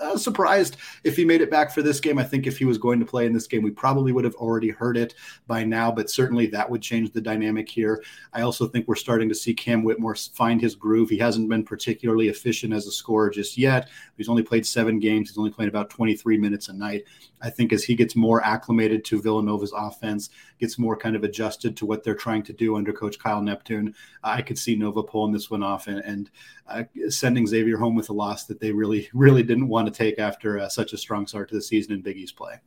uh, 0.00 0.16
surprised 0.16 0.76
if 1.04 1.16
he 1.16 1.24
made 1.24 1.40
it 1.40 1.50
back 1.50 1.70
for 1.72 1.82
this 1.82 2.00
game. 2.00 2.18
I 2.18 2.24
think 2.24 2.46
if 2.46 2.58
he 2.58 2.64
was 2.64 2.78
going 2.78 3.00
to 3.00 3.06
play 3.06 3.26
in 3.26 3.32
this 3.32 3.46
game, 3.46 3.62
we 3.62 3.70
probably 3.70 4.12
would 4.12 4.24
have 4.24 4.34
already 4.36 4.70
heard 4.70 4.96
it 4.96 5.14
by 5.46 5.64
now, 5.64 5.90
but 5.90 6.10
certainly 6.10 6.46
that 6.48 6.68
would 6.68 6.82
change 6.82 7.12
the 7.12 7.20
dynamic 7.20 7.68
here. 7.68 8.02
I 8.32 8.42
also 8.42 8.66
think 8.66 8.86
we're 8.86 8.94
starting 8.94 9.28
to 9.28 9.34
see 9.34 9.54
Cam 9.54 9.82
Whitmore 9.82 10.14
find 10.14 10.60
his 10.60 10.74
groove. 10.74 11.10
He 11.10 11.18
hasn't 11.18 11.48
been 11.48 11.64
particularly 11.64 12.28
efficient 12.28 12.72
as 12.72 12.86
a 12.86 12.92
scorer 12.92 13.30
just 13.30 13.56
yet. 13.58 13.88
He's 14.16 14.28
only 14.28 14.42
played 14.42 14.66
seven 14.66 14.98
games, 14.98 15.30
he's 15.30 15.38
only 15.38 15.50
playing 15.50 15.68
about 15.68 15.90
23 15.90 16.38
minutes 16.38 16.68
a 16.68 16.72
night. 16.72 17.04
I 17.42 17.50
think 17.50 17.72
as 17.72 17.84
he 17.84 17.94
gets 17.94 18.16
more 18.16 18.42
acclimated 18.42 19.04
to 19.06 19.20
Villanova's 19.20 19.72
offense, 19.76 20.30
gets 20.58 20.78
more 20.78 20.96
kind 20.96 21.14
of 21.14 21.22
adjusted 21.22 21.76
to 21.76 21.86
what 21.86 22.02
they're 22.02 22.14
trying 22.14 22.42
to 22.44 22.52
do 22.52 22.76
under 22.76 22.92
Coach 22.92 23.18
Kyle 23.18 23.42
Neptune, 23.42 23.94
I 24.22 24.42
could 24.42 24.58
see 24.58 24.74
Nova 24.74 25.02
pulling 25.02 25.32
this 25.32 25.50
one 25.50 25.62
off 25.62 25.86
and, 25.86 25.98
and 26.00 26.30
uh, 26.68 26.84
sending 27.08 27.46
Xavier 27.46 27.76
home 27.76 27.94
with 27.94 28.08
a 28.08 28.12
loss 28.12 28.44
that 28.44 28.60
they 28.60 28.72
really, 28.72 29.08
really 29.14 29.42
didn't 29.42 29.68
want 29.68 29.85
to 29.86 29.96
take 29.96 30.18
after 30.18 30.58
uh, 30.58 30.68
such 30.68 30.92
a 30.92 30.98
strong 30.98 31.26
start 31.26 31.48
to 31.48 31.54
the 31.54 31.62
season 31.62 31.92
in 31.92 32.02
Big 32.02 32.16
East 32.16 32.36
play. 32.36 32.60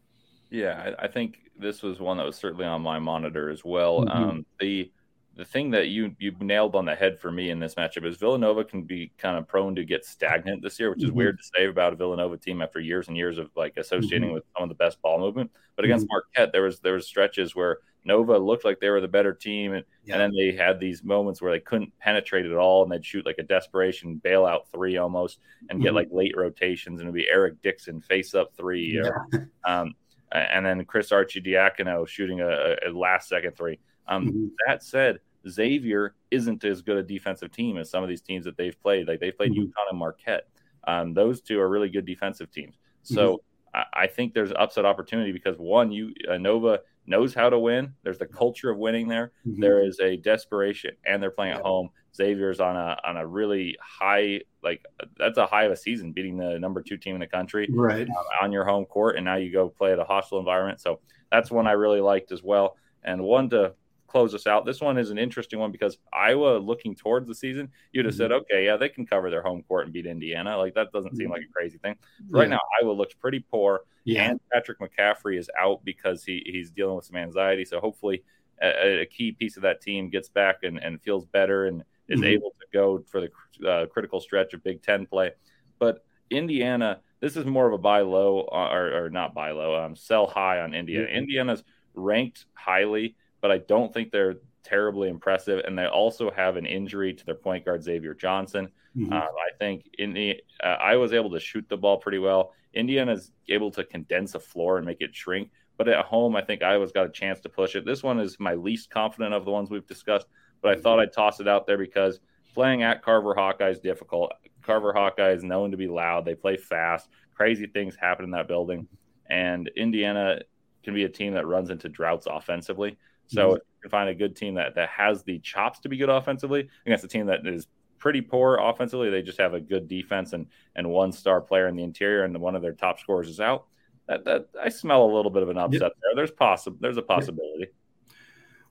Yeah, 0.50 0.94
I, 1.00 1.06
I, 1.06 1.08
think 1.08 1.52
this 1.58 1.84
was 1.84 2.00
one 2.00 2.18
that 2.18 2.26
was 2.26 2.36
certainly 2.36 2.66
on 2.66 2.82
my 2.82 2.98
monitor 2.98 3.50
as 3.50 3.64
well. 3.64 4.02
Mm-hmm. 4.02 4.24
Um, 4.24 4.46
the 4.60 4.92
the 5.36 5.46
thing 5.46 5.72
that 5.72 5.88
you 5.88 6.14
you 6.20 6.36
nailed 6.42 6.76
on 6.76 6.86
the 6.86 6.96
head 6.96 7.18
for 7.18 7.32
me 7.32 7.50
in 7.50 7.60
this 7.60 7.76
matchup 7.76 8.06
is 8.06 8.18
Villanova 8.18 8.66
can 8.66 8.82
be 8.82 9.12
kind 9.18 9.38
of 9.38 9.48
prone 9.48 9.74
to 9.76 9.86
get 9.86 10.04
stagnant 10.04 10.62
this 10.62 10.80
year, 10.80 10.90
which 10.90 11.04
is 11.04 11.10
mm-hmm. 11.10 11.18
weird 11.18 11.38
to 11.38 11.44
say 11.56 11.68
about 11.68 11.94
a 11.94 11.96
Villanova 11.96 12.36
team 12.36 12.62
after 12.62 12.80
years 12.80 13.08
and 13.08 13.16
years 13.16 13.38
of 13.38 13.50
like 13.56 13.78
associating 13.78 14.24
mm-hmm. 14.30 14.34
with 14.34 14.44
some 14.54 14.64
of 14.64 14.70
the 14.70 14.76
best 14.76 15.02
ball 15.02 15.20
movement. 15.20 15.50
But 15.76 15.86
against 15.86 16.08
mm-hmm. 16.08 16.16
Marquette, 16.36 16.52
there 16.52 16.64
was 16.64 16.80
there 16.80 16.94
was 16.94 17.08
stretches 17.08 17.56
where 17.56 17.78
Nova 18.10 18.38
looked 18.38 18.66
like 18.66 18.80
they 18.80 18.90
were 18.90 19.02
the 19.02 19.08
better 19.08 19.34
team, 19.34 19.74
and, 19.74 19.86
yeah. 20.04 20.16
and 20.16 20.22
then 20.22 20.32
they 20.36 20.52
had 20.52 20.80
these 20.80 21.04
moments 21.04 21.42
where 21.42 21.52
they 21.52 21.60
couldn't 21.60 21.98
penetrate 22.00 22.48
at 22.48 22.56
all, 22.56 22.82
and 22.82 22.92
they'd 22.92 23.06
shoot 23.06 23.26
like 23.26 23.38
a 23.38 23.44
desperation 23.44 24.20
bailout 24.26 24.62
three 24.74 24.98
almost, 24.98 25.40
and 25.70 25.80
get 25.80 25.90
mm-hmm. 25.90 25.98
like 25.98 26.10
late 26.12 26.36
rotations, 26.36 27.00
and 27.00 27.08
it'd 27.08 27.14
be 27.14 27.30
Eric 27.30 27.62
Dixon 27.62 28.02
face 28.02 28.34
up 28.34 28.52
three, 28.58 29.00
yeah. 29.00 29.40
um, 29.64 29.94
and 30.32 30.66
then 30.66 30.84
Chris 30.86 31.12
Arcidiacono 31.12 32.08
shooting 32.08 32.42
a, 32.42 32.76
a 32.86 32.90
last 32.92 33.30
second 33.30 33.56
three. 33.56 33.80
Um, 34.08 34.28
mm-hmm. 34.28 34.46
That 34.66 34.84
said, 34.84 35.20
Xavier 35.48 36.16
isn't 36.32 36.64
as 36.64 36.82
good 36.82 36.98
a 36.98 37.04
defensive 37.04 37.52
team 37.52 37.78
as 37.78 37.90
some 37.90 38.04
of 38.04 38.10
these 38.10 38.22
teams 38.22 38.46
that 38.46 38.58
they've 38.58 38.80
played. 38.82 39.08
Like 39.08 39.20
they 39.20 39.32
played 39.32 39.52
mm-hmm. 39.52 39.62
UConn 39.62 39.90
and 39.92 40.00
Marquette. 40.00 40.48
Um, 40.88 41.14
those 41.14 41.42
two 41.42 41.60
are 41.60 41.70
really 41.70 41.90
good 41.90 42.06
defensive 42.06 42.52
teams. 42.52 42.76
So 43.04 43.34
mm-hmm. 43.34 43.49
I, 43.74 43.84
I, 43.94 44.08
think 44.08 44.34
there's 44.34 44.52
upset 44.52 44.86
opportunity 44.86 45.32
because 45.32 45.58
one, 45.58 45.92
you 45.92 46.14
uh, 46.30 46.38
Nova 46.38 46.80
knows 47.06 47.34
how 47.34 47.50
to 47.50 47.60
win. 47.60 47.94
There's 48.04 48.18
the 48.18 48.26
culture 48.26 48.70
of 48.70 48.78
winning 48.78 49.08
there. 49.08 49.32
Mm-hmm. 49.48 49.62
there 49.62 49.84
is 49.84 50.00
a 50.00 50.18
desperation, 50.18 50.92
and 51.06 51.22
they're 51.22 51.32
playing 51.32 51.54
at 51.54 51.62
home. 51.62 51.90
Xavier's 52.16 52.60
on 52.60 52.76
a 52.76 52.98
on 53.06 53.18
a 53.18 53.26
really 53.26 53.78
high 53.82 54.42
like 54.64 54.84
that's 55.18 55.38
a 55.38 55.46
high 55.46 55.64
of 55.64 55.72
a 55.72 55.78
season, 55.78 56.12
beating 56.12 56.38
the 56.38 56.60
number 56.60 56.82
two 56.82 56.98
team 56.98 57.16
in 57.16 57.22
the 57.22 57.28
country 57.28 57.70
right 57.72 58.08
uh, 58.08 58.44
on 58.44 58.52
your 58.52 58.66
home 58.66 58.86
court, 58.86 59.16
and 59.16 59.26
now 59.26 59.36
you 59.36 59.52
go 59.52 59.70
play 59.70 59.92
at 59.94 60.00
a 60.00 60.04
hostile 60.04 60.40
environment. 60.40 60.82
So 60.82 61.00
that's 61.32 61.52
one 61.52 61.68
I 61.68 61.74
really 61.74 62.02
liked 62.02 62.32
as 62.32 62.44
well. 62.44 62.76
And 63.04 63.24
one 63.24 63.50
to 63.52 63.74
close 64.10 64.34
us 64.34 64.48
out. 64.48 64.66
This 64.66 64.82
one 64.82 64.98
is 64.98 65.12
an 65.12 65.18
interesting 65.18 65.60
one 65.60 65.72
because 65.72 65.98
Iowa, 66.12 66.58
looking 66.58 66.96
towards 66.96 67.28
the 67.28 67.36
season, 67.36 67.70
you'd 67.92 68.06
have 68.06 68.14
mm-hmm. 68.14 68.18
said, 68.18 68.32
okay, 68.32 68.66
yeah, 68.66 68.76
they 68.76 68.90
can 68.90 69.06
cover 69.06 69.30
their 69.30 69.42
home 69.42 69.64
court 69.64 69.86
and 69.86 69.94
beat 69.94 70.06
Indiana. 70.06 70.58
Like 70.58 70.74
that 70.74 70.92
doesn't 70.92 71.16
seem 71.16 71.28
mm-hmm. 71.28 71.34
like 71.34 71.44
a 71.44 71.54
crazy 71.54 71.78
thing. 71.78 71.96
Yeah. 72.20 72.40
Right 72.40 72.50
now, 72.50 72.60
Iowa 72.82 72.92
looks 72.92 73.14
pretty 73.14 73.40
poor, 73.40 73.82
yeah. 74.04 74.30
and 74.30 74.40
Patrick 74.52 74.80
McCaffrey 74.80 75.38
is 75.38 75.50
out 75.58 75.86
because 75.86 76.24
he 76.24 76.44
he's 76.46 76.72
dealing 76.72 76.96
with 76.96 77.06
some 77.06 77.18
anxiety. 77.18 77.66
So 77.66 77.80
hopefully, 77.80 78.24
a, 78.62 79.02
a 79.02 79.06
key 79.06 79.32
piece 79.32 79.56
of 79.56 79.64
that 79.64 79.82
team 79.82 80.10
gets 80.10 80.30
back 80.30 80.64
and, 80.64 80.78
and 80.84 81.02
feels 81.02 81.26
better 81.26 81.68
and 81.68 81.84
is 82.08 82.20
mm-hmm. 82.20 82.30
able 82.30 82.54
to 82.60 82.66
go 82.74 83.04
for 83.08 83.22
the 83.22 83.70
uh, 83.70 83.86
critical 83.88 84.20
stretch 84.20 84.54
of 84.54 84.64
Big 84.64 84.82
Ten 84.82 85.06
play. 85.06 85.32
But 85.78 86.04
Indiana, 86.30 87.00
this 87.20 87.36
is 87.38 87.46
more 87.46 87.68
of 87.68 87.74
a 87.74 87.78
buy 87.78 88.02
low 88.02 88.42
uh, 88.52 88.70
or, 88.72 89.06
or 89.06 89.10
not 89.10 89.34
buy 89.34 89.52
low, 89.52 89.84
um, 89.84 89.96
sell 89.96 90.28
high 90.28 90.60
on 90.62 90.74
Indiana. 90.74 91.06
Mm-hmm. 91.08 91.18
Indiana's 91.18 91.64
ranked 91.94 92.46
highly 92.54 93.16
but 93.42 93.52
I 93.52 93.60
don't 93.60 93.94
think 93.94 94.12
they're 94.12 94.36
terribly 94.64 95.10
impressive. 95.10 95.64
And 95.66 95.78
they 95.78 95.86
also 95.86 96.32
have 96.32 96.58
an 96.58 96.66
injury 96.66 97.14
to 97.14 97.26
their 97.26 97.36
point 97.36 97.66
guard 97.66 97.84
Xavier 97.84 98.14
Johnson. 98.14 98.70
Mm-hmm. 98.96 99.14
Uh, 99.14 99.18
I 99.18 99.50
think 99.58 99.90
in 99.98 100.14
the 100.14 100.42
uh, 100.64 100.68
I 100.68 100.96
was 100.96 101.14
able 101.14 101.32
to 101.32 101.40
shoot 101.40 101.66
the 101.70 101.78
ball 101.78 101.98
pretty 101.98 102.20
well. 102.20 102.54
Indiana's 102.74 103.32
able 103.48 103.72
to 103.72 103.84
condense 103.84 104.36
a 104.36 104.40
floor 104.40 104.78
and 104.78 104.86
make 104.86 105.02
it 105.02 105.16
shrink. 105.16 105.52
But 105.78 105.88
at 105.88 106.06
home, 106.06 106.36
I 106.36 106.42
think 106.42 106.62
Iowa's 106.62 106.92
got 106.92 107.06
a 107.06 107.10
chance 107.12 107.40
to 107.42 107.50
push 107.50 107.76
it. 107.76 107.86
This 107.86 108.04
one 108.04 108.20
is 108.20 108.38
my 108.40 108.54
least 108.54 108.90
confident 108.90 109.34
of 109.34 109.46
the 109.46 109.52
ones 109.52 109.70
we've 109.70 109.88
discussed, 109.88 110.28
but 110.62 110.70
I 110.70 110.74
mm-hmm. 110.74 110.84
thought 110.84 111.00
I'd 111.00 111.14
toss 111.14 111.40
it 111.40 111.48
out 111.48 111.66
there 111.66 111.78
because 111.78 112.20
playing 112.54 112.84
at 112.84 113.02
Carver 113.02 113.34
Hawkeye 113.34 113.70
is 113.70 113.80
difficult. 113.80 114.34
Carver 114.62 114.92
Hawkeye 114.92 115.32
is 115.32 115.44
known 115.44 115.72
to 115.72 115.78
be 115.78 115.88
loud. 115.88 116.26
They 116.26 116.36
play 116.36 116.58
fast. 116.58 117.08
Crazy 117.34 117.66
things 117.66 117.96
happen 117.96 118.26
in 118.26 118.32
that 118.32 118.50
building. 118.50 118.88
And 119.30 119.70
Indiana 119.78 120.42
can 120.84 120.94
be 120.94 121.06
a 121.06 121.10
team 121.10 121.34
that 121.36 121.48
runs 121.48 121.70
into 121.70 121.88
droughts 121.88 122.28
offensively. 122.30 122.98
So 123.30 123.48
mm-hmm. 123.48 123.56
if 123.56 123.62
you 123.62 123.82
can 123.84 123.92
find 123.92 124.10
a 124.10 124.16
good 124.16 124.36
team 124.36 124.56
that, 124.56 124.76
that 124.76 124.90
has 124.90 125.24
the 125.24 125.40
chops 125.40 125.80
to 125.82 125.90
be 125.90 125.98
good 125.98 126.10
offensively 126.10 126.70
against 126.86 127.04
a 127.04 127.08
team 127.08 127.28
that 127.28 127.46
is 127.46 127.68
pretty 128.00 128.22
poor 128.22 128.58
offensively. 128.58 129.10
They 129.10 129.22
just 129.22 129.40
have 129.40 129.54
a 129.54 129.60
good 129.60 129.88
defense 129.88 130.34
and 130.34 130.48
and 130.76 130.90
one 130.90 131.12
star 131.12 131.42
player 131.42 131.68
in 131.68 131.76
the 131.76 131.84
interior, 131.84 132.24
and 132.24 132.38
one 132.40 132.56
of 132.56 132.62
their 132.62 132.74
top 132.74 133.00
scorers 133.00 133.30
is 133.30 133.40
out. 133.40 133.68
That, 134.08 134.26
that 134.26 134.50
I 134.60 134.70
smell 134.70 135.04
a 135.04 135.14
little 135.14 135.30
bit 135.30 135.44
of 135.44 135.50
an 135.50 135.58
upset 135.58 135.82
yep. 135.82 135.92
there. 136.02 136.16
There's 136.16 136.32
possible. 136.32 136.78
There's 136.82 136.98
a 136.98 137.04
possibility. 137.04 137.68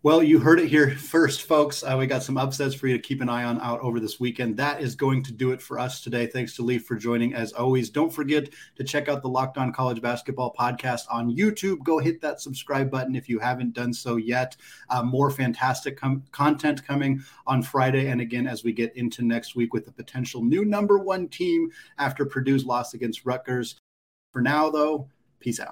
Well, 0.04 0.22
you 0.22 0.38
heard 0.38 0.60
it 0.60 0.68
here 0.68 0.90
first, 0.90 1.42
folks. 1.42 1.82
Uh, 1.82 1.96
we 1.98 2.06
got 2.06 2.22
some 2.22 2.38
upsets 2.38 2.72
for 2.72 2.86
you 2.86 2.96
to 2.96 3.02
keep 3.02 3.20
an 3.20 3.28
eye 3.28 3.42
on 3.42 3.60
out 3.60 3.80
over 3.80 3.98
this 3.98 4.20
weekend. 4.20 4.56
That 4.56 4.80
is 4.80 4.94
going 4.94 5.24
to 5.24 5.32
do 5.32 5.50
it 5.50 5.60
for 5.60 5.76
us 5.76 6.00
today. 6.00 6.24
Thanks 6.24 6.54
to 6.54 6.62
Leif 6.62 6.84
for 6.86 6.94
joining 6.94 7.34
as 7.34 7.52
always. 7.52 7.90
Don't 7.90 8.12
forget 8.12 8.48
to 8.76 8.84
check 8.84 9.08
out 9.08 9.22
the 9.22 9.28
Locked 9.28 9.58
On 9.58 9.72
College 9.72 10.00
Basketball 10.00 10.54
podcast 10.56 11.02
on 11.10 11.36
YouTube. 11.36 11.82
Go 11.82 11.98
hit 11.98 12.20
that 12.20 12.40
subscribe 12.40 12.92
button 12.92 13.16
if 13.16 13.28
you 13.28 13.40
haven't 13.40 13.72
done 13.72 13.92
so 13.92 14.14
yet. 14.14 14.56
Uh, 14.88 15.02
more 15.02 15.32
fantastic 15.32 15.96
com- 15.96 16.22
content 16.30 16.86
coming 16.86 17.20
on 17.48 17.60
Friday. 17.60 18.06
And 18.06 18.20
again, 18.20 18.46
as 18.46 18.62
we 18.62 18.72
get 18.72 18.94
into 18.96 19.24
next 19.24 19.56
week 19.56 19.74
with 19.74 19.84
the 19.84 19.90
potential 19.90 20.44
new 20.44 20.64
number 20.64 20.98
one 20.98 21.26
team 21.26 21.72
after 21.98 22.24
Purdue's 22.24 22.64
loss 22.64 22.94
against 22.94 23.26
Rutgers. 23.26 23.74
For 24.32 24.42
now, 24.42 24.70
though, 24.70 25.08
peace 25.40 25.58
out. 25.58 25.66